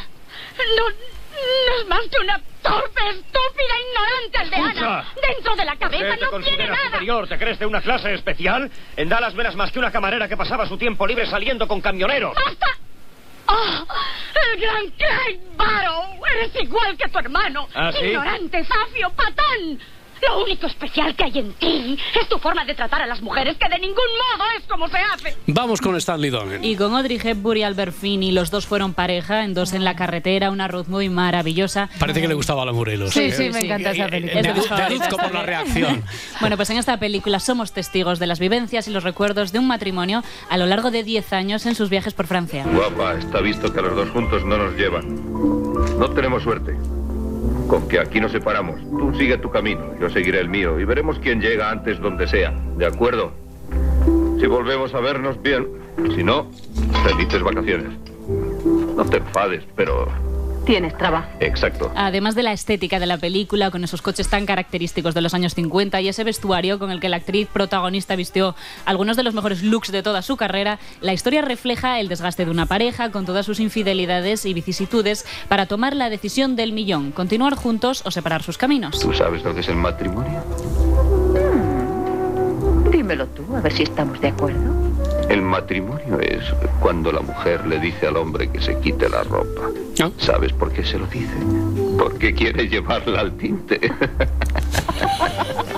No, 0.78 1.17
no 1.68 1.82
es 1.82 1.88
más 1.88 2.02
que 2.12 2.20
una 2.20 2.40
torpe, 2.62 3.02
estúpida, 3.10 3.74
ignorante 3.88 4.38
aldeana. 4.38 4.68
Escucha. 4.70 5.06
Dentro 5.28 5.56
de 5.56 5.66
la 5.66 5.76
cabeza 5.78 6.16
¿Qué 6.18 6.26
te 6.26 6.26
no 6.32 6.40
tiene 6.44 6.68
nada. 6.68 6.86
superior? 6.86 7.28
¿Te 7.28 7.38
crees 7.38 7.60
de 7.60 7.66
una 7.66 7.82
clase 7.82 8.14
especial? 8.14 8.72
En 8.96 9.10
Dallas 9.10 9.34
verás 9.36 9.56
más 9.56 9.72
que 9.72 9.80
una 9.80 9.92
camarera 9.92 10.28
que 10.28 10.38
pasaba 10.38 10.66
su 10.68 10.78
tiempo 10.78 11.06
libre 11.08 11.26
saliendo 11.28 11.68
con 11.68 11.82
camioneros. 11.82 12.36
¡Oh! 13.50 13.88
¡El 14.54 14.60
gran 14.62 14.88
Clyde 14.92 15.42
Barrow! 15.56 16.20
¡Eres 16.34 16.52
igual 16.62 16.98
que 16.98 17.08
tu 17.08 17.18
hermano! 17.20 17.68
¿Ah, 17.74 17.92
sí? 17.98 18.06
¡Ignorante, 18.08 18.64
zafio, 18.66 19.10
patán! 19.16 19.80
Lo 20.28 20.44
único 20.44 20.68
especial 20.68 21.16
que 21.16 21.24
hay 21.26 21.40
en 21.40 21.54
ti 21.54 21.98
es 22.20 22.30
tu 22.30 22.38
forma 22.40 22.66
de 22.66 22.74
tratar 22.76 23.02
a 23.02 23.08
las 23.08 23.22
mujeres, 23.22 23.56
que 23.58 23.70
de 23.70 23.80
ningún 23.80 23.96
modo 23.96 24.46
es 24.58 24.64
como 24.68 24.88
se 24.88 24.98
hace. 24.98 25.38
Vamos 25.48 25.82
con 25.82 25.96
Stanley 25.96 26.30
Donen. 26.30 26.64
Y 26.64 26.76
con 26.76 26.96
Audrey 26.96 27.20
Hepburn 27.24 27.58
y 27.60 27.64
Albert 27.64 27.94
Finney, 27.96 28.32
los 28.32 28.52
dos 28.52 28.66
fueron 28.66 28.94
pareja 28.94 29.44
en 29.44 29.54
Dos 29.54 29.74
en 29.74 29.84
la 29.84 29.96
carretera, 29.96 30.52
una 30.52 30.68
road 30.68 30.88
muy 30.88 31.10
maravillosa. 31.10 31.90
Parece 32.00 32.22
que 32.22 32.28
le 32.28 32.34
gustaba 32.34 32.64
a 32.64 32.66
la 32.66 32.72
Morelos. 32.74 33.12
Sí, 33.12 33.22
¿eh? 33.26 33.32
sí, 33.32 33.50
me 33.50 33.60
encanta 33.62 33.92
esa 33.92 34.08
película. 34.08 34.40
Eh, 34.42 34.44
dedu- 34.44 34.64
favoritas 34.68 34.90
deduzco 34.90 35.18
por 35.18 35.34
la 35.34 35.44
reacción. 35.44 36.04
Bueno, 36.40 36.56
pues 36.56 36.70
en 36.70 36.78
esta 36.78 36.98
película 36.98 37.40
somos 37.40 37.72
testigos 37.72 38.20
de 38.20 38.28
las 38.28 38.40
vivencias 38.40 38.88
y 38.88 38.92
los 38.92 39.04
recuerdos 39.04 39.52
de 39.52 39.60
un 39.60 39.68
matrimonio 39.68 40.24
a 40.50 40.58
lo 40.58 40.66
largo 40.68 40.92
de 40.92 41.04
10 41.04 41.34
años 41.34 41.66
en 41.66 41.74
sus 41.76 41.90
viajes 41.90 42.14
por 42.14 42.28
Francia. 42.28 42.64
Guapa, 42.72 43.14
está 43.16 43.40
visto 43.42 43.74
que 43.74 43.82
los 43.82 43.96
dos 43.96 44.10
juntos 44.12 44.46
no 44.46 44.58
nos 44.58 44.76
llevan. 44.76 45.06
No 46.00 46.10
tenemos 46.12 46.44
suerte. 46.44 46.76
Con 47.68 47.88
que 47.88 48.00
aquí 48.00 48.20
nos 48.20 48.32
separamos. 48.32 48.80
Tú 48.82 49.14
sigue 49.18 49.38
tu 49.38 49.50
camino, 49.50 49.94
yo 50.00 50.10
seguiré 50.10 50.40
el 50.40 50.50
mío 50.50 50.80
y 50.80 50.86
veremos 50.86 51.20
quién 51.20 51.42
llega 51.42 51.70
antes 51.70 52.00
donde 52.00 52.28
sea. 52.28 52.54
¿De 52.78 52.86
acuerdo? 52.86 53.32
Si 54.40 54.46
volvemos 54.48 54.94
a 54.94 55.00
vernos, 55.00 55.42
bien. 55.42 55.68
Si 56.16 56.24
no, 56.24 56.48
felices 57.04 57.42
vacaciones. 57.42 57.90
No 58.96 59.04
te 59.06 59.18
enfades, 59.18 59.64
pero... 59.76 60.08
Tienes 60.68 60.98
trabajo. 60.98 61.30
Exacto. 61.40 61.94
Además 61.96 62.36
de 62.36 62.44
la 62.44 62.52
estética 62.52 63.00
de 63.00 63.06
la 63.06 63.18
película, 63.18 63.72
con 63.72 63.86
esos 63.86 64.02
coches 64.02 64.28
tan 64.28 64.46
característicos 64.46 65.14
de 65.14 65.22
los 65.22 65.34
años 65.34 65.56
50 65.56 66.02
y 66.02 66.10
ese 66.10 66.26
vestuario 66.26 66.78
con 66.78 66.92
el 66.92 67.00
que 67.00 67.08
la 67.08 67.16
actriz 67.16 67.48
protagonista 67.48 68.18
vistió 68.18 68.54
algunos 68.84 69.16
de 69.16 69.24
los 69.24 69.34
mejores 69.34 69.64
looks 69.64 69.94
de 69.94 70.04
toda 70.04 70.22
su 70.22 70.36
carrera, 70.36 70.78
la 71.00 71.14
historia 71.14 71.42
refleja 71.42 72.02
el 72.02 72.10
desgaste 72.10 72.44
de 72.44 72.52
una 72.52 72.66
pareja 72.66 73.12
con 73.12 73.26
todas 73.26 73.46
sus 73.46 73.62
infidelidades 73.62 74.46
y 74.46 74.54
vicisitudes 74.54 75.26
para 75.48 75.68
tomar 75.68 75.96
la 75.96 76.10
decisión 76.10 76.58
del 76.58 76.74
millón, 76.74 77.14
continuar 77.14 77.56
juntos 77.56 78.02
o 78.06 78.12
separar 78.12 78.44
sus 78.44 78.58
caminos. 78.58 79.00
¿Tú 79.00 79.14
sabes 79.14 79.46
lo 79.46 79.54
que 79.54 79.62
es 79.62 79.70
el 79.70 79.78
matrimonio? 79.78 80.44
Dímelo 82.92 83.28
tú, 83.28 83.56
a 83.56 83.62
ver 83.62 83.72
si 83.72 83.84
estamos 83.84 84.20
de 84.20 84.28
acuerdo. 84.28 84.87
El 85.30 85.42
matrimonio 85.42 86.20
es 86.20 86.44
cuando 86.80 87.12
la 87.12 87.22
mujer 87.22 87.66
le 87.68 87.80
dice 87.80 88.08
al 88.08 88.18
hombre 88.18 88.50
que 88.50 88.62
se 88.62 88.80
quite 88.80 89.10
la 89.10 89.24
ropa. 89.24 89.70
¿Sabes 90.18 90.54
por 90.54 90.72
qué 90.72 90.86
se 90.86 90.98
lo 90.98 91.06
dice? 91.08 91.36
Porque 91.98 92.34
quiere 92.34 92.68
llevarla 92.68 93.22
al 93.22 93.34
tinte. 93.38 93.80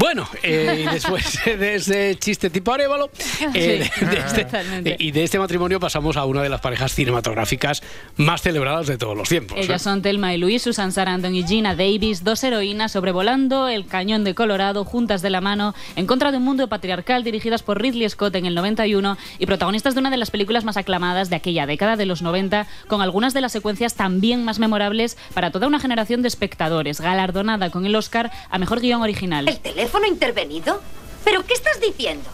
Bueno, 0.00 0.26
eh, 0.42 0.84
y 0.88 0.92
después 0.94 1.38
de 1.44 1.74
ese 1.74 2.16
chiste 2.18 2.48
tipo 2.48 2.72
arévalo 2.72 3.10
eh, 3.54 3.86
Sí, 3.94 4.04
de 4.06 4.16
este- 4.16 4.44
totalmente. 4.46 4.96
y 4.98 5.10
de 5.10 5.22
este 5.24 5.38
matrimonio 5.38 5.78
pasamos 5.78 6.16
a 6.16 6.24
una 6.24 6.42
de 6.42 6.48
las 6.48 6.62
parejas 6.62 6.94
cinematográficas 6.94 7.82
más 8.16 8.40
celebradas 8.40 8.86
de 8.86 8.96
todos 8.96 9.14
los 9.14 9.28
tiempos. 9.28 9.58
¿eh? 9.58 9.62
Ellas 9.64 9.82
son 9.82 10.00
Thelma 10.00 10.32
y 10.34 10.38
Louise, 10.38 10.64
Susan 10.64 10.90
Sarandon 10.90 11.34
y 11.34 11.46
Gina 11.46 11.74
Davis, 11.76 12.24
dos 12.24 12.42
heroínas 12.42 12.92
sobrevolando 12.92 13.68
el 13.68 13.86
cañón 13.86 14.24
de 14.24 14.34
Colorado 14.34 14.86
juntas 14.86 15.20
de 15.20 15.28
la 15.28 15.42
mano 15.42 15.74
en 15.96 16.06
contra 16.06 16.30
de 16.30 16.38
un 16.38 16.44
mundo 16.44 16.66
patriarcal 16.68 17.22
dirigidas 17.22 17.62
por 17.62 17.82
Ridley 17.82 18.08
Scott 18.08 18.34
en 18.36 18.46
el 18.46 18.54
91 18.54 19.18
y 19.38 19.44
protagonistas 19.44 19.92
de 19.94 20.00
una 20.00 20.08
de 20.10 20.16
las 20.16 20.30
películas 20.30 20.64
más 20.64 20.78
aclamadas 20.78 21.28
de 21.28 21.36
aquella 21.36 21.66
década 21.66 21.96
de 21.96 22.06
los 22.06 22.22
90 22.22 22.66
con 22.86 23.02
algunas 23.02 23.34
de 23.34 23.42
las 23.42 23.52
secuencias 23.52 23.96
también 23.96 24.46
más 24.46 24.58
memorables 24.58 25.18
para 25.34 25.50
toda 25.50 25.66
una 25.66 25.78
generación 25.78 26.22
de 26.22 26.28
espectadores, 26.28 27.02
galardonada 27.02 27.68
con 27.68 27.84
el 27.84 27.94
Oscar 27.94 28.30
a 28.48 28.58
Mejor 28.58 28.80
Guión 28.80 29.02
Original. 29.02 29.46
¿El 29.46 29.58
teléfono 29.58 29.89
intervenido? 30.06 30.80
¿Pero 31.24 31.44
qué 31.44 31.54
estás 31.54 31.80
diciendo? 31.80 32.28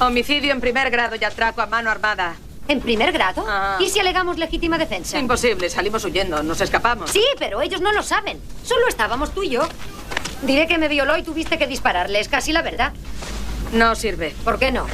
Homicidio 0.00 0.52
en 0.52 0.60
primer 0.60 0.90
grado 0.90 1.16
y 1.16 1.24
atraco 1.24 1.62
a 1.62 1.66
mano 1.66 1.90
armada. 1.90 2.36
¿En 2.68 2.80
primer 2.80 3.12
grado? 3.12 3.46
¿Y 3.78 3.88
si 3.88 4.00
alegamos 4.00 4.38
legítima 4.38 4.76
defensa? 4.76 5.18
Imposible, 5.18 5.70
salimos 5.70 6.04
huyendo, 6.04 6.42
nos 6.42 6.60
escapamos. 6.60 7.10
Sí, 7.10 7.22
pero 7.38 7.62
ellos 7.62 7.80
no 7.80 7.92
lo 7.92 8.02
saben. 8.02 8.40
Solo 8.64 8.88
estábamos 8.88 9.32
tú 9.32 9.44
y 9.44 9.50
yo. 9.50 9.68
Diré 10.42 10.66
que 10.66 10.76
me 10.76 10.88
violó 10.88 11.16
y 11.16 11.22
tuviste 11.22 11.58
que 11.58 11.66
dispararle. 11.66 12.20
Es 12.20 12.28
casi 12.28 12.52
la 12.52 12.62
verdad. 12.62 12.92
No 13.72 13.94
sirve. 13.94 14.34
¿Por 14.44 14.58
qué 14.58 14.72
no? 14.72 14.86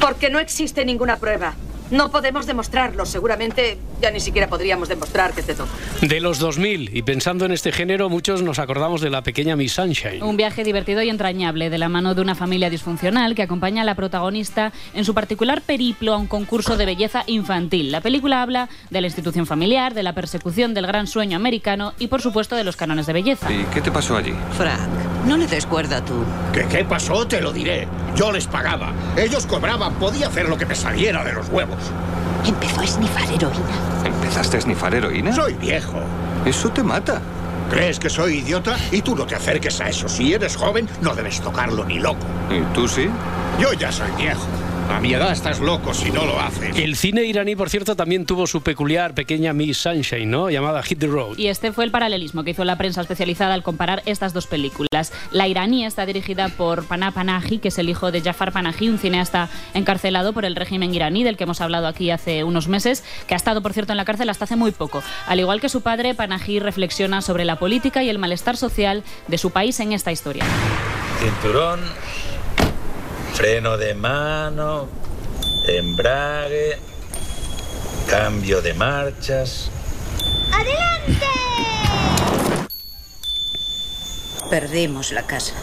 Porque 0.00 0.30
no 0.30 0.40
existe 0.40 0.84
ninguna 0.84 1.16
prueba. 1.16 1.54
No 1.90 2.10
podemos 2.10 2.46
demostrarlo. 2.46 3.04
Seguramente 3.06 3.78
ya 4.00 4.10
ni 4.10 4.20
siquiera 4.20 4.48
podríamos 4.48 4.88
demostrar 4.88 5.32
que 5.32 5.42
te 5.42 5.54
toca. 5.54 5.70
De 6.00 6.20
los 6.20 6.38
2000, 6.38 6.96
y 6.96 7.02
pensando 7.02 7.44
en 7.44 7.52
este 7.52 7.72
género, 7.72 8.08
muchos 8.08 8.42
nos 8.42 8.58
acordamos 8.58 9.00
de 9.00 9.10
la 9.10 9.22
pequeña 9.22 9.56
Miss 9.56 9.72
Sunshine. 9.72 10.22
Un 10.22 10.36
viaje 10.36 10.64
divertido 10.64 11.02
y 11.02 11.10
entrañable 11.10 11.70
de 11.70 11.78
la 11.78 11.88
mano 11.88 12.14
de 12.14 12.22
una 12.22 12.34
familia 12.34 12.70
disfuncional 12.70 13.34
que 13.34 13.42
acompaña 13.42 13.82
a 13.82 13.84
la 13.84 13.94
protagonista 13.94 14.72
en 14.94 15.04
su 15.04 15.14
particular 15.14 15.62
periplo 15.62 16.14
a 16.14 16.18
un 16.18 16.26
concurso 16.26 16.76
de 16.76 16.86
belleza 16.86 17.24
infantil. 17.26 17.90
La 17.90 18.00
película 18.00 18.42
habla 18.42 18.68
de 18.90 19.00
la 19.00 19.06
institución 19.06 19.46
familiar, 19.46 19.94
de 19.94 20.02
la 20.02 20.14
persecución 20.14 20.74
del 20.74 20.86
gran 20.86 21.06
sueño 21.06 21.36
americano 21.36 21.94
y, 21.98 22.06
por 22.06 22.22
supuesto, 22.22 22.56
de 22.56 22.64
los 22.64 22.76
cánones 22.76 23.06
de 23.06 23.12
belleza. 23.12 23.50
¿Y 23.52 23.64
qué 23.72 23.80
te 23.80 23.90
pasó 23.90 24.16
allí? 24.16 24.34
Frank, 24.56 24.88
no 25.26 25.36
le 25.36 25.46
des 25.46 25.66
cuerda 25.66 26.04
tú. 26.04 26.24
¿Qué, 26.52 26.66
¿Qué 26.66 26.84
pasó? 26.84 27.26
Te 27.26 27.40
lo 27.40 27.52
diré. 27.52 27.86
Yo 28.14 28.32
les 28.32 28.46
pagaba. 28.46 28.92
Ellos 29.16 29.46
cobraban. 29.46 29.94
Podía 29.94 30.28
hacer 30.28 30.48
lo 30.48 30.56
que 30.56 30.66
me 30.66 30.74
saliera 30.74 31.24
de 31.24 31.32
los 31.32 31.48
huevos. 31.48 31.78
Empezó 32.44 32.80
a 32.80 32.84
esnifar 32.84 33.24
heroína. 33.24 34.04
¿Empezaste 34.04 34.56
a 34.56 34.60
esnifar 34.60 34.94
heroína? 34.94 35.34
Soy 35.34 35.54
viejo. 35.54 36.00
Eso 36.44 36.70
te 36.70 36.82
mata. 36.82 37.20
¿Crees 37.70 38.00
que 38.00 38.10
soy 38.10 38.38
idiota? 38.38 38.76
Y 38.90 39.02
tú 39.02 39.14
no 39.14 39.26
te 39.26 39.36
acerques 39.36 39.80
a 39.80 39.88
eso. 39.88 40.08
Si 40.08 40.32
eres 40.32 40.56
joven, 40.56 40.88
no 41.02 41.14
debes 41.14 41.40
tocarlo 41.40 41.84
ni 41.84 42.00
loco. 42.00 42.26
¿Y 42.50 42.60
tú 42.74 42.88
sí? 42.88 43.08
Yo 43.60 43.72
ya 43.74 43.92
soy 43.92 44.10
viejo. 44.16 44.46
A 44.90 44.98
mi 44.98 45.14
edad 45.14 45.30
estás 45.30 45.60
loco 45.60 45.94
si 45.94 46.10
no 46.10 46.24
lo 46.24 46.40
haces. 46.40 46.76
El 46.76 46.96
cine 46.96 47.22
iraní, 47.22 47.54
por 47.54 47.70
cierto, 47.70 47.94
también 47.94 48.26
tuvo 48.26 48.48
su 48.48 48.60
peculiar 48.60 49.14
pequeña 49.14 49.52
Miss 49.52 49.78
Sunshine, 49.78 50.28
¿no? 50.28 50.50
Llamada 50.50 50.82
Hit 50.82 50.98
the 50.98 51.06
Road. 51.06 51.38
Y 51.38 51.46
este 51.46 51.72
fue 51.72 51.84
el 51.84 51.92
paralelismo 51.92 52.42
que 52.42 52.50
hizo 52.50 52.64
la 52.64 52.76
prensa 52.76 53.00
especializada 53.00 53.54
al 53.54 53.62
comparar 53.62 54.02
estas 54.06 54.32
dos 54.32 54.48
películas. 54.48 55.12
La 55.30 55.46
iraní 55.46 55.86
está 55.86 56.06
dirigida 56.06 56.48
por 56.48 56.84
Panah 56.86 57.12
Panahi, 57.12 57.58
que 57.58 57.68
es 57.68 57.78
el 57.78 57.88
hijo 57.88 58.10
de 58.10 58.20
Jafar 58.20 58.50
Panahi, 58.50 58.88
un 58.88 58.98
cineasta 58.98 59.48
encarcelado 59.74 60.32
por 60.32 60.44
el 60.44 60.56
régimen 60.56 60.92
iraní, 60.92 61.22
del 61.22 61.36
que 61.36 61.44
hemos 61.44 61.60
hablado 61.60 61.86
aquí 61.86 62.10
hace 62.10 62.42
unos 62.42 62.66
meses, 62.66 63.04
que 63.28 63.34
ha 63.34 63.36
estado, 63.36 63.62
por 63.62 63.72
cierto, 63.72 63.92
en 63.92 63.96
la 63.96 64.04
cárcel 64.04 64.28
hasta 64.28 64.44
hace 64.44 64.56
muy 64.56 64.72
poco. 64.72 65.04
Al 65.28 65.38
igual 65.38 65.60
que 65.60 65.68
su 65.68 65.82
padre, 65.82 66.14
Panahi 66.14 66.58
reflexiona 66.58 67.22
sobre 67.22 67.44
la 67.44 67.56
política 67.56 68.02
y 68.02 68.08
el 68.08 68.18
malestar 68.18 68.56
social 68.56 69.04
de 69.28 69.38
su 69.38 69.50
país 69.50 69.78
en 69.78 69.92
esta 69.92 70.10
historia. 70.10 70.44
Cinturón, 71.20 71.80
freno 73.40 73.78
de 73.78 73.94
mano, 73.94 74.86
embrague, 75.66 76.76
cambio 78.06 78.60
de 78.60 78.74
marchas. 78.74 79.70
¡Adelante! 80.52 81.26
Perdimos 84.50 85.12
la 85.12 85.22
casa 85.26 85.54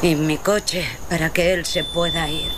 y 0.00 0.14
mi 0.14 0.38
coche 0.38 0.88
para 1.10 1.28
que 1.28 1.52
él 1.52 1.66
se 1.66 1.84
pueda 1.84 2.30
ir. 2.30 2.50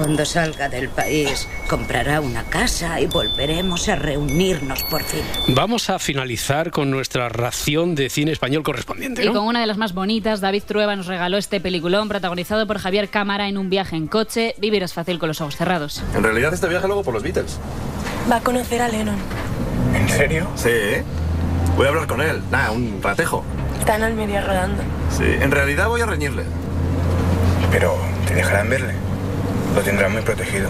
Cuando 0.00 0.24
salga 0.24 0.70
del 0.70 0.88
país, 0.88 1.46
comprará 1.68 2.22
una 2.22 2.44
casa 2.44 2.98
y 3.02 3.06
volveremos 3.06 3.86
a 3.90 3.96
reunirnos 3.96 4.82
por 4.84 5.02
fin. 5.02 5.20
Vamos 5.48 5.90
a 5.90 5.98
finalizar 5.98 6.70
con 6.70 6.90
nuestra 6.90 7.28
ración 7.28 7.94
de 7.94 8.08
cine 8.08 8.32
español 8.32 8.62
correspondiente, 8.62 9.22
Y 9.22 9.28
con 9.28 9.44
una 9.44 9.60
de 9.60 9.66
las 9.66 9.76
más 9.76 9.92
bonitas, 9.92 10.40
David 10.40 10.62
Trueba 10.64 10.96
nos 10.96 11.04
regaló 11.04 11.36
este 11.36 11.60
peliculón 11.60 12.08
protagonizado 12.08 12.66
por 12.66 12.78
Javier 12.78 13.10
Cámara 13.10 13.46
en 13.48 13.58
un 13.58 13.68
viaje 13.68 13.94
en 13.94 14.06
coche. 14.06 14.54
Vivir 14.56 14.82
es 14.82 14.94
fácil 14.94 15.18
con 15.18 15.28
los 15.28 15.42
ojos 15.42 15.56
cerrados. 15.56 16.02
En 16.14 16.22
realidad 16.22 16.54
este 16.54 16.66
viaje 16.66 16.86
luego 16.86 17.04
por 17.04 17.12
los 17.12 17.22
Beatles. 17.22 17.58
Va 18.32 18.36
a 18.36 18.40
conocer 18.40 18.80
a 18.80 18.88
Lennon. 18.88 19.18
¿En 19.94 20.08
serio? 20.08 20.48
Sí. 20.54 20.70
Voy 21.76 21.84
a 21.84 21.88
hablar 21.90 22.06
con 22.06 22.22
él. 22.22 22.40
Nada, 22.50 22.70
un 22.70 23.02
ratejo. 23.02 23.44
Está 23.78 23.96
en 23.96 24.04
Almería 24.04 24.40
rodando. 24.40 24.82
Sí. 25.10 25.24
En 25.26 25.50
realidad 25.50 25.88
voy 25.88 26.00
a 26.00 26.06
reñirle. 26.06 26.44
Pero, 27.70 27.98
¿te 28.26 28.32
dejarán 28.32 28.70
verle? 28.70 29.09
Lo 29.74 29.82
tendrán 29.82 30.12
muy 30.12 30.22
protegido. 30.22 30.68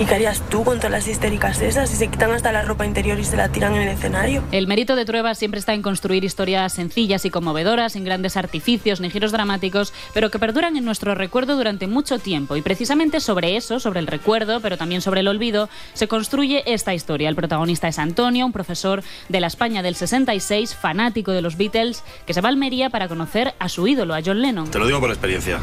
¿Y 0.00 0.06
qué 0.06 0.14
harías 0.14 0.48
tú 0.48 0.62
con 0.62 0.76
todas 0.76 0.92
las 0.92 1.08
histéricas 1.08 1.60
esas 1.60 1.90
si 1.90 1.96
se 1.96 2.06
quitan 2.06 2.30
hasta 2.30 2.52
la 2.52 2.62
ropa 2.62 2.86
interior 2.86 3.18
y 3.18 3.24
se 3.24 3.36
la 3.36 3.48
tiran 3.48 3.74
en 3.74 3.82
el 3.82 3.88
escenario? 3.88 4.44
El 4.52 4.68
mérito 4.68 4.94
de 4.94 5.04
Trueba 5.04 5.34
siempre 5.34 5.58
está 5.58 5.74
en 5.74 5.82
construir 5.82 6.22
historias 6.22 6.72
sencillas 6.72 7.24
y 7.24 7.30
conmovedoras, 7.30 7.94
sin 7.94 8.04
grandes 8.04 8.36
artificios 8.36 9.00
ni 9.00 9.10
giros 9.10 9.32
dramáticos, 9.32 9.92
pero 10.14 10.30
que 10.30 10.38
perduran 10.38 10.76
en 10.76 10.84
nuestro 10.84 11.16
recuerdo 11.16 11.56
durante 11.56 11.88
mucho 11.88 12.20
tiempo. 12.20 12.54
Y 12.54 12.62
precisamente 12.62 13.18
sobre 13.18 13.56
eso, 13.56 13.80
sobre 13.80 13.98
el 13.98 14.06
recuerdo, 14.06 14.60
pero 14.60 14.76
también 14.76 15.00
sobre 15.00 15.18
el 15.20 15.26
olvido, 15.26 15.68
se 15.94 16.06
construye 16.06 16.62
esta 16.72 16.94
historia. 16.94 17.28
El 17.28 17.34
protagonista 17.34 17.88
es 17.88 17.98
Antonio, 17.98 18.46
un 18.46 18.52
profesor 18.52 19.02
de 19.28 19.40
la 19.40 19.48
España 19.48 19.82
del 19.82 19.96
66, 19.96 20.76
fanático 20.76 21.32
de 21.32 21.42
los 21.42 21.56
Beatles, 21.56 22.04
que 22.24 22.34
se 22.34 22.40
va 22.40 22.50
a 22.50 22.52
Almería 22.52 22.88
para 22.90 23.08
conocer 23.08 23.54
a 23.58 23.68
su 23.68 23.88
ídolo, 23.88 24.14
a 24.14 24.20
John 24.24 24.42
Lennon. 24.42 24.70
Te 24.70 24.78
lo 24.78 24.86
digo 24.86 25.00
por 25.00 25.10
experiencia. 25.10 25.58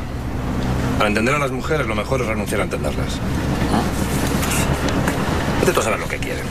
Para 0.98 1.10
entender 1.10 1.36
a 1.36 1.40
las 1.40 1.52
mujeres, 1.52 1.88
lo 1.88 1.96
mejor 1.96 2.22
es 2.22 2.28
renunciar 2.28 2.62
a 2.62 2.64
entenderlas. 2.64 3.20
Vete 5.60 5.74
tú 5.74 5.80
a 5.80 5.84
saber 5.84 6.00
lo 6.00 6.08
que 6.08 6.18
quieren. 6.18 6.46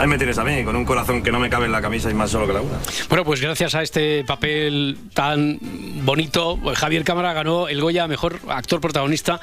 Ahí 0.00 0.06
me 0.06 0.16
tienes 0.16 0.38
a 0.38 0.44
mí, 0.44 0.64
con 0.64 0.74
un 0.76 0.86
corazón 0.86 1.22
que 1.22 1.30
no 1.30 1.38
me 1.38 1.50
cabe 1.50 1.66
en 1.66 1.72
la 1.72 1.82
camisa 1.82 2.10
y 2.10 2.14
más 2.14 2.30
solo 2.30 2.46
que 2.46 2.54
la 2.54 2.62
una. 2.62 2.78
Bueno, 3.10 3.22
pues 3.22 3.38
gracias 3.42 3.74
a 3.74 3.82
este 3.82 4.24
papel 4.24 4.96
tan 5.12 5.58
bonito, 6.06 6.58
Javier 6.74 7.04
Cámara 7.04 7.34
ganó 7.34 7.68
el 7.68 7.82
Goya 7.82 8.08
Mejor 8.08 8.40
Actor 8.48 8.80
Protagonista. 8.80 9.40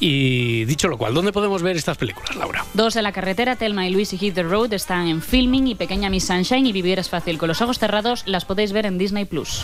Y 0.00 0.64
dicho 0.64 0.88
lo 0.88 0.98
cual, 0.98 1.14
¿dónde 1.14 1.32
podemos 1.32 1.62
ver 1.62 1.76
estas 1.76 1.96
películas, 1.96 2.34
Laura? 2.34 2.64
Dos 2.74 2.96
en 2.96 3.04
la 3.04 3.12
carretera, 3.12 3.54
Telma 3.54 3.86
y 3.86 3.92
Luis 3.92 4.12
y 4.12 4.18
Hit 4.18 4.34
the 4.34 4.42
Road 4.42 4.72
están 4.72 5.06
en 5.06 5.22
filming 5.22 5.68
y 5.68 5.74
Pequeña 5.76 6.10
Miss 6.10 6.24
Sunshine 6.26 6.66
y 6.66 6.72
Vivir 6.72 6.98
es 6.98 7.08
fácil. 7.08 7.38
Con 7.38 7.46
los 7.46 7.62
ojos 7.62 7.78
cerrados 7.78 8.24
las 8.26 8.44
podéis 8.44 8.72
ver 8.72 8.86
en 8.86 8.98
Disney 8.98 9.26
Plus. 9.26 9.62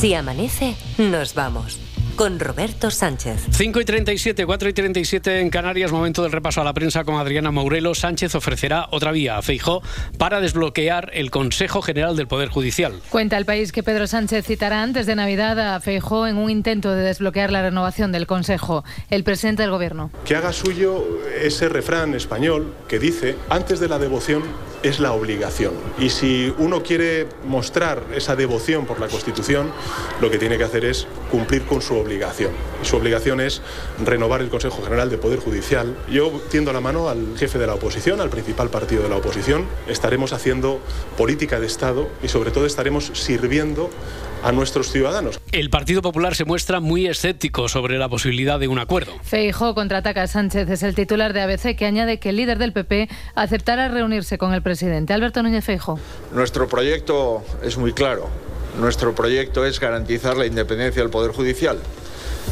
Si 0.00 0.14
amanece, 0.14 0.76
nos 0.98 1.34
vamos. 1.34 1.80
Con 2.14 2.38
Roberto 2.40 2.90
Sánchez. 2.90 3.46
5 3.50 3.80
y 3.80 3.84
37, 3.84 4.44
4 4.44 4.68
y 4.68 4.72
37 4.72 5.40
en 5.40 5.50
Canarias, 5.50 5.92
momento 5.92 6.22
del 6.22 6.32
repaso 6.32 6.60
a 6.60 6.64
la 6.64 6.72
prensa 6.72 7.04
con 7.04 7.14
Adriana 7.16 7.52
Mourelo. 7.52 7.94
Sánchez 7.94 8.34
ofrecerá 8.34 8.88
otra 8.90 9.12
vía 9.12 9.38
a 9.38 9.42
Feijó 9.42 9.82
para 10.18 10.40
desbloquear 10.40 11.10
el 11.14 11.30
Consejo 11.30 11.80
General 11.80 12.16
del 12.16 12.26
Poder 12.26 12.48
Judicial. 12.48 12.92
Cuenta 13.10 13.36
el 13.38 13.44
país 13.44 13.70
que 13.70 13.84
Pedro 13.84 14.08
Sánchez 14.08 14.46
citará 14.46 14.82
antes 14.82 15.06
de 15.06 15.14
Navidad 15.14 15.74
a 15.74 15.80
Feijó 15.80 16.26
en 16.26 16.38
un 16.38 16.50
intento 16.50 16.92
de 16.92 17.02
desbloquear 17.02 17.52
la 17.52 17.62
renovación 17.62 18.10
del 18.10 18.26
Consejo. 18.26 18.84
El 19.10 19.22
presidente 19.22 19.62
del 19.62 19.70
Gobierno. 19.70 20.10
que 20.24 20.34
haga 20.34 20.52
suyo 20.52 21.04
ese 21.40 21.68
refrán 21.68 22.14
español 22.14 22.74
que 22.88 22.98
dice, 22.98 23.36
antes 23.48 23.78
de 23.78 23.88
la 23.88 24.00
devoción 24.00 24.42
es 24.82 25.00
la 25.00 25.12
obligación. 25.12 25.72
Y 25.98 26.10
si 26.10 26.54
uno 26.58 26.82
quiere 26.82 27.26
mostrar 27.44 28.02
esa 28.14 28.36
devoción 28.36 28.86
por 28.86 29.00
la 29.00 29.08
Constitución, 29.08 29.70
lo 30.20 30.30
que 30.30 30.38
tiene 30.38 30.58
que 30.58 30.64
hacer 30.64 30.84
es 30.84 31.06
cumplir 31.30 31.64
con 31.64 31.82
su 31.82 31.96
obligación. 31.96 32.52
Y 32.82 32.86
su 32.86 32.96
obligación 32.96 33.40
es 33.40 33.62
renovar 34.04 34.40
el 34.40 34.48
Consejo 34.48 34.82
General 34.82 35.10
de 35.10 35.18
Poder 35.18 35.40
Judicial. 35.40 35.96
Yo 36.08 36.30
tiendo 36.50 36.72
la 36.72 36.80
mano 36.80 37.08
al 37.08 37.36
jefe 37.36 37.58
de 37.58 37.66
la 37.66 37.74
oposición, 37.74 38.20
al 38.20 38.30
principal 38.30 38.70
partido 38.70 39.02
de 39.02 39.08
la 39.08 39.16
oposición. 39.16 39.66
Estaremos 39.86 40.32
haciendo 40.32 40.80
política 41.16 41.60
de 41.60 41.66
Estado 41.66 42.08
y 42.22 42.28
sobre 42.28 42.50
todo 42.50 42.66
estaremos 42.66 43.10
sirviendo 43.14 43.90
a 44.42 44.52
nuestros 44.52 44.90
ciudadanos. 44.90 45.40
El 45.52 45.70
Partido 45.70 46.02
Popular 46.02 46.34
se 46.34 46.44
muestra 46.44 46.80
muy 46.80 47.06
escéptico 47.06 47.68
sobre 47.68 47.98
la 47.98 48.08
posibilidad 48.08 48.58
de 48.58 48.68
un 48.68 48.78
acuerdo. 48.78 49.12
Feijó 49.22 49.74
contraataca 49.74 50.22
a 50.22 50.26
Sánchez, 50.26 50.68
es 50.70 50.82
el 50.82 50.94
titular 50.94 51.32
de 51.32 51.42
ABC 51.42 51.76
que 51.76 51.86
añade 51.86 52.18
que 52.18 52.30
el 52.30 52.36
líder 52.36 52.58
del 52.58 52.72
PP 52.72 53.08
aceptará 53.34 53.88
reunirse 53.88 54.38
con 54.38 54.54
el 54.54 54.62
presidente. 54.62 55.12
Alberto 55.12 55.42
Núñez 55.42 55.64
Feijó. 55.64 55.98
Nuestro 56.32 56.68
proyecto 56.68 57.42
es 57.62 57.76
muy 57.76 57.92
claro. 57.92 58.28
Nuestro 58.78 59.14
proyecto 59.14 59.64
es 59.64 59.80
garantizar 59.80 60.36
la 60.36 60.46
independencia 60.46 61.02
del 61.02 61.10
Poder 61.10 61.32
Judicial. 61.32 61.78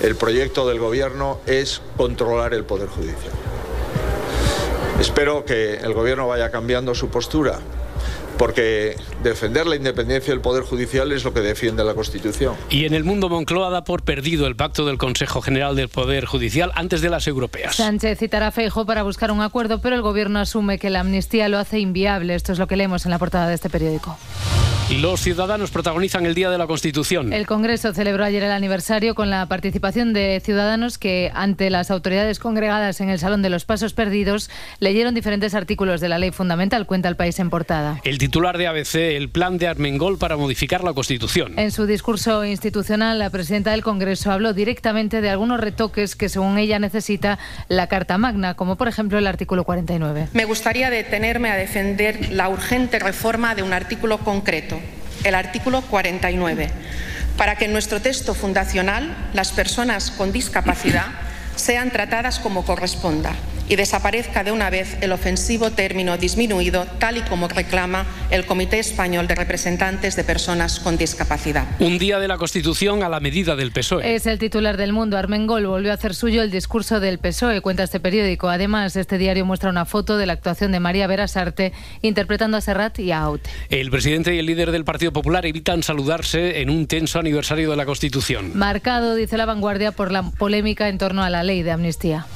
El 0.03 0.17
proyecto 0.17 0.69
del 0.69 0.79
Gobierno 0.79 1.41
es 1.47 1.81
controlar 1.97 2.53
el 2.53 2.65
Poder 2.65 2.89
Judicial. 2.89 3.33
Espero 5.01 5.45
que 5.45 5.77
el 5.77 5.93
Gobierno 5.93 6.27
vaya 6.27 6.51
cambiando 6.51 6.95
su 6.95 7.09
postura, 7.09 7.61
porque 8.39 8.97
defender 9.23 9.67
la 9.67 9.77
independencia 9.77 10.33
del 10.33 10.41
Poder 10.41 10.63
Judicial 10.63 11.13
es 11.13 11.25
lo 11.25 11.33
que 11.33 11.41
defiende 11.41 11.85
la 11.85 11.95
Constitución. 11.95 12.55
Y 12.71 12.85
en 12.85 12.95
el 12.95 13.05
mundo 13.05 13.29
Moncloa 13.29 13.71
da 13.71 13.85
por 13.85 14.03
perdido 14.03 14.47
el 14.47 14.57
pacto 14.57 14.87
del 14.87 14.99
Consejo 14.99 15.41
General 15.41 15.77
del 15.77 15.89
Poder 15.89 16.25
Judicial 16.27 16.73
antes 16.75 17.01
de 17.01 17.11
las 17.11 17.27
europeas. 17.27 17.77
Sánchez 17.77 18.19
citará 18.19 18.49
a 18.49 18.51
Feijó 18.51 18.87
para 18.87 19.03
buscar 19.03 19.31
un 19.31 19.41
acuerdo, 19.41 19.81
pero 19.81 19.97
el 19.97 20.03
gobierno 20.03 20.39
asume 20.39 20.79
que 20.79 20.91
la 20.91 21.01
amnistía 21.01 21.49
lo 21.49 21.59
hace 21.59 21.79
inviable. 21.79 22.35
Esto 22.35 22.53
es 22.53 22.59
lo 22.59 22.67
que 22.67 22.77
leemos 22.77 23.05
en 23.05 23.11
la 23.11 23.19
portada 23.19 23.49
de 23.49 23.55
este 23.55 23.71
periódico. 23.71 24.17
Los 24.91 25.21
ciudadanos 25.21 25.73
protagonizan 25.73 26.27
el 26.27 26.37
Día 26.37 26.49
de 26.49 26.59
la 26.59 26.69
Constitución. 26.69 27.33
El 27.33 27.45
Congreso 27.45 27.93
celebró 27.93 28.23
ayer 28.23 28.45
el 28.45 28.53
aniversario 28.53 29.17
con 29.17 29.31
la 29.31 29.45
participación 29.47 30.13
de 30.13 30.41
ciudadanos 30.45 30.97
que, 30.97 31.33
ante 31.35 31.71
las 31.71 31.91
autoridades 31.91 32.39
congregadas 32.39 33.01
en 33.01 33.11
el 33.11 33.19
Salón 33.19 33.43
de 33.43 33.51
los 33.51 33.65
Pasos 33.65 33.95
Perdidos, 33.95 34.49
leyeron 34.79 35.13
diferentes 35.13 35.57
artículos 35.57 36.01
de 36.01 36.09
la 36.09 36.19
ley 36.19 36.31
fundamental, 36.31 36.87
cuenta 36.87 37.09
el 37.09 37.17
país 37.17 37.41
en 37.41 37.51
portada. 37.51 38.01
El 38.05 38.19
titular 38.27 38.59
de 38.59 38.67
ABC, 38.67 38.97
el 38.97 39.29
plan 39.29 39.57
de 39.57 39.69
Armengol 39.69 40.19
para 40.19 40.37
modificar 40.37 40.83
la 40.83 40.93
Constitución. 40.95 41.57
En 41.61 41.71
su 41.71 41.87
discurso 41.87 42.45
institucional, 42.45 43.21
la 43.21 43.31
presidenta 43.31 43.71
del 43.71 43.85
Congreso 43.85 44.33
habló 44.33 44.53
directamente 44.53 45.21
de 45.21 45.31
algunos 45.31 45.61
retoques 45.61 46.17
que, 46.17 46.29
según 46.29 46.59
ella, 46.59 46.81
necesita 46.81 47.39
la 47.69 47.87
Carta 47.87 48.19
Magna, 48.19 48.55
como 48.55 48.75
por 48.75 48.89
ejemplo 48.89 49.17
el 49.17 49.29
artículo 49.29 49.63
49. 49.63 50.27
Me 50.33 50.45
gustaría 50.45 50.91
detenerme 50.91 51.51
a 51.51 51.55
defender 51.55 52.33
la 52.33 52.49
urgente 52.49 52.99
reforma 52.99 53.55
de 53.55 53.63
un 53.63 53.73
artículo 53.73 54.19
concreto, 54.19 54.77
el 55.23 55.37
artículo 55.37 55.83
49, 55.83 56.69
para 57.37 57.55
que 57.55 57.67
en 57.67 57.73
nuestro 57.73 58.03
texto 58.03 58.35
fundacional 58.35 59.29
las 59.35 59.53
personas 59.53 60.11
con 60.11 60.33
discapacidad 60.33 61.07
sean 61.55 61.93
tratadas 61.93 62.41
como 62.41 62.65
corresponda 62.65 63.37
y 63.69 63.77
desaparezca 63.77 64.45
de 64.45 64.53
una 64.53 64.71
vez 64.71 64.97
el 65.01 65.13
ofensivo 65.13 65.71
término 65.71 66.17
disminuido, 66.17 66.87
tal 66.99 67.17
y 67.17 67.23
como 67.23 67.49
reclama 67.49 68.07
el 68.31 68.47
Comité 68.47 68.79
Español 68.79 69.27
de 69.27 69.35
Representantes 69.35 70.17
de 70.17 70.25
Personas 70.25 70.81
con 70.81 70.97
Discapacidad. 70.97 71.67
Un 71.79 71.99
día 71.99 72.19
de 72.19 72.29
la 72.29 72.39
Constitución 72.39 73.03
a 73.03 73.09
la 73.09 73.21
medida 73.21 73.57
del 73.57 73.73
PSOE. 73.73 74.15
Es 74.15 74.27
el 74.27 74.39
titular 74.39 74.77
del 74.77 74.93
mundo. 74.93 75.17
Armengol 75.17 75.67
volvió 75.67 75.91
a 75.91 75.95
hacer 75.95 76.15
suyo 76.15 76.43
el 76.43 76.51
discurso 76.51 77.01
del 77.01 77.19
PSOE, 77.19 77.61
cuenta 77.61 77.83
este 77.83 78.01
periódico. 78.01 78.49
Además, 78.49 78.97
este 78.97 79.19
diario 79.19 79.45
muestra 79.45 79.71
una 79.71 79.85
foto 79.85 80.17
de 80.17 80.27
la 80.27 80.33
actuación 80.35 80.73
de 80.73 80.81
María 80.81 81.07
Berasarte 81.07 81.73
interpretando 82.03 82.57
a 82.57 82.61
Serrat 82.61 82.99
y 82.99 83.13
a 83.13 83.21
Aute. 83.21 83.51
El 83.69 83.91
presidente 83.91 84.35
y 84.35 84.39
el 84.39 84.47
líder 84.47 84.71
del 84.71 84.85
Partido 84.85 85.13
Popular 85.13 85.47
evitan 85.47 85.83
saludarse 85.83 86.61
en 86.61 86.71
un 86.71 86.87
tenso 86.87 87.19
aniversario 87.19 87.71
de 87.71 87.77
la 87.77 87.87
Constitución. 87.87 88.53
Marcado, 88.55 89.15
dice 89.15 89.37
la 89.37 89.47
vanguardia, 89.47 89.93
por 89.93 90.13
la 90.13 90.23
polémica 90.23 90.89
en 90.89 90.99
torno 90.99 91.23
a 91.23 91.31
la 91.31 91.43
ley 91.43 91.63
de 91.63 91.73
amnistía. 91.73 92.27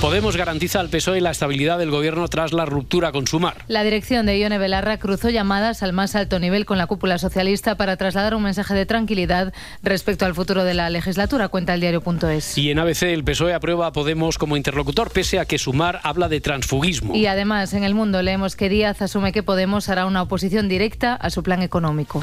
Podemos 0.00 0.36
garantiza 0.36 0.78
al 0.80 0.90
PSOE 0.90 1.22
la 1.22 1.30
estabilidad 1.30 1.78
del 1.78 1.90
gobierno 1.90 2.28
tras 2.28 2.52
la 2.52 2.66
ruptura 2.66 3.12
con 3.12 3.26
Sumar. 3.26 3.64
La 3.66 3.82
dirección 3.82 4.26
de 4.26 4.38
Ione 4.38 4.58
Belarra 4.58 4.98
cruzó 4.98 5.30
llamadas 5.30 5.82
al 5.82 5.94
más 5.94 6.14
alto 6.14 6.38
nivel 6.38 6.66
con 6.66 6.76
la 6.76 6.86
cúpula 6.86 7.16
socialista 7.16 7.76
para 7.76 7.96
trasladar 7.96 8.34
un 8.34 8.42
mensaje 8.42 8.74
de 8.74 8.84
tranquilidad 8.84 9.54
respecto 9.82 10.26
al 10.26 10.34
futuro 10.34 10.64
de 10.64 10.74
la 10.74 10.90
legislatura, 10.90 11.48
cuenta 11.48 11.72
el 11.72 11.80
diario.es. 11.80 12.58
Y 12.58 12.70
en 12.70 12.78
ABC 12.78 13.04
el 13.04 13.24
PSOE 13.24 13.54
aprueba 13.54 13.86
a 13.86 13.92
Podemos 13.92 14.36
como 14.36 14.58
interlocutor, 14.58 15.10
pese 15.10 15.38
a 15.38 15.46
que 15.46 15.58
Sumar 15.58 16.00
habla 16.02 16.28
de 16.28 16.42
transfugismo. 16.42 17.16
Y 17.16 17.26
además 17.26 17.72
en 17.72 17.82
el 17.82 17.94
mundo 17.94 18.20
leemos 18.20 18.54
que 18.54 18.68
Díaz 18.68 19.00
asume 19.00 19.32
que 19.32 19.42
Podemos 19.42 19.88
hará 19.88 20.04
una 20.04 20.20
oposición 20.20 20.68
directa 20.68 21.14
a 21.14 21.30
su 21.30 21.42
plan 21.42 21.62
económico. 21.62 22.22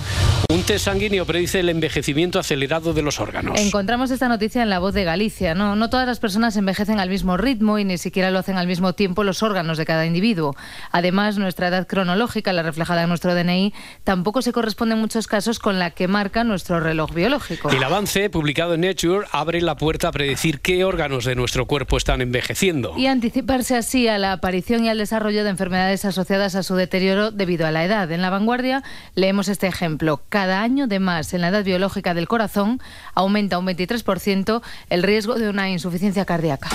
Un 0.50 0.62
test 0.62 0.86
sanguíneo 0.86 1.26
predice 1.26 1.62
el 1.62 1.70
envejecimiento 1.70 2.38
acelerado 2.38 2.94
de 2.94 3.02
los 3.02 3.20
órganos. 3.20 3.60
Encontramos 3.60 4.12
esta 4.12 4.30
noticia 4.30 4.62
en 4.62 4.70
La 4.70 4.78
Voz 4.78 4.94
de 4.94 5.04
Galicia. 5.04 5.56
No, 5.56 5.76
no 5.76 5.90
todas 5.90 6.06
las 6.06 6.20
personas 6.20 6.56
envejecen 6.56 7.00
al 7.00 7.10
mismo 7.10 7.36
ritmo 7.36 7.63
y 7.80 7.86
ni 7.86 7.98
siquiera 7.98 8.32
lo 8.32 8.40
hacen 8.40 8.58
al 8.58 8.68
mismo 8.68 8.94
tiempo 8.94 9.24
los 9.24 9.42
órganos 9.42 9.78
de 9.78 9.86
cada 9.86 10.06
individuo. 10.06 10.56
Además, 10.92 11.38
nuestra 11.38 11.70
edad 11.70 11.88
cronológica, 11.88 12.54
la 12.54 12.64
reflejada 12.64 13.04
en 13.04 13.10
nuestro 13.10 13.34
DNI, 13.34 13.74
tampoco 14.04 14.42
se 14.42 14.54
corresponde 14.54 14.96
en 14.96 15.02
muchos 15.02 15.28
casos 15.28 15.60
con 15.60 15.80
la 15.80 15.92
que 15.92 16.08
marca 16.08 16.44
nuestro 16.44 16.80
reloj 16.80 17.14
biológico. 17.14 17.70
El 17.70 17.84
avance, 17.84 18.30
publicado 18.30 18.74
en 18.76 18.82
Nature, 18.82 19.26
abre 19.32 19.62
la 19.62 19.78
puerta 19.78 20.10
a 20.10 20.12
predecir 20.12 20.60
qué 20.60 20.84
órganos 20.84 21.26
de 21.26 21.36
nuestro 21.36 21.66
cuerpo 21.66 21.98
están 21.98 22.22
envejeciendo. 22.22 22.94
Y 22.98 23.08
anticiparse 23.08 23.76
así 23.76 24.08
a 24.08 24.18
la 24.18 24.34
aparición 24.34 24.86
y 24.86 24.90
al 24.90 24.98
desarrollo 24.98 25.44
de 25.44 25.50
enfermedades 25.50 26.06
asociadas 26.06 26.56
a 26.56 26.64
su 26.64 26.76
deterioro 26.76 27.32
debido 27.32 27.66
a 27.66 27.72
la 27.72 27.86
edad. 27.86 28.12
En 28.12 28.22
la 28.22 28.30
vanguardia 28.30 28.84
leemos 29.16 29.48
este 29.48 29.68
ejemplo. 29.68 30.22
Cada 30.30 30.62
año 30.62 30.88
de 30.88 31.00
más 31.00 31.34
en 31.34 31.42
la 31.42 31.50
edad 31.50 31.64
biológica 31.64 32.14
del 32.14 32.28
corazón 32.28 32.80
aumenta 33.14 33.58
un 33.58 33.68
23% 33.68 34.62
el 34.90 35.04
riesgo 35.04 35.36
de 35.36 35.50
una 35.50 35.70
insuficiencia 35.70 36.26
cardíaca. 36.26 36.70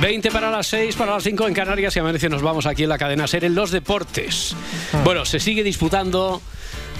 20 0.00 0.30
para 0.30 0.50
las 0.50 0.66
6, 0.66 0.94
para 0.96 1.12
las 1.12 1.22
5 1.22 1.48
en 1.48 1.54
Canarias 1.54 1.96
y 1.96 1.98
amanece 1.98 2.28
nos 2.28 2.42
vamos 2.42 2.66
aquí 2.66 2.82
en 2.82 2.88
la 2.88 2.98
cadena 2.98 3.26
SER 3.26 3.44
en 3.44 3.54
los 3.54 3.70
deportes. 3.70 4.54
Ah. 4.92 5.02
Bueno, 5.04 5.24
se 5.24 5.40
sigue 5.40 5.62
disputando 5.62 6.42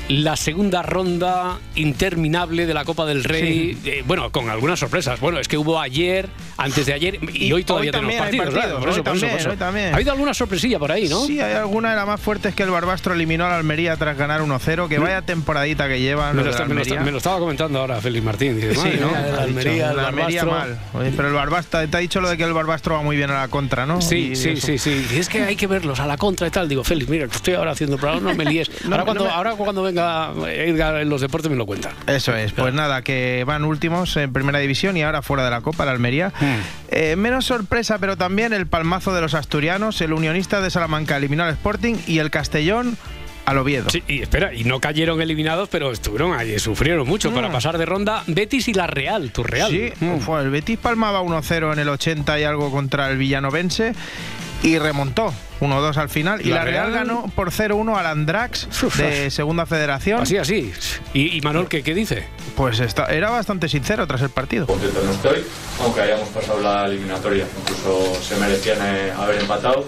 la 0.09 0.37
segunda 0.37 0.83
ronda 0.83 1.59
interminable 1.75 2.65
de 2.67 2.75
la 2.75 2.85
Copa 2.85 3.07
del 3.07 3.25
Rey. 3.25 3.77
Eh, 3.85 4.05
bueno, 4.07 4.31
con 4.31 4.49
algunas 4.51 4.79
sorpresas. 4.79 5.19
Bueno, 5.19 5.41
es 5.41 5.49
que 5.49 5.59
hubo 5.59 5.81
ayer, 5.81 6.29
antes 6.57 6.87
de 6.87 6.93
ayer 6.93 7.19
y, 7.35 7.47
Y 7.47 7.53
hoy 7.53 7.65
todavía 7.65 7.91
hoy 7.91 7.93
tenemos 8.01 8.15
partidos. 8.17 8.51
claro, 8.51 8.77
hoy 8.79 9.03
también, 9.03 9.31
por 9.33 9.41
eso. 9.41 9.51
hoy 9.51 9.57
también. 9.57 9.93
Ha 9.93 9.97
habido 9.97 10.13
alguna 10.13 10.33
sorpresilla 10.33 10.79
por 10.79 10.93
ahí, 10.93 11.09
¿no? 11.09 11.27
Sí, 11.27 11.41
hay 11.41 11.55
alguna 11.55 11.91
de 11.91 11.97
las 11.97 12.07
más 12.07 12.21
fuertes 12.21 12.55
que 12.55 12.63
el 12.63 12.71
Barbastro 12.71 13.15
eliminó 13.15 13.47
al 13.47 13.53
Almería 13.55 13.97
tras 13.97 14.17
ganar 14.17 14.43
1-0. 14.43 14.89
Que 14.89 14.99
vaya 14.99 15.23
temporadita 15.23 15.89
que 15.89 16.01
llevan. 16.01 16.37
Me 16.37 16.43
lo, 16.43 16.45
de 16.45 16.51
está- 16.51 16.65
me 16.67 16.75
lo 16.75 16.83
está- 16.83 16.95
Almería. 16.95 17.05
me 17.05 17.11
lo 17.11 17.19
estaba 17.19 17.39
comentando 17.41 17.81
ahora 17.81 18.01
Félix 18.01 18.25
Martín. 18.25 18.55
Dice, 18.57 18.75
Sí, 18.75 18.79
"Madre 18.79 19.01
¿no? 19.01 19.41
Almería, 19.41 19.91
el 19.91 19.99
el 19.99 20.05
Almería 20.05 20.45
Barbastro". 20.45 20.79
mal. 20.93 21.03
Oye, 21.03 21.13
pero 21.17 21.29
el 21.29 21.35
Barbastro, 21.35 21.89
te 21.89 21.97
ha 21.97 22.01
dicho 22.01 22.21
lo 22.21 22.29
de 22.29 22.37
que 22.37 22.45
el 22.45 22.53
Barbastro 22.53 22.95
va 22.95 23.03
muy 23.03 23.17
bien 23.17 23.31
a 23.31 23.41
la 23.41 23.49
contra, 23.49 23.87
¿no? 23.87 24.01
Sí, 24.01 24.31
Y 24.33 24.37
sí, 24.37 24.51
eso. 24.51 24.67
sí, 24.69 24.79
sí. 24.79 25.07
Y 25.15 25.19
es 25.19 25.29
que 25.29 25.43
hay 25.43 25.57
que 25.57 25.67
verlos 25.67 25.99
a 25.99 26.07
la 26.07 26.17
contra 26.17 26.47
y 26.47 26.51
tal. 26.51 26.69
Digo, 26.69 26.85
Félix, 26.85 27.11
mira, 27.11 27.27
que 27.27 27.35
estoy 27.35 27.55
ahora 27.55 27.73
haciendo 27.73 27.97
programa, 27.99 28.31
no 28.31 28.37
me 28.37 28.45
líes. 28.45 28.71
No, 28.87 28.93
ahora, 28.95 28.99
no 28.99 29.05
cuando, 29.05 29.25
me- 29.25 29.31
ahora 29.31 29.55
cuando 29.57 29.83
venga 29.83 29.96
Edgar 29.97 30.97
en 31.01 31.09
los 31.09 31.21
deportes 31.21 31.51
me 31.51 31.57
lo 31.57 31.67
cuenta. 31.67 31.93
Eso 32.07 32.35
es, 32.35 32.53
pues 32.53 32.73
nada, 32.75 33.03
que 33.03 33.45
van 33.47 33.65
últimos 33.65 34.17
en 34.17 34.33
primera 34.33 34.59
división 34.59 34.97
y 34.97 35.03
ahora 35.03 35.23
fuera 35.23 35.45
de 35.45 35.51
la 35.51 35.61
Copa, 35.61 35.85
la 35.85 35.93
Almería. 35.93 36.33
Hmm. 36.41 36.57
Eh, 36.91 37.17
menos 37.17 37.45
sorpresa, 37.47 37.99
pero 37.99 38.17
también 38.17 38.53
el 38.53 38.67
palmazo 38.67 39.15
de 39.15 39.21
los 39.21 39.35
asturianos, 39.35 40.01
el 40.01 40.13
unionista 40.13 40.61
de 40.61 40.71
Salamanca 40.71 41.17
eliminó 41.17 41.45
al 41.45 41.51
Sporting 41.53 41.95
y 42.07 42.19
el 42.19 42.31
Castellón 42.31 42.97
al 43.45 43.59
Oviedo. 43.59 43.89
Sí, 43.91 44.03
y 44.09 44.23
espera, 44.23 44.53
y 44.53 44.65
no 44.65 44.81
cayeron 44.81 45.23
eliminados, 45.23 45.69
pero 45.69 45.93
estuvieron 45.93 46.33
ahí, 46.37 46.59
sufrieron 46.59 47.07
mucho 47.07 47.33
para 47.33 47.49
Mm. 47.49 47.53
pasar 47.53 47.79
de 47.79 47.87
ronda. 47.87 48.25
Betis 48.27 48.67
y 48.67 48.75
la 48.75 48.89
Real, 48.89 49.31
tu 49.31 49.45
Real. 49.45 49.71
Sí, 49.71 49.93
Mm. 50.01 50.19
fue, 50.19 50.41
el 50.43 50.51
Betis 50.51 50.79
palmaba 50.79 51.21
1-0 51.21 51.73
en 51.73 51.79
el 51.79 51.89
80 51.89 52.41
y 52.41 52.43
algo 52.43 52.73
contra 52.73 53.09
el 53.09 53.19
Villanovense 53.19 53.95
y 54.63 54.79
remontó 54.79 55.33
1-2 55.61 55.97
al 55.97 56.09
final. 56.09 56.41
Y 56.41 56.51
La 56.51 56.57
la, 56.57 56.65
Real, 56.65 56.93
Real- 56.93 57.07
ganó 57.07 57.31
por 57.35 57.51
0-1 57.51 57.97
al 57.97 58.07
Andrax 58.07 58.69
de 58.99 59.31
Segunda 59.31 59.67
Federación. 59.67 60.23
Así, 60.23 60.37
así. 60.39 60.73
¿Y, 61.15 61.37
y 61.37 61.41
Manuel 61.41 61.69
qué, 61.69 61.83
qué 61.83 61.95
dice? 61.95 62.27
Pues 62.57 62.81
está, 62.81 63.07
era 63.07 63.31
bastante 63.31 63.69
sincero 63.69 64.07
tras 64.07 64.23
el 64.23 64.31
partido. 64.31 64.67
contento 64.67 65.01
no 65.05 65.13
estoy, 65.13 65.45
aunque 65.83 66.01
hayamos 66.01 66.29
pasado 66.31 66.61
la 66.61 66.87
eliminatoria. 66.87 67.47
Incluso 67.61 68.15
se 68.23 68.37
merecían 68.37 68.79
eh, 68.83 69.13
haber 69.17 69.41
empatado 69.41 69.85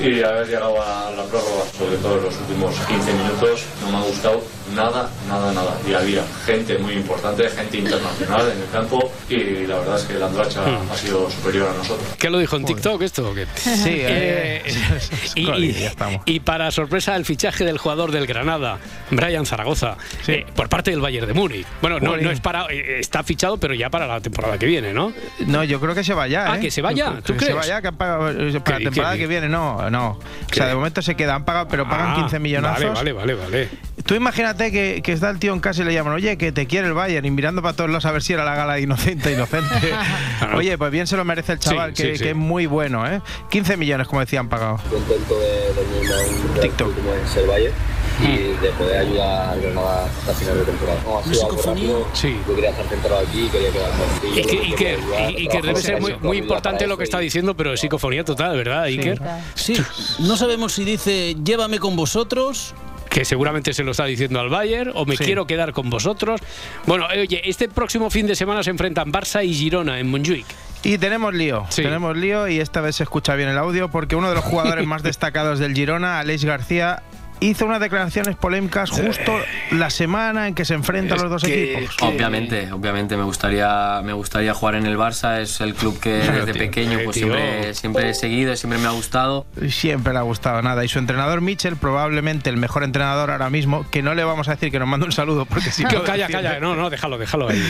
y 0.00 0.22
haber 0.22 0.46
llegado 0.46 0.80
a 0.82 1.10
la 1.10 1.24
prórroga, 1.24 1.64
sobre 1.76 1.96
todo 1.98 2.16
los 2.20 2.34
últimos 2.38 2.74
15 2.86 3.12
minutos, 3.12 3.64
no 3.82 3.90
me 3.92 3.98
ha 3.98 4.02
gustado 4.02 4.42
nada, 4.74 5.10
nada, 5.28 5.52
nada. 5.52 5.76
Y 5.88 5.92
había 5.94 6.24
gente 6.46 6.78
muy 6.78 6.94
importante, 6.94 7.48
gente 7.50 7.78
internacional 7.78 8.50
en 8.54 8.62
el 8.62 8.68
campo 8.70 9.12
y 9.28 9.66
la 9.66 9.76
verdad 9.78 9.96
es 9.98 10.04
que 10.04 10.14
el 10.14 10.22
Andracha 10.22 10.60
Hmm. 10.62 10.90
ha 10.92 10.96
sido 10.96 11.30
superior 11.30 11.68
a 11.70 11.74
nosotros. 11.74 12.06
¿Qué 12.18 12.30
lo 12.30 12.38
dijo 12.38 12.56
en 12.56 12.64
TikTok 12.64 13.02
esto? 13.02 13.30
o 13.30 13.34
qué? 13.34 13.46
Sí, 13.56 13.90
Eh, 13.90 14.62
eh, 14.66 14.72
y, 15.34 15.50
y- 15.50 15.72
ya 15.72 15.92
y 16.24 16.40
para 16.40 16.70
sorpresa 16.70 17.16
el 17.16 17.24
fichaje 17.24 17.64
del 17.64 17.78
jugador 17.78 18.10
del 18.12 18.26
Granada, 18.26 18.78
Brian 19.10 19.46
Zaragoza, 19.46 19.96
eh, 20.26 20.44
por 20.54 20.68
parte 20.68 20.90
del 20.90 21.00
Bayern 21.00 21.26
de 21.26 21.34
Múnich. 21.34 21.66
Bueno, 21.80 22.00
no, 22.00 22.16
no 22.16 22.30
es 22.30 22.40
para, 22.40 22.66
está 22.70 23.22
fichado, 23.22 23.58
pero 23.58 23.74
ya 23.74 23.90
para 23.90 24.06
la 24.06 24.20
temporada 24.20 24.58
que 24.58 24.66
viene, 24.66 24.92
¿no? 24.92 25.12
No, 25.46 25.64
yo 25.64 25.80
creo 25.80 25.94
que 25.94 26.04
se 26.04 26.14
vaya. 26.14 26.50
Ah, 26.52 26.56
¿eh? 26.56 26.60
que 26.60 26.70
se 26.70 26.82
vaya, 26.82 27.14
¿tú 27.24 27.32
que 27.34 27.38
crees? 27.38 27.52
se 27.52 27.54
vaya, 27.54 27.80
que 27.82 27.88
han 27.88 27.96
pagado, 27.96 28.20
para 28.26 28.34
¿Qué- 28.34 28.84
la 28.84 28.90
temporada 28.90 29.12
qué- 29.14 29.18
que 29.20 29.26
viene, 29.26 29.48
no, 29.48 29.90
no. 29.90 30.10
O 30.10 30.54
sea, 30.54 30.66
de 30.66 30.74
momento 30.74 31.02
se 31.02 31.14
queda, 31.14 31.34
han 31.34 31.44
pagado, 31.44 31.68
pero 31.68 31.88
pagan 31.88 32.12
Ah, 32.12 32.14
15 32.16 32.38
millonazos. 32.38 32.94
Vale, 32.94 33.12
vale, 33.12 33.34
vale, 33.34 33.34
vale. 33.34 33.68
Tú 34.04 34.14
imagínate 34.14 34.61
que, 34.70 35.00
que 35.02 35.12
está 35.12 35.30
el 35.30 35.38
tío 35.38 35.52
en 35.52 35.60
casa 35.60 35.82
y 35.82 35.84
le 35.86 35.94
llaman, 35.94 36.12
oye, 36.14 36.36
que 36.38 36.52
te 36.52 36.66
quiere 36.66 36.86
el 36.88 36.94
Bayern, 36.94 37.24
y 37.26 37.30
mirando 37.30 37.62
para 37.62 37.74
todos 37.74 37.90
lados 37.90 38.04
a 38.06 38.12
ver 38.12 38.22
si 38.22 38.32
era 38.34 38.44
la 38.44 38.54
gala 38.54 38.74
de 38.74 38.82
inocente, 38.82 39.32
inocente. 39.32 39.92
oye, 40.56 40.76
pues 40.78 40.90
bien 40.92 41.06
se 41.06 41.16
lo 41.16 41.24
merece 41.24 41.52
el 41.54 41.58
chaval, 41.58 41.96
Sí, 41.96 42.02
que, 42.02 42.10
sí, 42.12 42.16
sí. 42.18 42.22
que 42.24 42.30
es 42.30 42.36
muy 42.36 42.66
bueno, 42.66 43.06
¿eh? 43.10 43.20
15 43.50 43.76
millones, 43.76 44.06
como 44.06 44.20
decían, 44.20 44.48
pagado. 44.48 44.76
contento 44.90 45.38
de 45.40 45.68
en 45.68 46.50
un 46.54 46.60
TikTok 46.60 46.94
como 46.94 47.12
es 47.14 47.36
el 47.36 47.46
Valle 47.48 47.72
y 48.20 48.36
de 48.62 48.68
poder 48.78 48.98
ayudar 48.98 49.48
al 49.50 49.60
Granada 49.62 50.04
hasta 50.06 50.34
final 50.34 50.58
de 50.58 50.64
temporada. 50.64 50.98
No, 51.04 51.18
ha 51.18 51.24
sido 51.24 51.46
algo 51.46 51.62
rápido. 51.62 52.06
Yo 52.46 52.54
quería 52.54 52.70
estar 52.70 52.86
centrado 52.86 53.18
aquí, 53.26 53.48
quería 53.50 53.70
quedarme 53.72 54.04
aquí. 54.04 54.28
Y 54.38 54.42
que, 54.42 54.52
lo 54.56 54.62
y 54.62 54.84
ayudar, 54.94 55.30
y- 55.30 55.42
y 55.44 55.48
que 55.48 55.62
debe 55.62 55.80
ser 55.80 56.00
muy, 56.00 56.14
muy 56.20 56.36
importante 56.38 56.86
lo 56.86 56.98
que 56.98 57.04
está 57.04 57.18
diciendo, 57.18 57.56
pero 57.56 57.72
es 57.72 57.80
psicofonía 57.80 58.22
total, 58.22 58.56
¿verdad, 58.56 58.82
Iker? 58.84 59.20
Sí, 59.54 59.74
no 60.20 60.36
sabemos 60.36 60.74
si 60.74 60.84
dice 60.84 61.34
llévame 61.42 61.78
con 61.78 61.96
vosotros. 61.96 62.74
Que 63.12 63.24
seguramente 63.26 63.74
se 63.74 63.84
lo 63.84 63.90
está 63.90 64.06
diciendo 64.06 64.40
al 64.40 64.48
Bayern, 64.48 64.90
o 64.94 65.04
me 65.04 65.16
Sí. 65.16 65.24
quiero 65.24 65.46
quedar 65.46 65.72
con 65.72 65.90
vosotros. 65.90 66.40
Bueno, 66.86 67.10
eh, 67.12 67.20
oye, 67.22 67.42
este 67.44 67.68
próximo 67.68 68.08
fin 68.10 68.26
de 68.26 68.34
semana 68.34 68.62
se 68.62 68.70
enfrentan 68.70 69.12
Barça 69.12 69.44
y 69.44 69.52
Girona 69.52 69.98
en 70.00 70.10
Montjuic. 70.10 70.46
Y 70.82 70.98
tenemos 70.98 71.32
lío, 71.34 71.64
tenemos 71.76 72.16
lío 72.16 72.48
y 72.48 72.58
esta 72.58 72.80
vez 72.80 72.96
se 72.96 73.02
escucha 73.04 73.34
bien 73.36 73.48
el 73.50 73.58
audio 73.58 73.88
porque 73.90 74.16
uno 74.16 74.28
de 74.30 74.34
los 74.34 74.44
jugadores 74.44 74.86
más 74.86 75.02
destacados 75.02 75.58
del 75.58 75.74
Girona, 75.74 76.18
Aleix 76.20 76.44
García, 76.44 77.02
hizo 77.42 77.66
unas 77.66 77.80
declaraciones 77.80 78.36
polémicas 78.36 78.90
justo 78.90 79.32
la 79.72 79.90
semana 79.90 80.48
en 80.48 80.54
que 80.54 80.64
se 80.64 80.74
enfrentan 80.74 81.20
los 81.20 81.30
dos 81.30 81.44
equipos. 81.44 81.96
Obviamente, 82.00 82.72
obviamente 82.72 83.16
me 83.16 83.24
gustaría, 83.24 84.00
me 84.02 84.12
gustaría 84.12 84.54
jugar 84.54 84.76
en 84.76 84.86
el 84.86 84.96
Barça, 84.96 85.40
es 85.40 85.60
el 85.60 85.74
club 85.74 85.98
que 86.00 86.10
desde 86.10 86.52
tío, 86.52 86.54
pequeño 86.54 86.98
pues 87.04 87.16
tío. 87.16 87.26
siempre, 87.26 87.74
siempre 87.74 88.10
he 88.10 88.14
seguido, 88.14 88.56
siempre 88.56 88.78
me 88.78 88.86
ha 88.88 88.92
gustado. 88.92 89.46
Siempre 89.68 90.12
le 90.12 90.18
ha 90.18 90.22
gustado 90.22 90.62
nada. 90.62 90.84
Y 90.84 90.88
su 90.88 90.98
entrenador 90.98 91.40
Mitchell, 91.40 91.76
probablemente 91.76 92.50
el 92.50 92.56
mejor 92.56 92.84
entrenador 92.84 93.30
ahora 93.30 93.50
mismo, 93.50 93.86
que 93.90 94.02
no 94.02 94.14
le 94.14 94.24
vamos 94.24 94.48
a 94.48 94.52
decir 94.52 94.70
que 94.70 94.78
nos 94.78 94.88
mande 94.88 95.06
un 95.06 95.12
saludo 95.12 95.46
porque 95.46 95.70
que 95.70 95.96
lo 95.96 96.04
calla, 96.04 96.28
calla, 96.28 96.60
no, 96.60 96.74
no, 96.76 96.90
déjalo, 96.90 97.18
déjalo 97.18 97.48
ahí. 97.48 97.62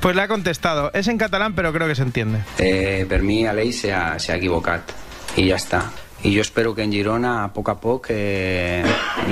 Pues 0.00 0.16
le 0.16 0.22
ha 0.22 0.28
contestado. 0.28 0.90
Es 0.94 1.08
en 1.08 1.18
catalán, 1.18 1.54
pero 1.54 1.72
creo 1.72 1.86
que 1.86 1.94
se 1.94 2.02
entiende. 2.02 2.40
Eh, 2.58 3.06
per 3.08 3.22
mi 3.22 3.46
Aleix 3.46 3.82
s'ha 3.82 4.18
s'ha 4.22 4.36
equivocat 4.38 4.92
i 5.36 5.48
ja 5.48 5.58
està. 5.60 5.82
I 6.24 6.34
jo 6.34 6.40
espero 6.40 6.74
que 6.74 6.84
en 6.84 6.92
Girona, 6.92 7.42
a 7.42 7.48
poc 7.52 7.68
a 7.72 7.74
poc, 7.82 8.06
eh, 8.14 8.82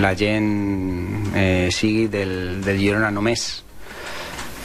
la 0.02 0.10
gent 0.18 1.30
eh, 1.38 1.68
sigui 1.70 2.08
del, 2.10 2.60
del 2.64 2.80
Girona 2.82 3.12
només. 3.14 3.44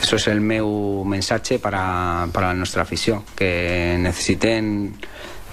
Això 0.02 0.18
és 0.18 0.26
el 0.34 0.42
meu 0.42 1.04
missatge 1.06 1.60
per 1.62 1.74
a, 1.78 1.86
per 2.34 2.42
a 2.42 2.48
la 2.48 2.58
nostra 2.58 2.82
afició, 2.82 3.22
que 3.38 3.96
necessitem 4.02 4.72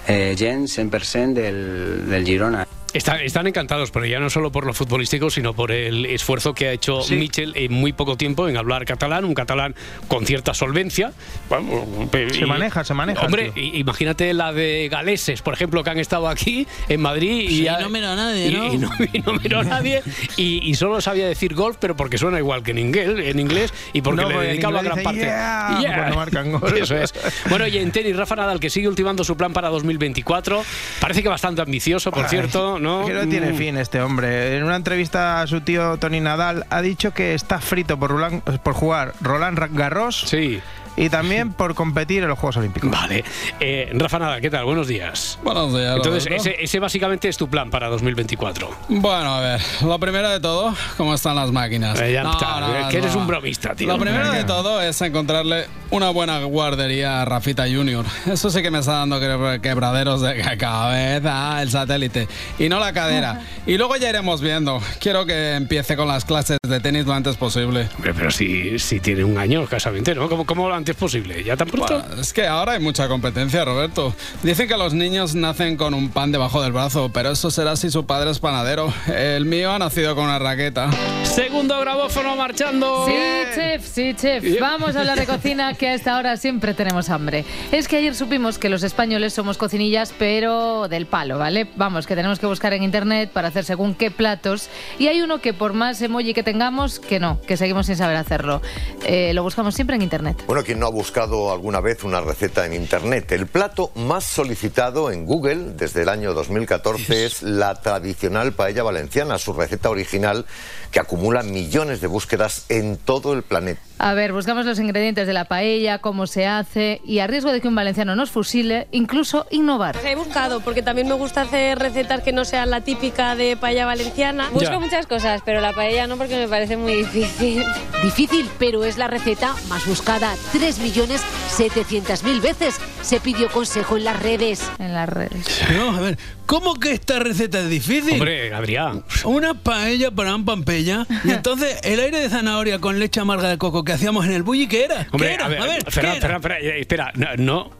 eh, 0.07 0.33
gent 0.37 0.65
100% 0.65 1.37
del, 1.37 1.61
del 2.09 2.25
Girona. 2.25 2.65
Están, 2.93 3.21
están 3.21 3.47
encantados, 3.47 3.89
pero 3.89 4.05
ya 4.05 4.19
no 4.19 4.29
solo 4.29 4.51
por 4.51 4.65
lo 4.67 4.73
futbolístico, 4.73 5.29
sino 5.31 5.53
por 5.53 5.71
el 5.71 6.05
esfuerzo 6.05 6.53
que 6.53 6.67
ha 6.67 6.71
hecho 6.71 7.01
Sí. 7.01 7.15
Michel 7.15 7.53
en 7.55 7.73
muy 7.73 7.91
poco 7.91 8.17
tiempo 8.17 8.47
en 8.47 8.55
hablar 8.55 8.85
catalán, 8.85 9.25
un 9.25 9.33
catalán 9.33 9.73
con 10.07 10.25
cierta 10.27 10.53
solvencia. 10.53 11.11
Bueno, 11.49 11.85
Se 12.11 12.37
y- 12.37 12.45
maneja, 12.45 12.83
se 12.83 12.93
maneja, 12.93 13.25
Hombre, 13.25 13.51
tío. 13.51 13.63
imagínate 13.75 14.31
la 14.33 14.53
de 14.53 14.89
galeses, 14.91 15.41
por 15.41 15.53
ejemplo, 15.55 15.83
que 15.83 15.89
han 15.89 15.97
estado 15.99 16.27
aquí 16.29 16.67
en 16.87 17.01
Madrid 17.01 17.31
y, 17.41 17.47
Sí, 17.47 17.63
ya- 17.63 17.79
no 17.79 17.89
mira 17.89 18.13
a 18.13 18.15
nadie, 18.15 18.47
y- 18.47 18.51
¿no? 18.53 18.73
y 18.73 18.77
no, 18.77 18.89
y 19.13 19.19
no 19.21 19.33
miró 19.33 19.59
a 19.61 19.63
nadie 19.63 20.03
y, 20.37 20.59
y 20.69 20.75
solo 20.75 21.01
sabía 21.01 21.27
decir 21.27 21.55
golf, 21.55 21.77
pero 21.79 21.95
porque 21.95 22.19
suena 22.19 22.37
igual 22.37 22.61
que 22.61 22.71
en 22.71 22.77
inglés, 22.77 23.09
en 23.17 23.39
inglés 23.39 23.73
y 23.93 24.01
porque 24.03 24.21
No, 24.21 24.29
le 24.29 24.47
dedicaba 24.49 24.81
gran 24.83 24.97
dice, 24.97 25.03
parte. 25.03 25.19
"Yeah", 25.21 25.77
Yeah. 25.81 25.95
cuando 25.95 26.15
marcan 26.15 26.51
gol. 26.59 26.77
Eso 26.77 26.95
es. 26.95 27.13
Bueno, 27.49 27.65
y 27.67 27.77
en 27.79 27.91
tenis, 27.91 28.15
Rafa 28.15 28.35
Nadal, 28.35 28.59
que 28.59 28.69
sigue 28.69 28.87
ultimando 28.87 29.23
su 29.23 29.35
plan 29.35 29.51
para 29.51 29.69
2024. 29.69 30.63
Parece 30.99 31.23
que 31.23 31.29
bastante 31.29 31.61
ambicioso, 31.63 32.11
por 32.11 32.23
Ay, 32.25 32.29
cierto, 32.29 32.79
¿no? 32.83 33.05
Que 33.07 33.13
no 33.13 33.27
tiene 33.27 33.53
Mm. 33.53 33.55
fin 33.55 33.77
este 33.77 33.99
hombre. 34.01 34.57
En 34.57 34.63
una 34.63 34.75
entrevista 34.75 35.41
a 35.41 35.47
su 35.47 35.61
tío 35.61 35.97
Tony 35.97 36.19
Nadal 36.19 36.65
ha 36.69 36.81
dicho 36.81 37.11
que 37.13 37.33
está 37.33 37.59
frito 37.59 37.97
por, 37.97 38.11
Roland- 38.11 38.41
por 38.59 38.73
jugar 38.73 39.13
Roland 39.21 39.57
Garros 39.75 40.21
Sí. 40.27 40.61
Y 40.95 41.09
también 41.09 41.53
por 41.53 41.73
competir 41.75 42.23
en 42.23 42.29
los 42.29 42.37
Juegos 42.39 42.57
Olímpicos. 42.57 42.89
Vale. 42.91 43.23
Eh, 43.59 43.89
Rafa 43.93 44.19
Nadal, 44.19 44.41
¿qué 44.41 44.49
tal? 44.49 44.65
Buenos 44.65 44.87
días. 44.87 45.39
Buenos 45.43 45.73
días. 45.73 45.95
Entonces, 45.95 46.31
ese, 46.31 46.55
ese 46.59 46.79
básicamente 46.79 47.27
es 47.29 47.37
tu 47.37 47.47
plan 47.49 47.69
para 47.69 47.87
2024. 47.89 48.69
Bueno, 48.89 49.33
a 49.35 49.39
ver, 49.41 49.61
lo 49.83 49.99
primero 49.99 50.29
de 50.29 50.39
todo, 50.39 50.73
¿cómo 50.97 51.13
están 51.13 51.35
las 51.35 51.51
máquinas? 51.51 51.99
Eh, 51.99 52.13
ya 52.13 52.23
No, 52.23 52.31
está, 52.33 52.59
no, 52.59 52.75
eh, 52.75 52.81
no, 52.83 52.89
que 52.89 52.97
eres 52.97 53.13
no. 53.15 53.21
un 53.21 53.27
bromista, 53.27 53.75
tío. 53.75 53.87
Lo 53.87 53.97
primero 53.97 54.31
de 54.31 54.43
todo 54.43 54.81
es 54.81 55.01
encontrarle 55.01 55.65
una 55.91 56.09
buena 56.09 56.43
guardería 56.43 57.21
a 57.21 57.25
Rafita 57.25 57.63
Junior. 57.63 58.05
Eso 58.31 58.49
sí 58.49 58.61
que 58.61 58.71
me 58.71 58.79
está 58.79 58.93
dando 58.93 59.19
que- 59.19 59.59
quebraderos 59.61 60.21
de 60.21 60.41
cabeza, 60.57 61.61
el 61.61 61.69
satélite, 61.69 62.27
y 62.59 62.69
no 62.69 62.79
la 62.79 62.93
cadera. 62.93 63.41
Y 63.65 63.77
luego 63.77 63.95
ya 63.97 64.09
iremos 64.09 64.41
viendo. 64.41 64.81
Quiero 64.99 65.25
que 65.25 65.53
empiece 65.55 65.95
con 65.95 66.07
las 66.07 66.25
clases 66.25 66.57
de 66.67 66.79
tenis 66.79 67.05
lo 67.05 67.13
antes 67.13 67.37
posible. 67.37 67.89
Hombre, 67.95 68.13
pero 68.13 68.31
si, 68.31 68.77
si 68.79 68.99
tiene 68.99 69.23
un 69.23 69.37
año 69.37 69.63
escasamente, 69.63 70.15
¿no? 70.15 70.29
¿Cómo, 70.29 70.45
cómo 70.45 70.67
lo 70.69 70.75
antes 70.83 70.97
posible? 70.97 71.41
¿Ya 71.45 71.55
tan 71.55 71.69
pronto? 71.69 71.97
Bueno, 71.97 72.21
es 72.21 72.33
que 72.33 72.45
ahora 72.45 72.73
hay 72.73 72.81
mucha 72.81 73.07
competencia, 73.07 73.63
Roberto. 73.63 74.13
Dicen 74.41 74.67
que 74.67 74.75
los 74.75 74.93
niños 74.93 75.33
nacen 75.33 75.77
con 75.77 75.93
un 75.93 76.09
pan 76.09 76.33
debajo 76.33 76.61
del 76.61 76.73
brazo, 76.73 77.09
pero 77.13 77.31
eso 77.31 77.49
será 77.51 77.77
si 77.77 77.89
su 77.89 78.05
padre 78.05 78.31
es 78.31 78.39
panadero. 78.39 78.93
El 79.07 79.45
mío 79.45 79.71
ha 79.71 79.79
nacido 79.79 80.13
con 80.13 80.25
una 80.25 80.39
raqueta. 80.39 80.89
Segundo 81.23 81.79
grabófono 81.79 82.35
marchando. 82.35 83.05
Sí, 83.07 83.13
chef, 83.55 83.87
sí, 83.87 84.13
chef. 84.13 84.43
Vamos 84.59 84.97
a 84.97 84.99
hablar 84.99 85.17
de 85.17 85.25
cocina, 85.25 85.73
que 85.73 85.87
a 85.87 85.93
esta 85.93 86.17
hora 86.17 86.35
siempre 86.35 86.73
tenemos 86.73 87.09
hambre. 87.09 87.45
Es 87.71 87.87
que 87.87 87.95
ayer 87.95 88.13
supimos 88.13 88.57
que 88.57 88.67
los 88.67 88.83
españoles 88.83 89.31
somos 89.31 89.57
cocinillas, 89.57 90.13
pero 90.19 90.89
del 90.89 91.05
palo, 91.05 91.37
¿vale? 91.37 91.69
Vamos, 91.77 92.07
que 92.07 92.15
tenemos 92.17 92.39
que 92.39 92.45
buscar 92.45 92.73
en 92.73 92.83
internet 92.83 93.29
para 93.31 93.47
hacer 93.47 93.63
según 93.63 93.95
qué 93.95 94.11
platos. 94.11 94.69
Y 94.99 95.07
hay 95.07 95.21
uno 95.21 95.39
que 95.39 95.53
por 95.53 95.71
más 95.71 96.01
emoji 96.01 96.33
que 96.33 96.43
tengamos, 96.43 96.99
que 96.99 97.21
no, 97.21 97.39
que 97.47 97.55
seguimos 97.55 97.85
sin 97.85 97.95
saber 97.95 98.17
hacerlo. 98.17 98.61
Eh, 99.05 99.33
lo 99.33 99.43
buscamos 99.43 99.75
siempre 99.75 99.95
en 99.95 100.01
internet. 100.01 100.43
Bueno, 100.45 100.63
quien 100.73 100.79
no 100.79 100.87
ha 100.87 100.89
buscado 100.89 101.51
alguna 101.51 101.81
vez 101.81 102.03
una 102.03 102.19
receta 102.19 102.65
en 102.65 102.73
Internet, 102.73 103.31
el 103.31 103.45
plato 103.45 103.91
más 103.93 104.23
solicitado 104.23 105.11
en 105.11 105.23
Google 105.23 105.73
desde 105.75 106.01
el 106.01 106.09
año 106.09 106.33
2014 106.33 107.27
es 107.27 107.43
la 107.43 107.75
tradicional 107.75 108.53
paella 108.53 108.81
valenciana, 108.81 109.37
su 109.37 109.53
receta 109.53 109.91
original 109.91 110.47
que 110.89 110.99
acumula 110.99 111.43
millones 111.43 112.01
de 112.01 112.07
búsquedas 112.07 112.65
en 112.69 112.97
todo 112.97 113.33
el 113.33 113.43
planeta. 113.43 113.81
A 113.99 114.13
ver, 114.13 114.33
buscamos 114.33 114.65
los 114.65 114.79
ingredientes 114.79 115.27
de 115.27 115.33
la 115.33 115.45
paella, 115.45 115.99
cómo 115.99 116.27
se 116.27 116.45
hace 116.45 116.99
y 117.05 117.19
a 117.19 117.27
riesgo 117.27 117.51
de 117.51 117.61
que 117.61 117.67
un 117.67 117.75
valenciano 117.75 118.15
nos 118.15 118.31
fusile, 118.31 118.87
incluso 118.91 119.45
innovar. 119.49 119.95
He 120.03 120.15
buscado, 120.15 120.59
porque 120.61 120.81
también 120.81 121.07
me 121.07 121.13
gusta 121.13 121.41
hacer 121.41 121.79
recetas 121.79 122.21
que 122.21 122.33
no 122.33 122.43
sean 122.43 122.69
la 122.69 122.81
típica 122.81 123.35
de 123.35 123.55
paella 123.55 123.85
valenciana. 123.85 124.49
Busco 124.49 124.69
Busco 124.71 124.79
muchas 124.81 125.05
cosas, 125.07 125.41
pero 125.45 125.61
la 125.61 125.73
paella 125.73 126.07
no 126.07 126.17
porque 126.17 126.35
me 126.35 126.47
parece 126.47 126.75
muy 126.77 126.95
difícil. 126.95 127.63
Difícil, 128.03 128.49
pero 128.59 128.83
es 128.83 128.97
la 128.97 129.07
receta 129.07 129.55
más 129.69 129.85
buscada. 129.85 130.35
3.700.000 130.53 132.41
veces 132.41 132.75
se 133.01 133.19
pidió 133.21 133.49
consejo 133.49 133.95
en 133.95 134.03
las 134.03 134.21
redes. 134.21 134.69
En 134.79 134.93
las 134.93 135.07
redes. 135.07 135.61
No, 135.73 135.95
a 135.95 136.01
ver, 136.01 136.17
¿cómo 136.45 136.75
que 136.75 136.91
esta 136.91 137.19
receta 137.19 137.59
es 137.61 137.69
difícil? 137.69 138.13
Hombre, 138.13 138.53
Adrián. 138.53 139.05
Una 139.23 139.53
paella 139.53 140.11
para 140.11 140.35
un 140.35 140.43
pampella 140.43 141.07
y 141.23 141.31
entonces 141.31 141.79
el 141.83 142.01
aire 142.01 142.19
de 142.19 142.29
zanahoria 142.29 142.79
con 142.79 142.99
leche 142.99 143.21
amarga 143.21 143.47
de 143.47 143.57
coco 143.57 143.82
que 143.83 143.93
hacíamos 143.93 144.25
en 144.25 144.33
el 144.33 144.43
bulli, 144.43 144.67
¿qué 144.67 144.85
era? 144.85 145.07
Hombre, 145.11 145.29
¿Qué 145.29 145.33
era? 145.35 145.45
a 145.45 145.49
ver, 145.49 145.83
¿qué 145.83 145.91
Ferran, 145.91 146.11
era? 146.13 146.21
Ferran, 146.21 146.41
Ferran, 146.41 146.57
eh, 146.61 146.79
espera, 146.79 147.11
no, 147.15 147.27
no, 147.37 147.71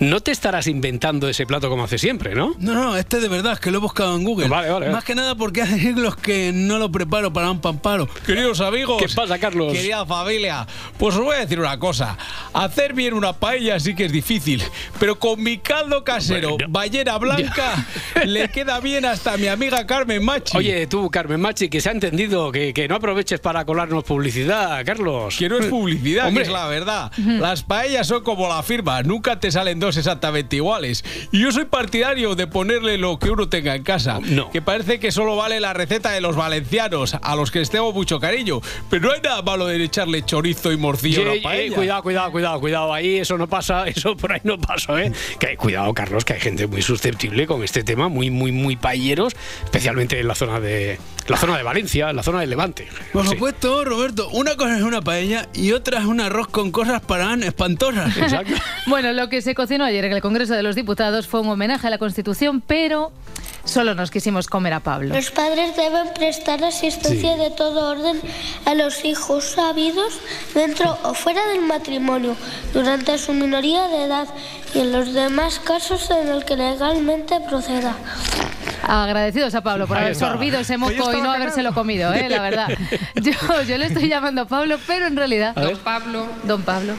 no 0.00 0.20
te 0.20 0.30
estarás 0.32 0.66
inventando 0.66 1.28
ese 1.28 1.46
plato 1.46 1.68
como 1.68 1.84
hace 1.84 1.98
siempre, 1.98 2.34
¿no? 2.34 2.54
No, 2.58 2.74
no, 2.74 2.96
este 2.96 3.20
de 3.20 3.28
verdad, 3.28 3.54
es 3.54 3.60
que 3.60 3.70
lo 3.70 3.78
he 3.78 3.80
buscado 3.80 4.16
en 4.16 4.24
Google. 4.24 4.48
Vale, 4.48 4.70
vale. 4.70 4.90
Más 4.90 5.04
que 5.04 5.14
nada 5.14 5.34
porque 5.34 5.62
hace 5.62 5.78
siglos 5.78 6.16
que 6.16 6.52
no 6.52 6.78
lo 6.78 6.90
preparo 6.90 7.32
para 7.32 7.50
un 7.50 7.60
pamparo. 7.60 8.08
Queridos 8.26 8.60
amigos. 8.60 9.00
¿Qué 9.00 9.08
pasa, 9.14 9.38
Carlos? 9.38 9.72
Querida 9.72 10.04
familia, 10.04 10.66
pues 10.98 11.14
os 11.14 11.22
voy 11.22 11.36
a 11.36 11.40
decir 11.40 11.60
una 11.60 11.78
cosa. 11.78 12.18
Hacer 12.52 12.92
bien 12.92 13.14
una 13.14 13.32
paella 13.32 13.78
sí 13.78 13.94
que 13.94 14.06
es 14.06 14.12
difícil, 14.12 14.62
pero 14.98 15.18
con 15.18 15.42
mi 15.42 15.58
caldo 15.58 16.02
casero, 16.04 16.56
ballena 16.68 17.16
blanca, 17.18 17.86
le 18.24 18.48
queda 18.48 18.80
bien 18.80 19.04
hasta 19.04 19.34
a 19.34 19.36
mi 19.36 19.46
amiga 19.46 19.86
Carmen 19.86 20.24
Machi. 20.24 20.56
Oye, 20.56 20.86
tú, 20.86 21.10
Carmen 21.10 21.40
Machi, 21.40 21.68
que 21.68 21.80
se 21.80 21.88
ha 21.88 21.92
entendido 21.92 22.50
que, 22.50 22.74
que 22.74 22.88
no 22.88 22.96
aproveches 22.96 23.40
para 23.40 23.64
colarnos 23.64 24.04
publicidad, 24.04 24.84
Carlos. 24.84 25.36
Que 25.38 25.48
no 25.48 25.58
es 25.58 25.66
publicidad, 25.66 26.28
Hombre. 26.28 26.42
que 26.42 26.48
es 26.48 26.52
la 26.52 26.66
verdad. 26.66 27.12
Las 27.16 27.62
paellas 27.62 28.06
son 28.06 28.22
como 28.22 28.48
la 28.48 28.62
firma, 28.62 29.02
nunca 29.02 29.38
te 29.38 29.50
salen 29.50 29.78
dos 29.84 29.96
exactamente 29.96 30.56
iguales. 30.56 31.04
Y 31.30 31.40
yo 31.42 31.52
soy 31.52 31.66
partidario 31.66 32.34
de 32.34 32.46
ponerle 32.46 32.98
lo 32.98 33.18
que 33.18 33.30
uno 33.30 33.48
tenga 33.48 33.74
en 33.74 33.82
casa. 33.82 34.18
No. 34.22 34.50
Que 34.50 34.62
parece 34.62 34.98
que 34.98 35.12
solo 35.12 35.36
vale 35.36 35.60
la 35.60 35.72
receta 35.72 36.10
de 36.10 36.20
los 36.20 36.36
valencianos, 36.36 37.14
a 37.20 37.36
los 37.36 37.50
que 37.50 37.60
les 37.60 37.70
tengo 37.70 37.92
mucho 37.92 38.18
cariño. 38.18 38.60
Pero 38.90 39.08
no 39.08 39.12
hay 39.12 39.20
nada 39.20 39.42
malo 39.42 39.66
de 39.66 39.82
echarle 39.82 40.22
chorizo 40.22 40.72
y 40.72 40.76
morcillo 40.76 41.20
a 41.20 41.24
una 41.24 41.34
eh, 41.34 41.40
paella. 41.42 41.76
cuidado, 41.76 42.02
cuidado, 42.02 42.32
cuidado, 42.32 42.60
cuidado. 42.60 42.92
Ahí 42.92 43.18
eso 43.18 43.36
no 43.36 43.48
pasa, 43.48 43.86
eso 43.88 44.16
por 44.16 44.32
ahí 44.32 44.40
no 44.44 44.58
pasa, 44.58 45.02
¿eh? 45.02 45.12
Que, 45.38 45.56
cuidado, 45.56 45.92
Carlos, 45.92 46.24
que 46.24 46.34
hay 46.34 46.40
gente 46.40 46.66
muy 46.66 46.82
susceptible 46.82 47.46
con 47.46 47.62
este 47.62 47.84
tema, 47.84 48.08
muy, 48.08 48.30
muy, 48.30 48.52
muy 48.52 48.76
payeros, 48.76 49.36
especialmente 49.64 50.18
en 50.18 50.28
la 50.28 50.34
zona 50.34 50.60
de 50.60 50.98
la 51.28 51.36
zona 51.36 51.56
de 51.56 51.62
Valencia, 51.62 52.10
en 52.10 52.16
la 52.16 52.22
zona 52.22 52.40
del 52.40 52.50
Levante. 52.50 52.88
Por 53.12 53.24
Sí. 53.24 53.30
supuesto, 53.32 53.84
Roberto, 53.84 54.28
una 54.30 54.56
cosa 54.56 54.76
es 54.76 54.82
una 54.82 55.00
paella 55.00 55.48
y 55.54 55.72
otra 55.72 56.00
es 56.00 56.04
un 56.06 56.20
arroz 56.20 56.48
con 56.48 56.70
cosas 56.70 57.00
para 57.00 57.34
espantosas. 57.34 58.16
Exacto. 58.16 58.54
Bueno, 58.86 59.12
lo 59.12 59.28
que 59.30 59.40
se 59.40 59.54
cocinó 59.54 59.84
ayer 59.84 60.04
en 60.04 60.12
el 60.12 60.20
Congreso 60.20 60.52
de 60.54 60.62
los 60.62 60.74
Diputados 60.76 61.26
fue 61.26 61.40
un 61.40 61.48
homenaje 61.48 61.86
a 61.86 61.90
la 61.90 61.96
Constitución, 61.98 62.60
pero 62.66 63.12
solo 63.64 63.94
nos 63.94 64.10
quisimos 64.10 64.46
comer 64.46 64.72
a 64.74 64.80
Pablo. 64.80 65.14
Los 65.14 65.30
padres 65.30 65.76
deben 65.76 66.12
prestar 66.14 66.62
asistencia 66.64 67.36
de 67.36 67.50
todo 67.50 67.90
orden 67.90 68.20
a 68.64 68.74
los 68.74 69.04
hijos 69.04 69.44
sabidos 69.44 70.18
dentro 70.54 70.98
o 71.02 71.14
fuera 71.14 71.46
del 71.48 71.62
matrimonio 71.62 72.36
durante 72.72 73.18
su 73.18 73.32
minoría 73.32 73.88
de 73.88 74.04
edad 74.04 74.28
y 74.74 74.80
en 74.80 74.92
los 74.92 75.12
demás 75.12 75.58
casos 75.58 76.10
en 76.10 76.28
el 76.28 76.44
que 76.44 76.56
legalmente 76.56 77.40
proceda. 77.48 77.96
Agradecidos 78.86 79.54
a 79.54 79.62
Pablo 79.62 79.86
por 79.86 79.96
haber 79.96 80.14
sorbido 80.14 80.58
ese 80.58 80.76
moco 80.76 81.14
y 81.14 81.20
no 81.20 81.30
habérselo 81.30 81.72
comido, 81.72 82.12
¿eh? 82.12 82.28
la 82.28 82.42
verdad. 82.42 82.68
Yo, 83.14 83.32
yo 83.62 83.78
le 83.78 83.86
estoy 83.86 84.08
llamando 84.08 84.46
Pablo, 84.46 84.78
pero 84.86 85.06
en 85.06 85.16
realidad... 85.16 85.54
Don 85.54 85.78
Pablo. 85.78 86.26
Don 86.44 86.62
Pablo. 86.62 86.94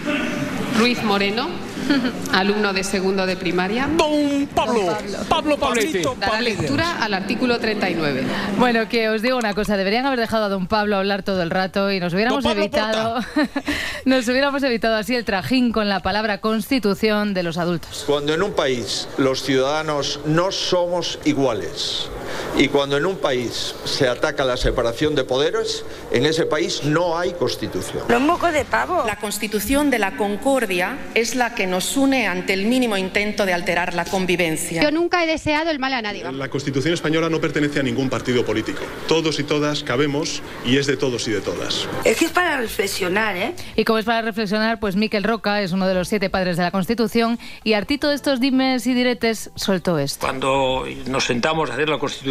Ruiz 0.77 1.03
Moreno, 1.03 1.47
alumno 2.33 2.73
de 2.73 2.83
segundo 2.83 3.25
de 3.25 3.35
primaria. 3.35 3.87
Don 3.97 4.47
Pablo. 4.47 4.97
Pablo 5.29 5.57
Pablete. 5.57 6.03
Dará 6.19 6.41
lectura 6.41 7.03
al 7.03 7.13
artículo 7.13 7.59
39. 7.59 8.23
Bueno, 8.57 8.87
que 8.89 9.09
os 9.09 9.21
digo 9.21 9.37
una 9.37 9.53
cosa, 9.53 9.77
deberían 9.77 10.05
haber 10.05 10.19
dejado 10.19 10.45
a 10.45 10.49
don 10.49 10.67
Pablo 10.67 10.97
hablar 10.97 11.23
todo 11.23 11.41
el 11.41 11.49
rato 11.49 11.91
y 11.91 11.99
nos 11.99 12.13
hubiéramos 12.13 12.43
Pablo 12.43 12.61
evitado 12.61 13.19
nos 14.05 14.27
hubiéramos 14.27 14.63
evitado 14.63 14.95
así 14.95 15.15
el 15.15 15.25
trajín 15.25 15.71
con 15.71 15.89
la 15.89 16.01
palabra 16.01 16.39
constitución 16.39 17.33
de 17.33 17.43
los 17.43 17.57
adultos. 17.57 18.03
Cuando 18.07 18.33
en 18.33 18.43
un 18.43 18.53
país 18.53 19.07
los 19.17 19.43
ciudadanos 19.43 20.19
no 20.25 20.51
somos 20.51 21.19
iguales 21.25 22.09
y 22.57 22.67
cuando 22.69 22.97
en 22.97 23.05
un 23.05 23.17
país 23.17 23.75
se 23.85 24.07
ataca 24.07 24.43
la 24.45 24.57
separación 24.57 25.15
de 25.15 25.23
poderes, 25.23 25.85
en 26.11 26.25
ese 26.25 26.45
país 26.45 26.83
no 26.83 27.17
hay 27.17 27.33
constitución. 27.33 28.03
Los 28.07 28.21
mocos 28.21 28.53
de 28.53 28.65
pavo. 28.65 29.03
La 29.05 29.17
constitución 29.17 29.89
de 29.89 29.99
la 29.99 30.17
concordia 30.17 30.97
es 31.13 31.35
la 31.35 31.55
que 31.55 31.67
nos 31.67 31.97
une 31.97 32.27
ante 32.27 32.53
el 32.53 32.65
mínimo 32.65 32.97
intento 32.97 33.45
de 33.45 33.53
alterar 33.53 33.93
la 33.93 34.05
convivencia. 34.05 34.81
Yo 34.81 34.91
nunca 34.91 35.23
he 35.23 35.27
deseado 35.27 35.69
el 35.69 35.79
mal 35.79 35.93
a 35.93 36.01
nadie. 36.01 36.23
La 36.31 36.49
Constitución 36.49 36.93
española 36.93 37.29
no 37.29 37.39
pertenece 37.39 37.79
a 37.79 37.83
ningún 37.83 38.09
partido 38.09 38.45
político. 38.45 38.81
Todos 39.07 39.39
y 39.39 39.43
todas 39.43 39.83
cabemos 39.83 40.41
y 40.65 40.77
es 40.77 40.87
de 40.87 40.97
todos 40.97 41.27
y 41.27 41.31
de 41.31 41.41
todas. 41.41 41.87
Es 42.03 42.17
que 42.17 42.25
es 42.25 42.31
para 42.31 42.57
reflexionar, 42.57 43.35
¿eh? 43.35 43.53
Y 43.75 43.83
como 43.83 43.99
es 43.99 44.05
para 44.05 44.21
reflexionar, 44.21 44.79
pues 44.79 44.95
Miquel 44.95 45.23
Roca 45.23 45.61
es 45.61 45.71
uno 45.71 45.87
de 45.87 45.93
los 45.93 46.07
siete 46.07 46.29
padres 46.29 46.57
de 46.57 46.63
la 46.63 46.71
Constitución 46.71 47.39
y 47.63 47.73
hartito 47.73 48.09
de 48.09 48.15
estos 48.15 48.39
dimes 48.39 48.87
y 48.87 48.93
diretes 48.93 49.51
soltó 49.55 49.99
esto. 49.99 50.25
Cuando 50.25 50.85
nos 51.07 51.25
sentamos 51.25 51.69
a 51.69 51.73
hacer 51.73 51.89
la 51.89 51.97
Constitución, 51.97 52.24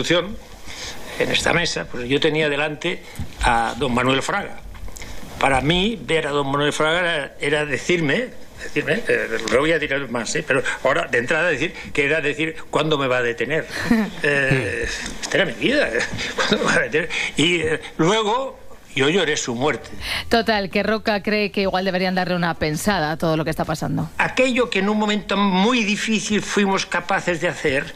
en 1.18 1.30
esta 1.30 1.52
mesa, 1.52 1.86
pues 1.90 2.08
yo 2.08 2.20
tenía 2.20 2.48
delante 2.48 3.02
a 3.42 3.74
don 3.78 3.94
Manuel 3.94 4.22
Fraga. 4.22 4.60
Para 5.38 5.60
mí, 5.60 5.98
ver 6.02 6.26
a 6.26 6.30
don 6.30 6.50
Manuel 6.50 6.72
Fraga 6.72 7.34
era, 7.40 7.66
decirme 7.66 8.30
decir, 8.62 8.84
¿eh? 8.88 9.28
Lo 9.52 9.60
voy 9.60 9.72
a 9.72 9.78
decir 9.78 10.08
más, 10.08 10.34
¿eh? 10.34 10.44
pero 10.46 10.62
ahora 10.82 11.06
de 11.06 11.18
entrada 11.18 11.50
decir 11.50 11.72
que 11.92 12.06
era 12.06 12.20
decir 12.20 12.56
cuándo 12.70 12.96
me 12.96 13.06
va 13.06 13.18
a 13.18 13.22
detener. 13.22 13.66
Eh, 14.22 14.88
esta 15.20 15.36
era 15.36 15.44
mi 15.44 15.52
vida. 15.52 15.86
¿eh? 15.88 15.98
¿Cuándo 16.36 16.58
me 16.58 16.64
va 16.64 16.74
a 16.76 16.82
detener? 16.84 17.10
Y 17.36 17.60
eh, 17.60 17.80
luego 17.98 18.58
yo 18.94 19.08
lloré 19.10 19.36
su 19.36 19.54
muerte. 19.54 19.90
Total, 20.28 20.70
que 20.70 20.82
Roca 20.82 21.22
cree 21.22 21.50
que 21.50 21.62
igual 21.62 21.84
deberían 21.84 22.14
darle 22.14 22.36
una 22.36 22.54
pensada 22.54 23.12
a 23.12 23.18
todo 23.18 23.36
lo 23.36 23.44
que 23.44 23.50
está 23.50 23.64
pasando. 23.64 24.08
Aquello 24.16 24.70
que 24.70 24.78
en 24.78 24.88
un 24.88 24.98
momento 24.98 25.36
muy 25.36 25.84
difícil 25.84 26.40
fuimos 26.40 26.86
capaces 26.86 27.40
de 27.40 27.48
hacer, 27.48 27.94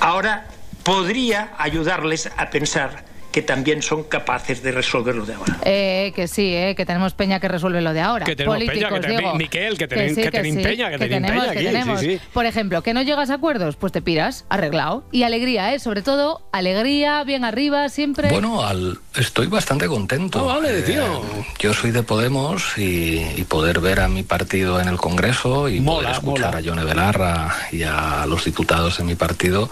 ahora 0.00 0.48
podría 0.84 1.52
ayudarles 1.58 2.30
a 2.36 2.50
pensar 2.50 3.04
que 3.34 3.42
también 3.42 3.82
son 3.82 4.04
capaces 4.04 4.62
de 4.62 4.70
resolverlo 4.70 5.26
de 5.26 5.34
ahora. 5.34 5.56
Eh, 5.64 6.12
que 6.14 6.28
sí, 6.28 6.54
eh, 6.54 6.76
que 6.76 6.86
tenemos 6.86 7.14
peña 7.14 7.40
que 7.40 7.48
resuelve 7.48 7.80
lo 7.80 7.92
de 7.92 8.00
ahora. 8.00 8.24
Que 8.24 8.36
tenemos 8.36 8.58
Políticos, 8.58 8.90
peña, 8.90 9.00
que 9.00 9.06
ten- 9.08 9.16
digo. 9.16 9.34
Miquel, 9.34 9.76
que 9.76 9.88
ten- 9.88 10.14
sí, 10.14 10.22
que 10.22 10.30
tenim 10.30 10.54
sí, 10.54 10.62
peña, 10.62 10.88
que 10.90 10.98
tenim 10.98 11.22
tenemos, 11.22 11.42
peña 11.42 11.52
que 11.52 11.58
aquí, 11.58 11.66
sí, 11.66 11.72
tenemos. 11.72 12.00
sí. 12.00 12.20
Por 12.32 12.46
ejemplo, 12.46 12.82
que 12.84 12.94
no 12.94 13.02
llegas 13.02 13.30
a 13.30 13.34
acuerdos, 13.34 13.74
pues 13.74 13.92
te 13.92 14.00
piras, 14.02 14.44
arreglado. 14.50 15.04
Y 15.10 15.24
alegría, 15.24 15.74
¿eh? 15.74 15.80
Sobre 15.80 16.02
todo, 16.02 16.46
alegría, 16.52 17.24
bien 17.24 17.44
arriba, 17.44 17.88
siempre. 17.88 18.28
Bueno, 18.30 18.64
al- 18.64 19.00
estoy 19.16 19.48
bastante 19.48 19.88
contento. 19.88 20.48
Ah, 20.48 20.54
vale, 20.58 20.82
tío. 20.82 21.02
Eh, 21.04 21.46
yo 21.58 21.74
soy 21.74 21.90
de 21.90 22.04
Podemos 22.04 22.78
y, 22.78 23.18
y 23.36 23.42
poder 23.48 23.80
ver 23.80 23.98
a 23.98 24.06
mi 24.06 24.22
partido 24.22 24.80
en 24.80 24.86
el 24.86 24.96
Congreso 24.98 25.68
y 25.68 25.80
Mola, 25.80 25.96
poder 25.96 26.12
escuchar 26.12 26.46
mola. 26.46 26.58
a 26.58 26.60
Yone 26.60 26.84
Belarra 26.84 27.56
y 27.72 27.82
a 27.82 28.26
los 28.28 28.44
diputados 28.44 28.98
de 28.98 29.02
mi 29.02 29.16
partido, 29.16 29.68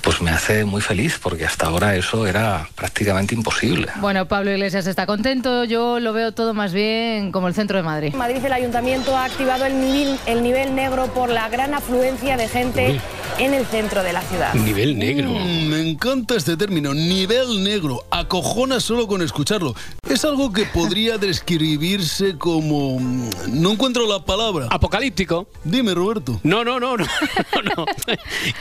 pues 0.00 0.22
me 0.22 0.30
hace 0.30 0.64
muy 0.64 0.80
feliz 0.80 1.18
porque 1.22 1.44
hasta 1.44 1.66
ahora 1.66 1.94
eso 1.94 2.26
era 2.26 2.66
prácticamente 2.74 2.85
imposible. 3.30 3.88
Bueno, 4.00 4.26
Pablo 4.26 4.50
Iglesias 4.52 4.86
está 4.86 5.06
contento, 5.06 5.64
yo 5.64 6.00
lo 6.00 6.12
veo 6.12 6.32
todo 6.32 6.54
más 6.54 6.72
bien 6.72 7.32
como 7.32 7.48
el 7.48 7.54
centro 7.54 7.76
de 7.76 7.82
Madrid. 7.82 8.10
En 8.12 8.18
Madrid 8.18 8.44
el 8.44 8.52
ayuntamiento 8.52 9.16
ha 9.16 9.24
activado 9.24 9.64
el 9.64 9.80
nivel, 9.80 10.18
el 10.26 10.42
nivel 10.42 10.74
negro 10.74 11.06
por 11.12 11.28
la 11.30 11.48
gran 11.48 11.74
afluencia 11.74 12.36
de 12.36 12.48
gente 12.48 12.92
Uy. 12.92 13.44
en 13.44 13.54
el 13.54 13.66
centro 13.66 14.02
de 14.02 14.12
la 14.12 14.22
ciudad. 14.22 14.54
Nivel 14.54 14.98
negro. 14.98 15.30
Mm, 15.30 15.66
me 15.68 15.90
encanta 15.90 16.36
este 16.36 16.56
término, 16.56 16.94
nivel 16.94 17.62
negro. 17.62 18.04
Acojona 18.10 18.80
solo 18.80 19.06
con 19.06 19.22
escucharlo. 19.22 19.74
Es 20.08 20.24
algo 20.24 20.52
que 20.52 20.64
podría 20.64 21.18
describirse 21.18 22.36
como... 22.38 22.98
mm, 23.00 23.30
No 23.62 23.72
encuentro 23.72 24.06
la 24.06 24.24
palabra. 24.24 24.68
Apocalíptico. 24.70 25.48
Dime, 25.64 25.94
Roberto. 25.94 26.40
No, 26.42 26.64
no, 26.64 26.78
no, 26.80 26.96
no. 26.96 27.04
no, 27.54 27.62
no. 27.76 27.86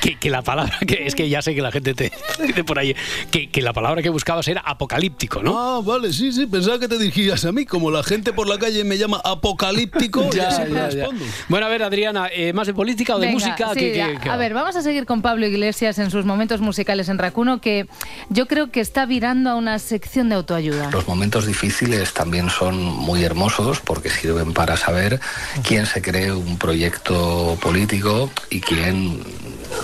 Que, 0.01 0.17
que 0.19 0.29
la 0.29 0.41
palabra 0.41 0.77
que 0.85 1.05
es 1.05 1.15
que 1.15 1.29
ya 1.29 1.41
sé 1.41 1.55
que 1.55 1.61
la 1.61 1.71
gente 1.71 1.93
te 1.93 2.11
dice 2.45 2.63
por 2.63 2.77
ahí 2.79 2.95
que, 3.31 3.49
que 3.49 3.61
la 3.61 3.73
palabra 3.73 4.01
que 4.01 4.09
buscabas 4.15 4.47
era 4.47 4.61
apocalíptico, 4.61 5.43
¿no? 5.43 5.59
Ah, 5.59 5.81
vale, 5.83 6.13
sí, 6.13 6.31
sí, 6.31 6.45
pensaba 6.47 6.79
que 6.79 6.87
te 6.87 6.97
dirigías 6.97 7.43
a 7.43 7.51
mí. 7.51 7.65
Como 7.65 7.91
la 7.91 8.01
gente 8.01 8.31
por 8.31 8.47
la 8.47 8.57
calle 8.57 8.83
me 8.85 8.97
llama 8.97 9.19
apocalíptico, 9.25 10.29
ya, 10.33 10.49
Ya, 10.49 10.67
ya, 10.67 10.85
respondo. 10.87 11.25
Bueno, 11.49 11.65
a 11.65 11.69
ver, 11.69 11.83
Adriana, 11.83 12.29
eh, 12.33 12.53
¿más 12.53 12.67
de 12.67 12.73
política 12.73 13.15
o 13.15 13.19
de 13.19 13.27
Venga, 13.27 13.39
música? 13.39 13.73
sí, 13.73 13.79
¿Qué- 13.79 13.91
qué- 13.93 14.01
a, 14.03 14.19
qué 14.19 14.29
a 14.29 14.31
va? 14.31 14.37
ver, 14.37 14.53
vamos 14.53 14.75
a 14.77 14.81
seguir 14.81 15.05
con 15.05 15.21
Pablo 15.21 15.45
Iglesias 15.45 15.99
en 15.99 16.09
sus 16.11 16.23
momentos 16.25 16.61
musicales 16.61 17.09
en 17.09 17.17
Racuno, 17.17 17.59
que 17.59 17.87
yo 18.29 18.47
creo 18.47 18.71
que 18.71 18.79
está 18.79 19.05
virando 19.05 19.49
a 19.49 19.55
una 19.55 19.77
sección 19.79 20.29
de 20.29 20.35
autoayuda. 20.35 20.89
Los 20.91 21.07
momentos 21.07 21.45
difíciles 21.45 22.13
también 22.13 22.49
son 22.49 22.81
muy 22.81 23.23
hermosos 23.23 23.81
porque 23.81 24.09
sirven 24.09 24.53
para 24.53 24.77
saber 24.77 25.19
quién 25.67 25.85
se 25.85 26.01
cree 26.01 26.31
un 26.31 26.57
proyecto 26.57 27.57
político 27.61 28.31
y 28.49 28.61
quién, 28.61 29.19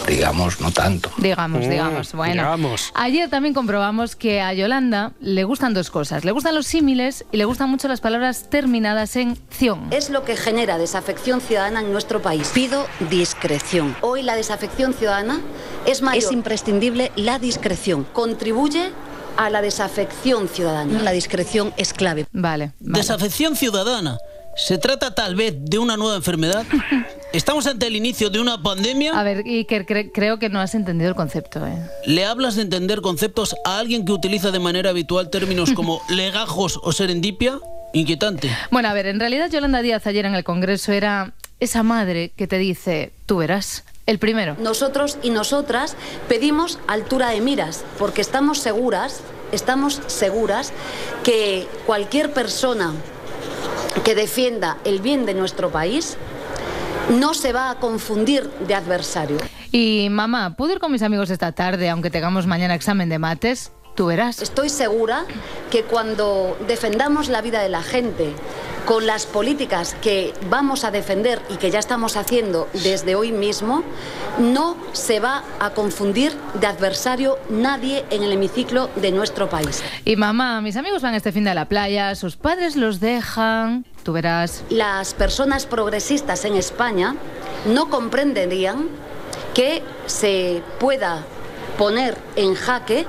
digamos, 0.07 0.61
no 0.61 0.71
tanto. 0.71 1.11
Digamos, 1.17 1.65
Mm, 1.65 1.69
digamos. 1.69 2.13
Bueno, 2.13 2.34
digamos. 2.43 2.91
ayer 2.93 3.29
también 3.29 3.53
comprobamos 3.53 4.15
que 4.22 4.39
a 4.39 4.53
Yolanda 4.53 5.13
le 5.19 5.43
gustan 5.45 5.74
dos 5.74 5.89
cosas. 5.89 6.24
Le 6.24 6.32
gustan 6.32 6.53
los 6.53 6.67
símiles 6.67 7.26
y 7.32 7.38
le 7.38 7.45
gustan 7.45 7.72
mucho 7.72 7.88
las 7.88 8.01
palabras 8.01 8.51
terminadas 8.51 9.15
en 9.15 9.36
ción. 9.49 9.88
Es 9.89 10.11
lo 10.11 10.24
que 10.24 10.38
genera 10.38 10.78
desafección 10.78 11.41
ciudadana 11.41 11.82
en 11.82 11.91
nuestro 11.91 12.22
país. 12.22 12.51
Pido 12.53 12.86
discreción. 13.09 13.95
Hoy 14.01 14.22
la 14.22 14.36
desafección 14.36 14.93
ciudadana 14.93 15.41
es 15.88 16.03
mayor. 16.03 16.24
Es 16.24 16.32
imprescindible 16.32 17.11
la 17.15 17.39
discreción. 17.39 18.05
Contribuye 18.13 18.91
a 19.38 19.49
la 19.49 19.63
desafección 19.63 20.47
ciudadana. 20.47 21.01
La 21.01 21.13
discreción 21.13 21.74
es 21.78 21.91
clave. 21.91 22.28
Vale. 22.32 22.74
Desafección 22.80 23.55
ciudadana. 23.55 24.19
¿Se 24.56 24.78
trata 24.78 25.16
tal 25.16 25.36
vez 25.36 25.56
de 25.58 25.80
una 25.80 25.97
nueva 25.97 26.16
enfermedad? 26.16 26.66
¿Estamos 27.34 27.66
ante 27.68 27.88
el 27.88 27.95
inicio 27.95 28.30
de 28.30 28.39
una 28.39 28.62
pandemia? 28.62 29.18
A 29.18 29.24
ver, 29.24 29.43
Iker, 29.45 29.86
cre- 29.86 30.12
creo 30.14 30.38
que 30.39 30.49
no 30.49 30.60
has 30.60 30.76
entendido 30.76 31.10
el 31.10 31.16
concepto. 31.16 31.66
¿eh? 31.66 31.78
¿Le 32.06 32.26
hablas 32.26 32.56
de 32.58 32.64
entender 32.64 33.02
conceptos 33.02 33.56
a 33.66 33.80
alguien 33.80 34.04
que 34.06 34.12
utiliza 34.12 34.52
de 34.52 34.60
manera 34.60 34.89
habitual 34.89 35.30
términos 35.30 35.72
como 35.76 36.02
legajos 36.10 36.80
o 36.84 36.91
serendipia? 36.91 37.60
Inquietante. 37.93 38.49
Bueno, 38.72 38.89
a 38.89 38.93
ver, 38.93 39.06
en 39.08 39.20
realidad 39.20 39.49
Yolanda 39.49 39.82
Díaz 39.82 40.06
ayer 40.08 40.26
en 40.26 40.36
el 40.36 40.43
Congreso 40.43 40.91
era 40.93 41.34
esa 41.60 41.84
madre 41.84 42.32
que 42.36 42.47
te 42.47 42.58
dice, 42.58 43.12
tú 43.26 43.38
verás, 43.38 43.84
el 44.06 44.18
primero. 44.20 44.56
Nosotros 44.60 45.18
y 45.24 45.30
nosotras 45.30 45.95
pedimos 46.28 46.80
altura 46.88 47.30
de 47.30 47.41
miras 47.41 47.84
porque 47.99 48.22
estamos 48.22 48.60
seguras, 48.60 49.22
estamos 49.52 50.02
seguras 50.08 50.72
que 51.24 51.68
cualquier 51.86 52.32
persona 52.34 52.93
que 54.04 54.16
defienda 54.16 54.78
el 54.84 55.02
bien 55.02 55.26
de 55.26 55.34
nuestro 55.34 55.70
país 55.70 56.18
no 57.10 57.34
se 57.34 57.54
va 57.54 57.72
a 57.72 57.76
confundir 57.76 58.50
de 58.68 58.76
adversario. 58.76 59.38
Y 59.72 60.08
mamá, 60.10 60.56
¿puedo 60.56 60.74
ir 60.74 60.80
con 60.80 60.92
mis 60.92 61.02
amigos 61.02 61.30
esta 61.30 61.52
tarde, 61.52 61.89
aunque 61.89 62.10
tengamos 62.10 62.48
mañana 62.48 62.76
examen 62.76 63.10
de 63.10 63.20
mates? 63.20 63.72
Tú 63.96 64.08
verás. 64.08 64.42
Estoy 64.42 64.70
segura 64.70 65.26
que 65.70 65.84
cuando 65.84 66.58
defendamos 66.68 67.28
la 67.28 67.42
vida 67.42 67.62
de 67.62 67.70
la 67.70 67.84
gente 67.84 68.34
con 68.86 69.05
las 69.05 69.25
políticas 69.25 69.95
que 70.01 70.34
vamos 70.49 70.84
a 70.84 70.91
defender 70.91 71.41
y 71.49 71.57
que 71.57 71.71
ya 71.71 71.79
estamos 71.79 72.17
haciendo 72.17 72.67
desde 72.73 73.15
hoy 73.15 73.32
mismo, 73.32 73.84
no 74.39 74.75
se 74.93 75.19
va 75.19 75.43
a 75.59 75.71
confundir 75.71 76.34
de 76.59 76.67
adversario 76.67 77.38
nadie 77.49 78.05
en 78.09 78.23
el 78.23 78.32
hemiciclo 78.32 78.89
de 78.95 79.11
nuestro 79.11 79.49
país. 79.49 79.84
Y 80.05 80.15
mamá, 80.15 80.61
mis 80.61 80.75
amigos 80.77 81.01
van 81.01 81.15
este 81.15 81.32
fin 81.32 81.43
de 81.43 81.51
a 81.51 81.53
la 81.53 81.65
playa, 81.65 82.15
sus 82.15 82.36
padres 82.36 82.75
los 82.75 82.99
dejan, 82.99 83.86
tú 84.03 84.13
verás. 84.13 84.63
Las 84.69 85.13
personas 85.13 85.65
progresistas 85.65 86.45
en 86.45 86.55
España 86.55 87.15
no 87.65 87.89
comprenderían 87.89 88.88
que 89.53 89.84
se 90.05 90.61
pueda 90.79 91.23
poner 91.77 92.17
en 92.36 92.55
jaque 92.55 93.05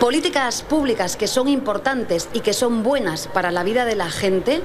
políticas 0.00 0.62
públicas 0.62 1.16
que 1.16 1.26
son 1.26 1.48
importantes 1.48 2.28
y 2.32 2.40
que 2.40 2.52
son 2.52 2.82
buenas 2.82 3.28
para 3.28 3.50
la 3.50 3.62
vida 3.62 3.84
de 3.84 3.96
la 3.96 4.10
gente 4.10 4.62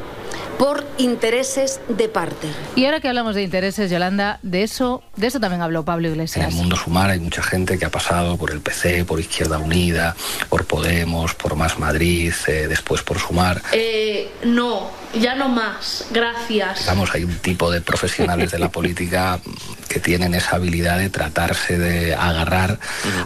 por 0.57 0.86
intereses 0.97 1.80
de 1.88 2.09
parte. 2.09 2.47
Y 2.75 2.86
ahora 2.86 2.99
que 2.99 3.07
hablamos 3.07 3.36
de 3.36 3.43
intereses, 3.43 3.89
Yolanda, 3.89 4.39
de 4.43 4.63
eso, 4.63 5.01
de 5.15 5.27
eso 5.27 5.39
también 5.39 5.61
habló 5.61 5.86
Pablo 5.86 6.07
En 6.07 6.13
Iglesias. 6.15 6.49
el 6.49 6.55
mundo 6.55 6.75
sumar 6.75 7.09
hay 7.09 7.19
mucha 7.19 7.41
gente 7.41 7.77
que 7.77 7.86
ha 7.86 7.89
pasado 7.89 8.38
por 8.38 8.51
el 8.51 8.59
PC, 8.59 9.05
por 9.05 9.19
Izquierda 9.19 9.57
Unida, 9.57 10.15
por 10.49 10.65
Podemos, 10.65 11.34
por 11.36 11.55
Más 11.55 11.80
Madrid, 11.80 12.34
eh, 12.47 12.67
después 12.67 13.01
por 13.01 13.19
Sumar. 13.19 13.61
Eh, 13.71 14.30
no, 14.43 14.89
ya 15.19 15.36
no 15.36 15.47
más. 15.49 16.05
Gracias. 16.11 16.80
Digamos, 16.82 17.13
hay 17.13 17.23
un 17.23 17.36
tipo 17.38 17.71
de 17.71 17.82
profesionales 17.82 18.51
de 18.51 18.59
la 18.59 18.69
política 18.71 19.39
que 19.88 19.99
tienen 19.99 20.36
esa 20.36 20.57
habilidad 20.57 20.99
de 20.99 21.09
tratarse 21.09 21.77
de 21.77 22.13
agarrar 22.13 22.80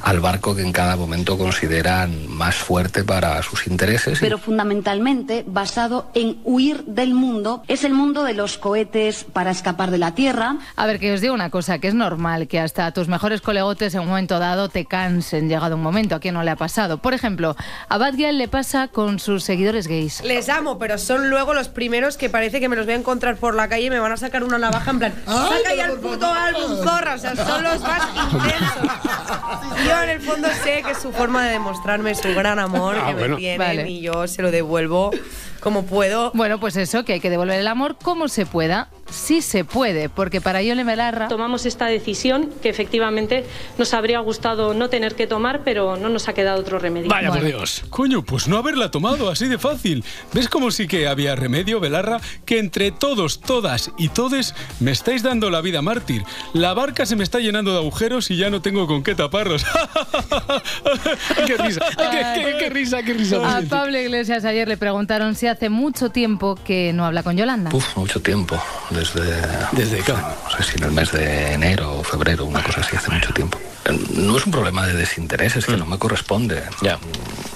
al 0.03 0.19
barco 0.21 0.55
que 0.55 0.61
en 0.61 0.71
cada 0.71 0.95
momento 0.95 1.37
consideran 1.37 2.27
más 2.29 2.55
fuerte 2.55 3.03
para 3.03 3.41
sus 3.43 3.67
intereses. 3.67 4.19
y 4.19 4.21
Pero 4.21 4.37
fundamentalmente 4.37 5.43
basado 5.45 6.09
en 6.13 6.37
huir 6.43 6.83
del 6.93 7.13
mundo. 7.13 7.63
Es 7.67 7.83
el 7.83 7.93
mundo 7.93 8.23
de 8.23 8.33
los 8.33 8.57
cohetes 8.57 9.23
para 9.23 9.51
escapar 9.51 9.91
de 9.91 9.97
la 9.97 10.15
Tierra. 10.15 10.57
A 10.75 10.85
ver, 10.85 10.99
que 10.99 11.13
os 11.13 11.21
digo 11.21 11.33
una 11.33 11.49
cosa, 11.49 11.79
que 11.79 11.87
es 11.87 11.93
normal 11.93 12.47
que 12.47 12.59
hasta 12.59 12.91
tus 12.91 13.07
mejores 13.07 13.41
colegotes 13.41 13.93
en 13.95 14.01
un 14.01 14.07
momento 14.07 14.39
dado 14.39 14.69
te 14.69 14.85
cansen, 14.85 15.49
llegado 15.49 15.75
un 15.75 15.81
momento, 15.83 16.15
a 16.15 16.19
quien 16.19 16.33
no 16.33 16.43
le 16.43 16.51
ha 16.51 16.55
pasado. 16.55 16.97
Por 16.99 17.13
ejemplo, 17.13 17.55
a 17.89 17.97
Bad 17.97 18.15
Gyal 18.15 18.37
le 18.37 18.47
pasa 18.47 18.87
con 18.87 19.19
sus 19.19 19.43
seguidores 19.43 19.87
gays. 19.87 20.23
Les 20.23 20.49
amo, 20.49 20.77
pero 20.77 20.97
son 20.97 21.29
luego 21.29 21.53
los 21.53 21.67
primeros 21.69 22.17
que 22.17 22.29
parece 22.29 22.59
que 22.59 22.69
me 22.69 22.75
los 22.75 22.85
voy 22.85 22.93
a 22.93 22.97
encontrar 22.97 23.35
por 23.37 23.55
la 23.55 23.67
calle 23.67 23.85
y 23.85 23.89
me 23.89 23.99
van 23.99 24.11
a 24.11 24.17
sacar 24.17 24.43
una 24.43 24.57
navaja 24.57 24.91
en 24.91 24.99
plan, 24.99 25.13
saca 25.25 25.75
ya 25.75 25.85
el 25.87 25.99
puto 25.99 26.25
álbum, 26.27 26.83
zorra, 26.83 27.15
o 27.15 27.17
sea, 27.17 27.35
son 27.35 27.63
los 27.63 27.81
más 27.81 28.01
intensos. 28.15 28.91
Yo 29.87 30.01
en 30.03 30.09
el 30.09 30.21
fondo 30.21 30.47
sé 30.63 30.83
que 30.85 30.91
es 30.91 30.97
su 30.99 31.11
forma 31.11 31.43
de 31.45 31.51
demostrarme 31.53 32.15
su 32.15 32.33
gran 32.33 32.59
amor 32.59 32.95
Ah, 32.99 33.07
que 33.07 33.13
bueno. 33.13 33.35
me 33.35 33.39
tienen 33.41 33.57
Vale. 33.59 33.89
y 33.89 34.01
yo 34.01 34.27
se 34.27 34.41
lo 34.41 34.51
devuelvo 34.51 35.11
como 35.59 35.85
puedo. 35.85 36.31
Bueno, 36.33 36.59
pues 36.59 36.75
eso, 36.83 37.05
que 37.05 37.13
hay 37.13 37.19
que 37.19 37.29
devolver 37.29 37.59
el 37.59 37.67
amor 37.67 37.97
como 38.01 38.27
se 38.27 38.45
pueda. 38.45 38.89
Sí 39.09 39.41
se 39.41 39.63
puede, 39.63 40.09
porque 40.09 40.41
para 40.41 40.61
Yole 40.61 40.83
Melarra... 40.83 41.27
Tomamos 41.27 41.65
esta 41.65 41.85
decisión 41.85 42.49
que 42.61 42.69
efectivamente 42.69 43.45
nos 43.77 43.93
habría 43.93 44.19
gustado 44.19 44.73
no 44.73 44.89
tener 44.89 45.13
que 45.15 45.27
tomar, 45.27 45.61
pero 45.63 45.97
no 45.97 46.09
nos 46.09 46.27
ha 46.27 46.33
quedado 46.33 46.59
otro 46.61 46.79
remedio. 46.79 47.09
Vaya 47.09 47.29
por 47.31 47.43
Dios. 47.43 47.83
Coño, 47.89 48.23
pues 48.23 48.47
no 48.47 48.57
haberla 48.57 48.89
tomado 48.91 49.29
así 49.29 49.47
de 49.47 49.57
fácil. 49.57 50.03
¿Ves 50.33 50.47
como 50.49 50.71
sí 50.71 50.87
que 50.87 51.07
había 51.07 51.35
remedio? 51.35 51.53
remedio, 51.53 51.79
Belarra, 51.79 52.19
que 52.45 52.57
entre 52.57 52.89
todos, 52.91 53.39
todas 53.39 53.91
y 53.99 54.09
todes 54.09 54.55
me 54.79 54.89
estáis 54.89 55.21
dando 55.21 55.51
la 55.51 55.61
vida 55.61 55.83
mártir. 55.83 56.23
La 56.53 56.73
barca 56.73 57.05
se 57.05 57.15
me 57.15 57.23
está 57.23 57.37
llenando 57.39 57.71
de 57.73 57.77
agujeros 57.77 58.31
y 58.31 58.37
ya 58.37 58.49
no 58.49 58.63
tengo 58.63 58.87
con 58.87 59.03
qué 59.03 59.13
taparlos. 59.13 59.63
qué 61.45 61.57
risa, 61.57 61.81
qué, 61.95 62.41
qué- 62.41 62.55
qué 62.57 62.69
risa, 62.69 63.03
qué 63.03 63.13
risa. 63.13 63.57
A 63.57 63.61
Pablo 63.61 63.99
Iglesias 63.99 64.45
ayer 64.45 64.67
le 64.67 64.77
preguntaron 64.77 65.35
si 65.35 65.45
hace 65.45 65.69
mucho 65.69 66.09
tiempo 66.09 66.55
que 66.55 66.72
no 66.93 67.05
habla 67.05 67.23
con 67.23 67.35
Yolanda. 67.37 67.69
Uf, 67.73 67.95
mucho 67.97 68.21
tiempo, 68.21 68.61
desde... 68.89 69.23
¿Desde 69.71 69.99
qué? 69.99 70.13
No 70.13 70.49
sé 70.57 70.63
si 70.63 70.77
en 70.77 70.83
el 70.85 70.91
mes 70.91 71.11
de 71.11 71.53
enero 71.53 71.99
o 71.99 72.03
febrero, 72.03 72.45
una 72.45 72.63
cosa 72.63 72.81
así, 72.81 72.95
hace 72.95 73.11
mucho 73.11 73.33
tiempo. 73.33 73.57
No 74.15 74.37
es 74.37 74.45
un 74.45 74.51
problema 74.51 74.85
de 74.87 74.93
desinterés, 74.93 75.55
es 75.55 75.65
que 75.65 75.77
no 75.77 75.85
me 75.85 75.97
corresponde. 75.97 76.63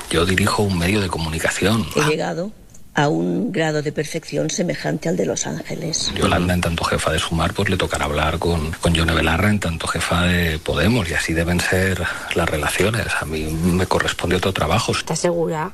Yo 0.09 0.25
dirijo 0.25 0.63
un 0.63 0.77
medio 0.77 1.01
de 1.01 1.07
comunicación. 1.07 1.85
He 1.95 2.01
llegado 2.03 2.51
a 2.97 3.09
un 3.09 3.51
grado 3.51 3.83
de 3.83 3.91
perfección 3.91 4.49
semejante 4.49 5.07
al 5.07 5.15
de 5.17 5.27
Los 5.27 5.45
Ángeles. 5.45 6.11
Yolanda, 6.15 6.55
en 6.55 6.61
tanto 6.61 6.83
jefa 6.83 7.11
de 7.11 7.19
Sumar, 7.19 7.53
pues 7.53 7.69
le 7.69 7.77
tocará 7.77 8.05
hablar 8.05 8.39
con, 8.39 8.71
con 8.81 8.95
Yone 8.95 9.13
Belarra, 9.13 9.51
en 9.51 9.59
tanto 9.59 9.85
jefa 9.85 10.23
de 10.23 10.57
Podemos, 10.57 11.07
y 11.07 11.13
así 11.13 11.33
deben 11.33 11.59
ser 11.59 12.01
las 12.33 12.49
relaciones. 12.49 13.05
A 13.21 13.25
mí 13.25 13.43
me 13.43 13.85
corresponde 13.85 14.35
otro 14.35 14.51
trabajo. 14.51 14.93
¿Estás 14.93 15.19
segura? 15.19 15.73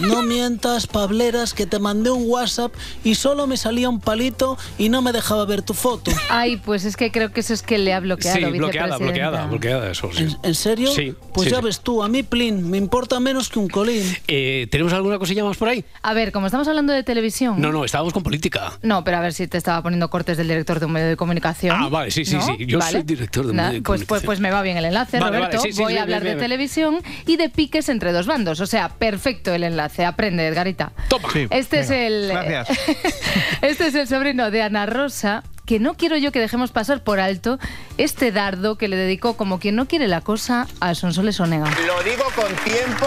No 0.00 0.22
mientas, 0.22 0.88
Pableras, 0.88 1.54
que 1.54 1.66
te 1.66 1.78
mandé 1.78 2.10
un 2.10 2.24
WhatsApp 2.28 2.72
y 3.04 3.14
solo 3.14 3.46
me 3.46 3.56
salía 3.56 3.88
un 3.88 4.00
palito 4.00 4.58
y 4.76 4.88
no 4.88 5.02
me 5.02 5.12
dejaba 5.12 5.44
ver 5.46 5.62
tu 5.62 5.72
foto. 5.72 6.10
Ay, 6.30 6.56
pues 6.56 6.84
es 6.84 6.96
que 6.96 7.12
creo 7.12 7.30
que 7.32 7.40
eso 7.40 7.54
es 7.54 7.62
que 7.62 7.78
le 7.78 7.94
ha 7.94 8.00
bloqueado, 8.00 8.38
Sí, 8.38 8.44
bloqueada, 8.58 8.98
bloqueada, 8.98 9.46
bloqueada, 9.46 9.90
eso 9.92 10.10
sí. 10.12 10.24
¿En, 10.24 10.36
en 10.42 10.54
serio? 10.56 10.90
Sí, 10.90 11.14
Pues 11.32 11.44
sí, 11.46 11.52
ya 11.52 11.58
sí. 11.60 11.64
ves 11.64 11.78
tú, 11.80 12.02
a 12.02 12.08
mí, 12.08 12.24
Plin, 12.24 12.68
me 12.68 12.76
importa 12.76 13.20
menos 13.20 13.48
que 13.48 13.60
un 13.60 13.68
colín. 13.68 14.02
Eh, 14.26 14.66
¿Tenemos 14.68 14.92
alguna 14.92 15.20
cosilla 15.20 15.44
más 15.44 15.56
por 15.56 15.68
ahí? 15.68 15.84
A 16.02 16.12
ver, 16.12 16.32
como 16.32 16.46
estamos 16.56 16.68
hablando 16.68 16.94
de 16.94 17.02
televisión. 17.02 17.60
No, 17.60 17.70
no, 17.70 17.84
estábamos 17.84 18.14
con 18.14 18.22
política. 18.22 18.72
No, 18.82 19.04
pero 19.04 19.18
a 19.18 19.20
ver 19.20 19.34
si 19.34 19.46
te 19.46 19.58
estaba 19.58 19.82
poniendo 19.82 20.08
cortes 20.08 20.38
del 20.38 20.48
director 20.48 20.80
de 20.80 20.86
un 20.86 20.92
medio 20.92 21.08
de 21.08 21.16
comunicación. 21.16 21.76
Ah, 21.78 21.88
vale, 21.90 22.10
sí, 22.10 22.24
sí, 22.24 22.36
¿no? 22.36 22.46
sí. 22.46 22.64
Yo 22.66 22.78
Vale. 22.78 22.92
soy 22.92 23.02
director 23.02 23.44
de 23.44 23.50
un 23.50 23.56
medio 23.56 23.72
de 23.72 23.82
pues, 23.82 24.00
pues, 24.00 24.06
comunicación. 24.06 24.26
pues 24.26 24.40
me 24.40 24.50
va 24.50 24.62
bien 24.62 24.78
el 24.78 24.86
enlace, 24.86 25.18
Vale, 25.20 25.36
Roberto. 25.36 25.58
vale, 25.58 25.68
sí, 25.70 25.76
sí, 25.76 25.82
Voy 25.82 25.92
sí, 25.92 25.98
a 25.98 26.02
hablar 26.02 26.22
bien, 26.22 26.32
de 26.32 26.36
bien. 26.36 26.44
televisión 26.44 26.96
y 27.26 27.36
de 27.36 27.50
piques 27.50 27.90
entre 27.90 28.12
dos 28.12 28.26
bandos. 28.26 28.60
O 28.60 28.66
sea, 28.66 28.88
perfecto 28.88 29.52
el 29.52 29.64
enlace. 29.64 30.06
Aprende, 30.06 30.46
Edgarita. 30.46 30.92
Toma. 31.08 31.28
Este 31.50 31.80
es 31.80 31.90
el. 31.90 32.28
Gracias. 32.28 32.78
este 33.60 33.88
es 33.88 33.94
el 33.94 34.08
sobrino 34.08 34.50
de 34.50 34.62
Ana 34.62 34.86
Rosa. 34.86 35.42
Que 35.66 35.80
no 35.80 35.94
quiero 35.94 36.16
yo 36.16 36.30
que 36.30 36.38
dejemos 36.38 36.70
pasar 36.70 37.02
por 37.02 37.18
alto 37.18 37.58
este 37.98 38.30
dardo 38.30 38.78
que 38.78 38.86
le 38.86 38.94
dedicó 38.94 39.36
como 39.36 39.58
quien 39.58 39.74
no 39.74 39.86
quiere 39.88 40.06
la 40.06 40.20
cosa 40.20 40.68
a 40.78 40.94
Sonsoles 40.94 41.40
Onega. 41.40 41.68
Lo 41.86 42.02
digo 42.04 42.22
con 42.36 42.54
tiempo 42.64 43.06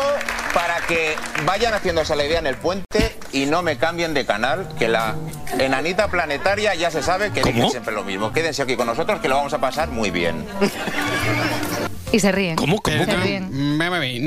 para 0.53 0.85
que 0.85 1.15
vayan 1.45 1.73
haciéndose 1.73 2.17
la 2.17 2.25
idea 2.25 2.39
en 2.39 2.47
el 2.47 2.57
puente 2.57 3.17
y 3.31 3.45
no 3.45 3.61
me 3.61 3.77
cambien 3.77 4.13
de 4.13 4.25
canal, 4.25 4.67
que 4.77 4.89
la 4.89 5.15
enanita 5.57 6.09
planetaria 6.09 6.75
ya 6.75 6.91
se 6.91 7.01
sabe 7.01 7.31
que 7.31 7.41
dice 7.43 7.69
siempre 7.69 7.93
lo 7.93 8.03
mismo. 8.03 8.33
Quédense 8.33 8.61
aquí 8.61 8.75
con 8.75 8.87
nosotros 8.87 9.21
que 9.21 9.29
lo 9.29 9.37
vamos 9.37 9.53
a 9.53 9.59
pasar 9.59 9.89
muy 9.89 10.11
bien. 10.11 10.45
Y 12.11 12.19
se 12.19 12.31
ríen. 12.31 12.57
¿Cómo? 12.57 12.81
¿Cómo? 12.81 13.05
Se 13.05 13.15
ríen. 13.17 13.77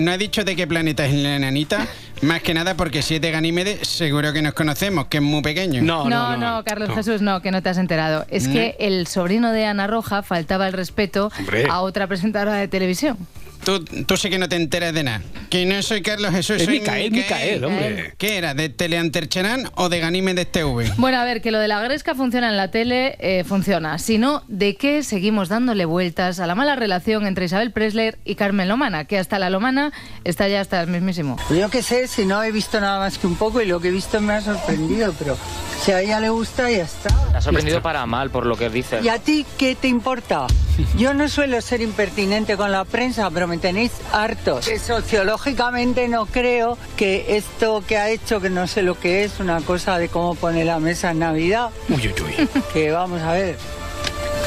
No 0.05 0.13
he 0.13 0.19
dicho 0.19 0.43
de 0.43 0.57
qué 0.57 0.67
planeta 0.67 1.05
es 1.05 1.13
la 1.13 1.37
enanita, 1.37 1.87
más 2.23 2.43
que 2.43 2.55
nada 2.55 2.77
porque 2.77 3.03
si 3.03 3.17
es 3.17 3.21
de 3.21 3.31
Ganímedes, 3.31 3.87
seguro 3.87 4.33
que 4.33 4.43
nos 4.43 4.55
conocemos, 4.55 5.07
que 5.07 5.19
es 5.19 5.23
muy 5.23 5.43
pequeño. 5.43 5.83
No, 5.83 6.09
No, 6.09 6.37
no, 6.37 6.63
Carlos 6.65 6.91
Jesús, 6.95 7.21
no, 7.21 7.41
que 7.43 7.51
no 7.51 7.63
te 7.63 7.69
has 7.69 7.79
enterado. 7.79 8.25
Es 8.29 8.49
que 8.49 8.77
el 8.79 9.07
sobrino 9.07 9.53
de 9.53 9.67
Ana 9.67 9.87
Roja 9.87 10.23
faltaba 10.23 10.67
el 10.67 10.73
respeto 10.73 11.31
Hombre. 11.39 11.67
a 11.69 11.81
otra 11.81 12.07
presentadora 12.07 12.55
de 12.55 12.69
televisión. 12.69 13.17
Tú, 13.65 13.85
tú 13.85 14.17
sí 14.17 14.29
que 14.29 14.39
no 14.39 14.49
te 14.49 14.57
enteras 14.57 14.93
de 14.93 15.05
nada. 15.05 15.23
Que 15.49 15.65
no 15.67 15.81
soy 15.83 16.03
Carlos 16.03 16.33
Jesús, 16.33 16.57
Es 16.57 16.65
soy 16.65 16.81
Micael, 16.81 17.13
Micael, 17.13 17.65
hombre. 17.65 18.15
¿Qué 18.19 18.37
era? 18.37 18.55
¿De 18.55 18.69
Teleantercherán 18.69 19.71
o 19.77 19.89
de 19.89 20.01
Ganímedes 20.01 20.51
TV? 20.51 20.91
Bueno, 20.97 21.19
a 21.19 21.25
ver, 21.25 21.41
que 21.43 21.51
lo 21.51 21.59
de 21.59 21.69
la 21.69 21.81
gresca 21.81 22.15
funciona 22.15 22.49
en 22.49 22.57
la 22.57 22.71
tele, 22.71 23.17
eh, 23.21 23.45
funciona. 23.45 23.99
Si 23.99 24.19
no, 24.19 24.43
¿de 24.49 24.77
qué 24.77 25.03
seguimos 25.05 25.49
dándole 25.49 25.85
vueltas 25.85 26.41
a 26.41 26.47
la 26.47 26.55
mala 26.55 26.75
relación 26.75 27.27
entre 27.27 27.45
Isabel 27.45 27.71
Presler 27.71 28.19
y 28.25 28.35
Carmen 28.35 28.69
Lomana? 28.69 29.05
Que 29.05 29.19
hasta 29.19 29.39
la 29.39 29.51
Lomana 29.51 29.93
está 30.25 30.49
ya 30.49 30.61
hasta 30.61 30.81
el 30.81 30.89
mismísimo. 30.89 31.37
Yo 31.51 31.71
qué 31.71 31.83
sé, 31.83 32.09
si 32.09 32.27
no 32.27 32.43
he 32.43 32.51
visto 32.51 32.81
nada 32.81 32.99
más 32.99 33.19
que 33.19 33.27
un 33.27 33.37
poco 33.37 33.61
y 33.61 33.67
lo 33.67 33.81
que 33.81 33.89
he 33.89 33.93
visto 33.93 34.21
me 34.21 34.33
ha 34.33 34.41
sorprendido, 34.41 35.15
pero 35.19 35.37
si 35.83 35.93
a 35.93 36.01
ella 36.01 36.19
le 36.19 36.31
gusta, 36.31 36.71
ya 36.71 36.85
está. 36.85 37.15
Me 37.31 37.39
ha 37.39 37.41
sorprendido 37.41 37.83
para 37.83 38.07
mal 38.07 38.31
por 38.31 38.47
lo 38.47 38.57
que 38.57 38.71
dices. 38.71 39.05
¿Y 39.05 39.09
a 39.09 39.19
ti 39.19 39.47
qué 39.59 39.75
te 39.75 39.89
importa? 39.89 40.47
Yo 40.97 41.13
no 41.13 41.29
suelo 41.29 41.61
ser 41.61 41.83
impertinente 41.83 42.57
con 42.57 42.73
la 42.73 42.85
prensa, 42.85 43.31
pero 43.31 43.47
me 43.53 43.59
tenéis 43.59 43.93
hartos. 44.13 44.67
Que 44.67 44.79
sociológicamente 44.79 46.09
no 46.09 46.25
creo 46.25 46.79
que 46.97 47.37
esto 47.37 47.85
que 47.87 47.99
ha 47.99 48.09
hecho, 48.09 48.41
que 48.41 48.49
no 48.49 48.67
sé 48.67 48.81
lo 48.83 48.99
que 48.99 49.25
es, 49.25 49.41
una 49.41 49.61
cosa 49.61 49.99
de 49.99 50.09
cómo 50.09 50.35
pone 50.35 50.65
la 50.65 50.79
mesa 50.79 51.11
en 51.11 51.19
Navidad, 51.19 51.69
Uy, 51.91 51.97
uy, 51.97 52.15
uy. 52.39 52.49
que 52.73 52.91
vamos 52.91 53.21
a 53.21 53.33
ver. 53.33 53.59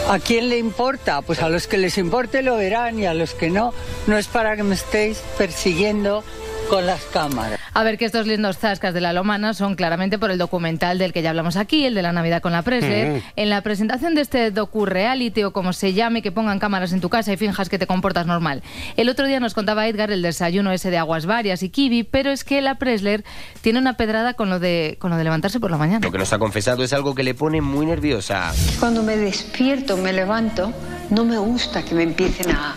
¿A 0.09 0.17
quién 0.17 0.49
le 0.49 0.57
importa? 0.57 1.21
Pues 1.21 1.43
a 1.43 1.49
los 1.49 1.67
que 1.67 1.77
les 1.77 1.99
importe 1.99 2.41
lo 2.41 2.55
verán 2.57 2.97
y 2.97 3.05
a 3.05 3.13
los 3.13 3.35
que 3.35 3.51
no, 3.51 3.75
no 4.07 4.17
es 4.17 4.25
para 4.25 4.55
que 4.55 4.63
me 4.63 4.73
estéis 4.73 5.19
persiguiendo 5.37 6.23
con 6.69 6.85
las 6.85 7.01
cámaras. 7.05 7.59
A 7.73 7.83
ver, 7.83 7.97
que 7.97 8.05
estos 8.05 8.27
lindos 8.27 8.57
zascas 8.57 8.93
de 8.93 9.01
la 9.01 9.13
Lomana 9.13 9.53
son 9.53 9.75
claramente 9.75 10.17
por 10.17 10.31
el 10.31 10.37
documental 10.37 10.97
del 10.97 11.13
que 11.13 11.21
ya 11.21 11.29
hablamos 11.29 11.57
aquí, 11.57 11.85
el 11.85 11.93
de 11.93 12.01
la 12.01 12.11
Navidad 12.11 12.41
con 12.41 12.51
la 12.51 12.61
Presler. 12.61 13.17
Mm. 13.17 13.23
En 13.35 13.49
la 13.49 13.61
presentación 13.61 14.15
de 14.15 14.21
este 14.21 14.51
docu-reality 14.51 15.43
o 15.43 15.51
como 15.51 15.73
se 15.73 15.93
llame, 15.93 16.21
que 16.21 16.31
pongan 16.31 16.59
cámaras 16.59 16.93
en 16.93 17.01
tu 17.01 17.09
casa 17.09 17.33
y 17.33 17.37
finjas 17.37 17.69
que 17.69 17.77
te 17.77 17.87
comportas 17.87 18.25
normal. 18.25 18.63
El 18.95 19.09
otro 19.09 19.27
día 19.27 19.39
nos 19.39 19.53
contaba 19.53 19.87
Edgar 19.87 20.11
el 20.11 20.21
desayuno 20.21 20.71
ese 20.71 20.89
de 20.89 20.97
aguas 20.97 21.25
varias 21.25 21.63
y 21.63 21.69
kiwi, 21.69 22.03
pero 22.03 22.31
es 22.31 22.43
que 22.43 22.61
la 22.61 22.75
Presler 22.75 23.23
tiene 23.61 23.79
una 23.79 23.97
pedrada 23.97 24.33
con 24.33 24.49
lo 24.49 24.59
de, 24.59 24.97
con 24.99 25.11
lo 25.11 25.17
de 25.17 25.23
levantarse 25.23 25.59
por 25.59 25.71
la 25.71 25.77
mañana. 25.77 25.99
Lo 26.01 26.11
que 26.11 26.17
nos 26.17 26.31
ha 26.33 26.39
confesado 26.39 26.83
es 26.83 26.93
algo 26.93 27.13
que 27.15 27.23
le 27.23 27.33
pone 27.33 27.61
muy 27.61 27.85
nerviosa. 27.85 28.53
Cuando 28.79 29.03
me 29.03 29.17
despierto, 29.17 29.97
me 29.97 30.13
levanto, 30.13 30.73
no 31.09 31.25
me 31.25 31.37
gusta 31.37 31.83
que 31.83 31.95
me 31.95 32.03
empiecen 32.03 32.51
a, 32.51 32.75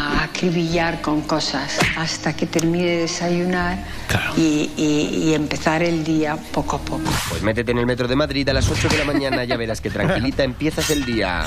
a 0.00 0.24
acribillar 0.24 1.00
con 1.02 1.20
cosas 1.22 1.78
hasta 1.96 2.34
que 2.34 2.46
termine 2.46 2.86
de 2.86 2.96
desayunar 3.02 3.84
y, 4.36 4.70
y- 4.76 5.24
y 5.28 5.34
empezar 5.34 5.82
el 5.82 6.02
día 6.04 6.36
poco 6.52 6.76
a 6.76 6.80
poco. 6.80 7.10
Pues 7.28 7.42
métete 7.42 7.72
en 7.72 7.78
el 7.78 7.86
metro 7.86 8.08
de 8.08 8.16
Madrid 8.16 8.48
a 8.48 8.52
las 8.54 8.68
8 8.70 8.88
de 8.88 8.98
la 8.98 9.04
mañana, 9.04 9.44
ya 9.44 9.56
verás 9.56 9.80
que 9.80 9.90
tranquilita 9.90 10.42
empiezas 10.42 10.88
el 10.90 11.04
día. 11.04 11.44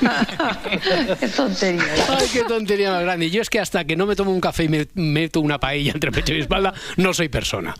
Qué 1.20 1.28
tontería. 1.28 1.82
Ay, 2.08 2.26
qué 2.32 2.42
tontería 2.44 2.90
más 2.92 3.02
grande. 3.02 3.30
Yo 3.30 3.42
es 3.42 3.50
que 3.50 3.58
hasta 3.60 3.84
que 3.84 3.96
no 3.96 4.06
me 4.06 4.14
tomo 4.16 4.30
un 4.30 4.40
café 4.40 4.64
y 4.64 4.68
me 4.68 4.86
meto 4.94 5.40
una 5.40 5.58
paella 5.58 5.92
entre 5.92 6.12
pecho 6.12 6.32
y 6.34 6.40
espalda, 6.40 6.72
no 6.96 7.12
soy 7.14 7.28
persona. 7.28 7.74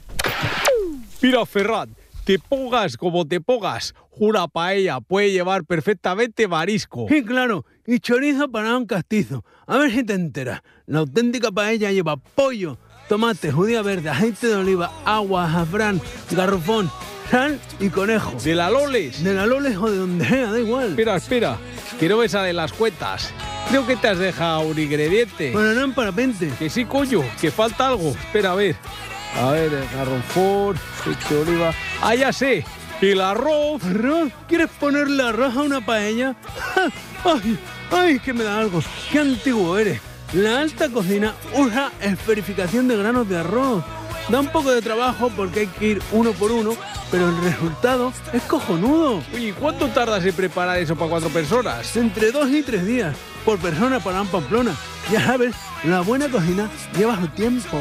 Mira, 1.23 1.45
Ferran, 1.47 1.95
te 2.29 2.39
pongas 2.39 2.99
como 2.99 3.27
te 3.27 3.41
pongas, 3.41 3.95
una 4.11 4.49
paella 4.49 5.01
puede 5.01 5.33
llevar 5.33 5.65
perfectamente 5.65 6.47
marisco. 6.47 7.07
Sí, 7.09 7.25
claro, 7.25 7.65
y 7.87 8.01
chorizo 8.01 8.51
para 8.51 8.77
un 8.77 8.85
castizo. 8.85 9.47
A 9.67 9.79
ver 9.79 9.91
si 9.91 10.05
te 10.05 10.13
enteras. 10.13 10.61
La 10.85 10.99
auténtica 10.99 11.51
paella 11.51 11.91
lleva 11.91 12.19
pollo, 12.19 12.77
tomate, 13.09 13.51
judía 13.51 13.81
verde, 13.81 14.11
aceite 14.11 14.49
de 14.49 14.57
oliva, 14.57 14.93
agua, 15.07 15.47
azafrán, 15.47 16.03
garrofón, 16.31 16.91
sal 17.31 17.59
y 17.81 17.89
conejo. 17.89 18.35
¿De 18.45 18.55
la 18.55 18.69
Loles? 18.69 19.25
De 19.25 19.33
la 19.33 19.47
Loles 19.47 19.79
o 19.79 19.91
de 19.91 19.97
donde 19.97 20.27
sea, 20.27 20.53
da 20.53 20.61
igual. 20.61 20.91
Espera, 20.91 21.17
espera, 21.17 21.57
que 21.99 22.11
no 22.11 22.19
me 22.19 22.29
salen 22.29 22.57
las 22.57 22.75
cuentas. 22.75 23.33
Creo 23.71 23.87
que 23.87 23.97
te 23.97 24.07
has 24.07 24.19
dejado 24.19 24.69
un 24.69 24.79
ingrediente. 24.79 25.51
Bueno, 25.53 25.73
no 25.73 25.81
en 25.81 25.95
parapente. 25.95 26.51
Que 26.59 26.69
sí, 26.69 26.85
coño, 26.85 27.23
que 27.41 27.51
falta 27.51 27.89
algo. 27.89 28.11
Espera, 28.11 28.53
a 28.53 28.55
ver. 28.55 28.77
A 29.37 29.51
ver, 29.53 29.73
el 29.73 29.89
garrofón, 29.97 30.77
aceite 31.01 31.35
de 31.35 31.41
oliva. 31.41 31.73
Ah, 32.03 32.15
ya 32.15 32.33
sé. 32.33 32.65
El 33.01 33.21
arroz. 33.21 33.85
¿Arroz? 33.85 34.33
¿Quieres 34.49 34.69
ponerle 34.81 35.23
arroz 35.23 35.57
a 35.57 35.63
una 35.63 35.85
paella? 35.85 36.35
¡Ay! 37.25 37.59
¡Ay, 37.91 38.19
que 38.19 38.33
me 38.33 38.45
da 38.45 38.59
algo! 38.59 38.83
¡Qué 39.13 39.21
antiguo 39.21 39.79
eres! 39.79 40.01
La 40.33 40.61
alta 40.61 40.89
cocina 40.89 41.35
usa 41.55 41.91
esferificación 42.01 42.89
de 42.89 42.97
granos 42.97 43.29
de 43.29 43.39
arroz. 43.39 43.85
Da 44.29 44.41
un 44.41 44.49
poco 44.49 44.71
de 44.71 44.83
trabajo 44.83 45.31
porque 45.35 45.61
hay 45.61 45.67
que 45.69 45.87
ir 45.87 46.03
uno 46.13 46.33
por 46.33 46.53
uno, 46.53 46.73
pero 47.11 47.31
el 47.31 47.43
resultado 47.43 48.13
es 48.35 48.43
cojonudo. 48.43 49.23
Oye, 49.35 49.55
¿cuánto 49.55 49.89
tardas 49.89 50.23
en 50.27 50.35
preparar 50.35 50.79
eso 50.79 50.97
para 50.97 51.11
cuatro 51.11 51.31
personas? 51.31 51.97
Entre 51.97 52.31
dos 52.31 52.51
y 52.51 52.63
tres 52.63 52.85
días, 52.85 53.17
por 53.47 53.59
persona 53.59 54.01
para 54.01 54.21
un 54.21 54.29
Pamplona. 54.29 54.75
Ya 55.11 55.25
sabes, 55.25 55.55
la 55.85 56.03
buena 56.03 56.29
cocina 56.29 56.69
lleva 56.95 57.19
su 57.19 57.29
tiempo. 57.29 57.81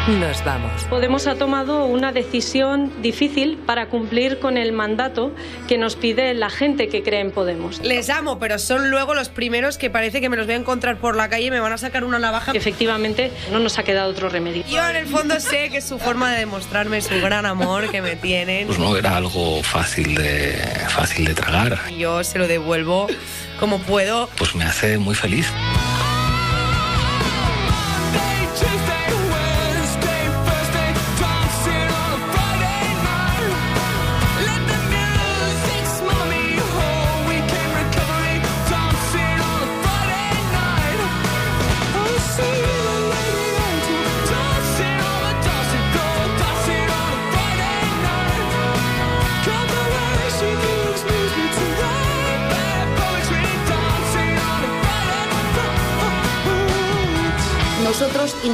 nos 0.07 0.43
vamos. 0.43 0.83
Podemos 0.85 1.27
ha 1.27 1.35
tomado 1.35 1.85
una 1.85 2.11
decisión 2.11 2.91
difícil 3.01 3.57
para 3.57 3.87
cumplir 3.87 4.39
con 4.39 4.57
el 4.57 4.71
mandato 4.71 5.31
que 5.67 5.77
nos 5.77 5.95
pide 5.95 6.33
la 6.33 6.49
gente 6.49 6.89
que 6.89 7.03
cree 7.03 7.19
en 7.19 7.31
Podemos. 7.31 7.79
Les 7.81 8.09
amo, 8.09 8.39
pero 8.39 8.57
son 8.57 8.89
luego 8.89 9.13
los 9.13 9.29
primeros 9.29 9.77
que 9.77 9.89
parece 9.89 10.19
que 10.19 10.29
me 10.29 10.37
los 10.37 10.47
voy 10.47 10.55
a 10.55 10.57
encontrar 10.57 10.97
por 10.97 11.15
la 11.15 11.29
calle 11.29 11.45
y 11.45 11.51
me 11.51 11.59
van 11.59 11.73
a 11.73 11.77
sacar 11.77 12.03
una 12.03 12.19
navaja. 12.19 12.51
Efectivamente, 12.53 13.31
no 13.51 13.59
nos 13.59 13.77
ha 13.77 13.83
quedado 13.83 14.09
otro 14.09 14.29
remedio. 14.29 14.63
Yo 14.69 14.87
en 14.89 14.95
el 14.95 15.07
fondo 15.07 15.39
sé 15.39 15.69
que 15.69 15.77
es 15.77 15.85
su 15.85 15.99
forma 15.99 16.31
de 16.31 16.39
demostrarme 16.39 17.01
su 17.01 17.21
gran 17.21 17.45
amor 17.45 17.89
que 17.89 18.01
me 18.01 18.15
tienen. 18.15 18.67
Pues 18.67 18.79
no 18.79 18.97
era 18.97 19.17
algo 19.17 19.61
fácil 19.61 20.15
de, 20.15 20.59
fácil 20.89 21.25
de 21.25 21.35
tragar. 21.35 21.79
Yo 21.95 22.23
se 22.23 22.39
lo 22.39 22.47
devuelvo 22.47 23.07
como 23.59 23.79
puedo. 23.79 24.29
Pues 24.37 24.55
me 24.55 24.65
hace 24.65 24.97
muy 24.97 25.13
feliz. 25.13 25.47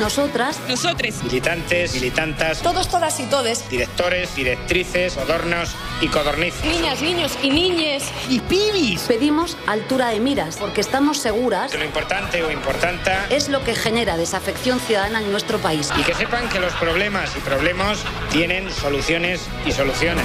Nosotras. 0.07 0.57
Nosotros. 0.69 1.21
Militantes, 1.23 1.93
militantas, 1.93 2.59
Todos, 2.61 2.87
todas 2.87 3.19
y 3.19 3.23
todes. 3.23 3.67
directores, 3.69 4.33
directrices, 4.35 5.15
codornos 5.15 5.71
y 5.99 6.07
codornices. 6.07 6.63
Niñas, 6.63 7.01
niños 7.01 7.37
y 7.43 7.49
niñes. 7.49 8.05
Y 8.29 8.39
pibis. 8.39 9.01
Pedimos 9.01 9.57
altura 9.67 10.07
de 10.07 10.21
miras 10.21 10.55
porque 10.55 10.79
estamos 10.79 11.17
seguras 11.17 11.71
Que 11.73 11.77
lo 11.77 11.83
importante 11.83 12.41
o 12.41 12.49
importanta 12.49 13.25
es 13.29 13.49
lo 13.49 13.61
que 13.65 13.75
genera 13.75 14.15
desafección 14.15 14.79
ciudadana 14.79 15.19
en 15.19 15.29
nuestro 15.29 15.57
país. 15.57 15.89
y 15.99 16.03
que 16.03 16.13
sepan 16.13 16.47
que 16.47 16.61
los 16.61 16.71
problemas 16.75 17.35
y 17.35 17.41
problemas 17.41 17.99
tienen 18.31 18.71
soluciones 18.71 19.41
y 19.65 19.73
soluciones. 19.73 20.23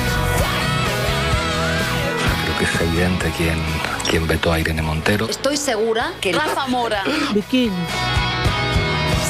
Creo 2.44 2.58
que 2.58 2.64
es 2.66 2.80
evidente 2.82 3.32
quién, 3.36 3.58
quién 4.08 4.28
vetó 4.28 4.52
a 4.52 4.60
Irene 4.60 4.82
Montero. 4.82 5.28
Estoy 5.28 5.56
segura 5.56 6.12
que 6.20 6.32
Rafa 6.32 6.68
Mora. 6.68 7.02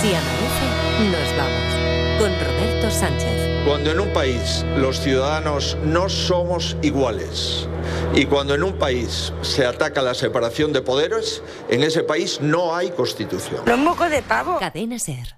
Si 0.02 0.08
amanece, 0.08 1.12
nos 1.12 1.36
vamos. 1.36 2.18
Con 2.18 2.32
Roberto 2.40 2.90
Sánchez. 2.90 3.64
Cuando 3.64 3.92
en 3.92 4.00
un 4.00 4.12
país 4.12 4.66
los 4.76 4.98
ciudadanos 4.98 5.76
no 5.84 6.08
somos 6.08 6.76
iguales 6.82 7.68
y 8.12 8.26
cuando 8.26 8.56
en 8.56 8.64
un 8.64 8.72
país 8.72 9.32
se 9.42 9.64
ataca 9.64 10.02
la 10.02 10.14
separación 10.14 10.72
de 10.72 10.82
poderes, 10.82 11.40
en 11.68 11.84
ese 11.84 12.02
país 12.02 12.40
no 12.40 12.74
hay 12.74 12.90
constitución. 12.90 13.62
Los 13.64 13.78
mocos 13.78 14.10
de 14.10 14.22
pavo. 14.22 14.58
Cadena 14.58 14.98
Ser. 14.98 15.36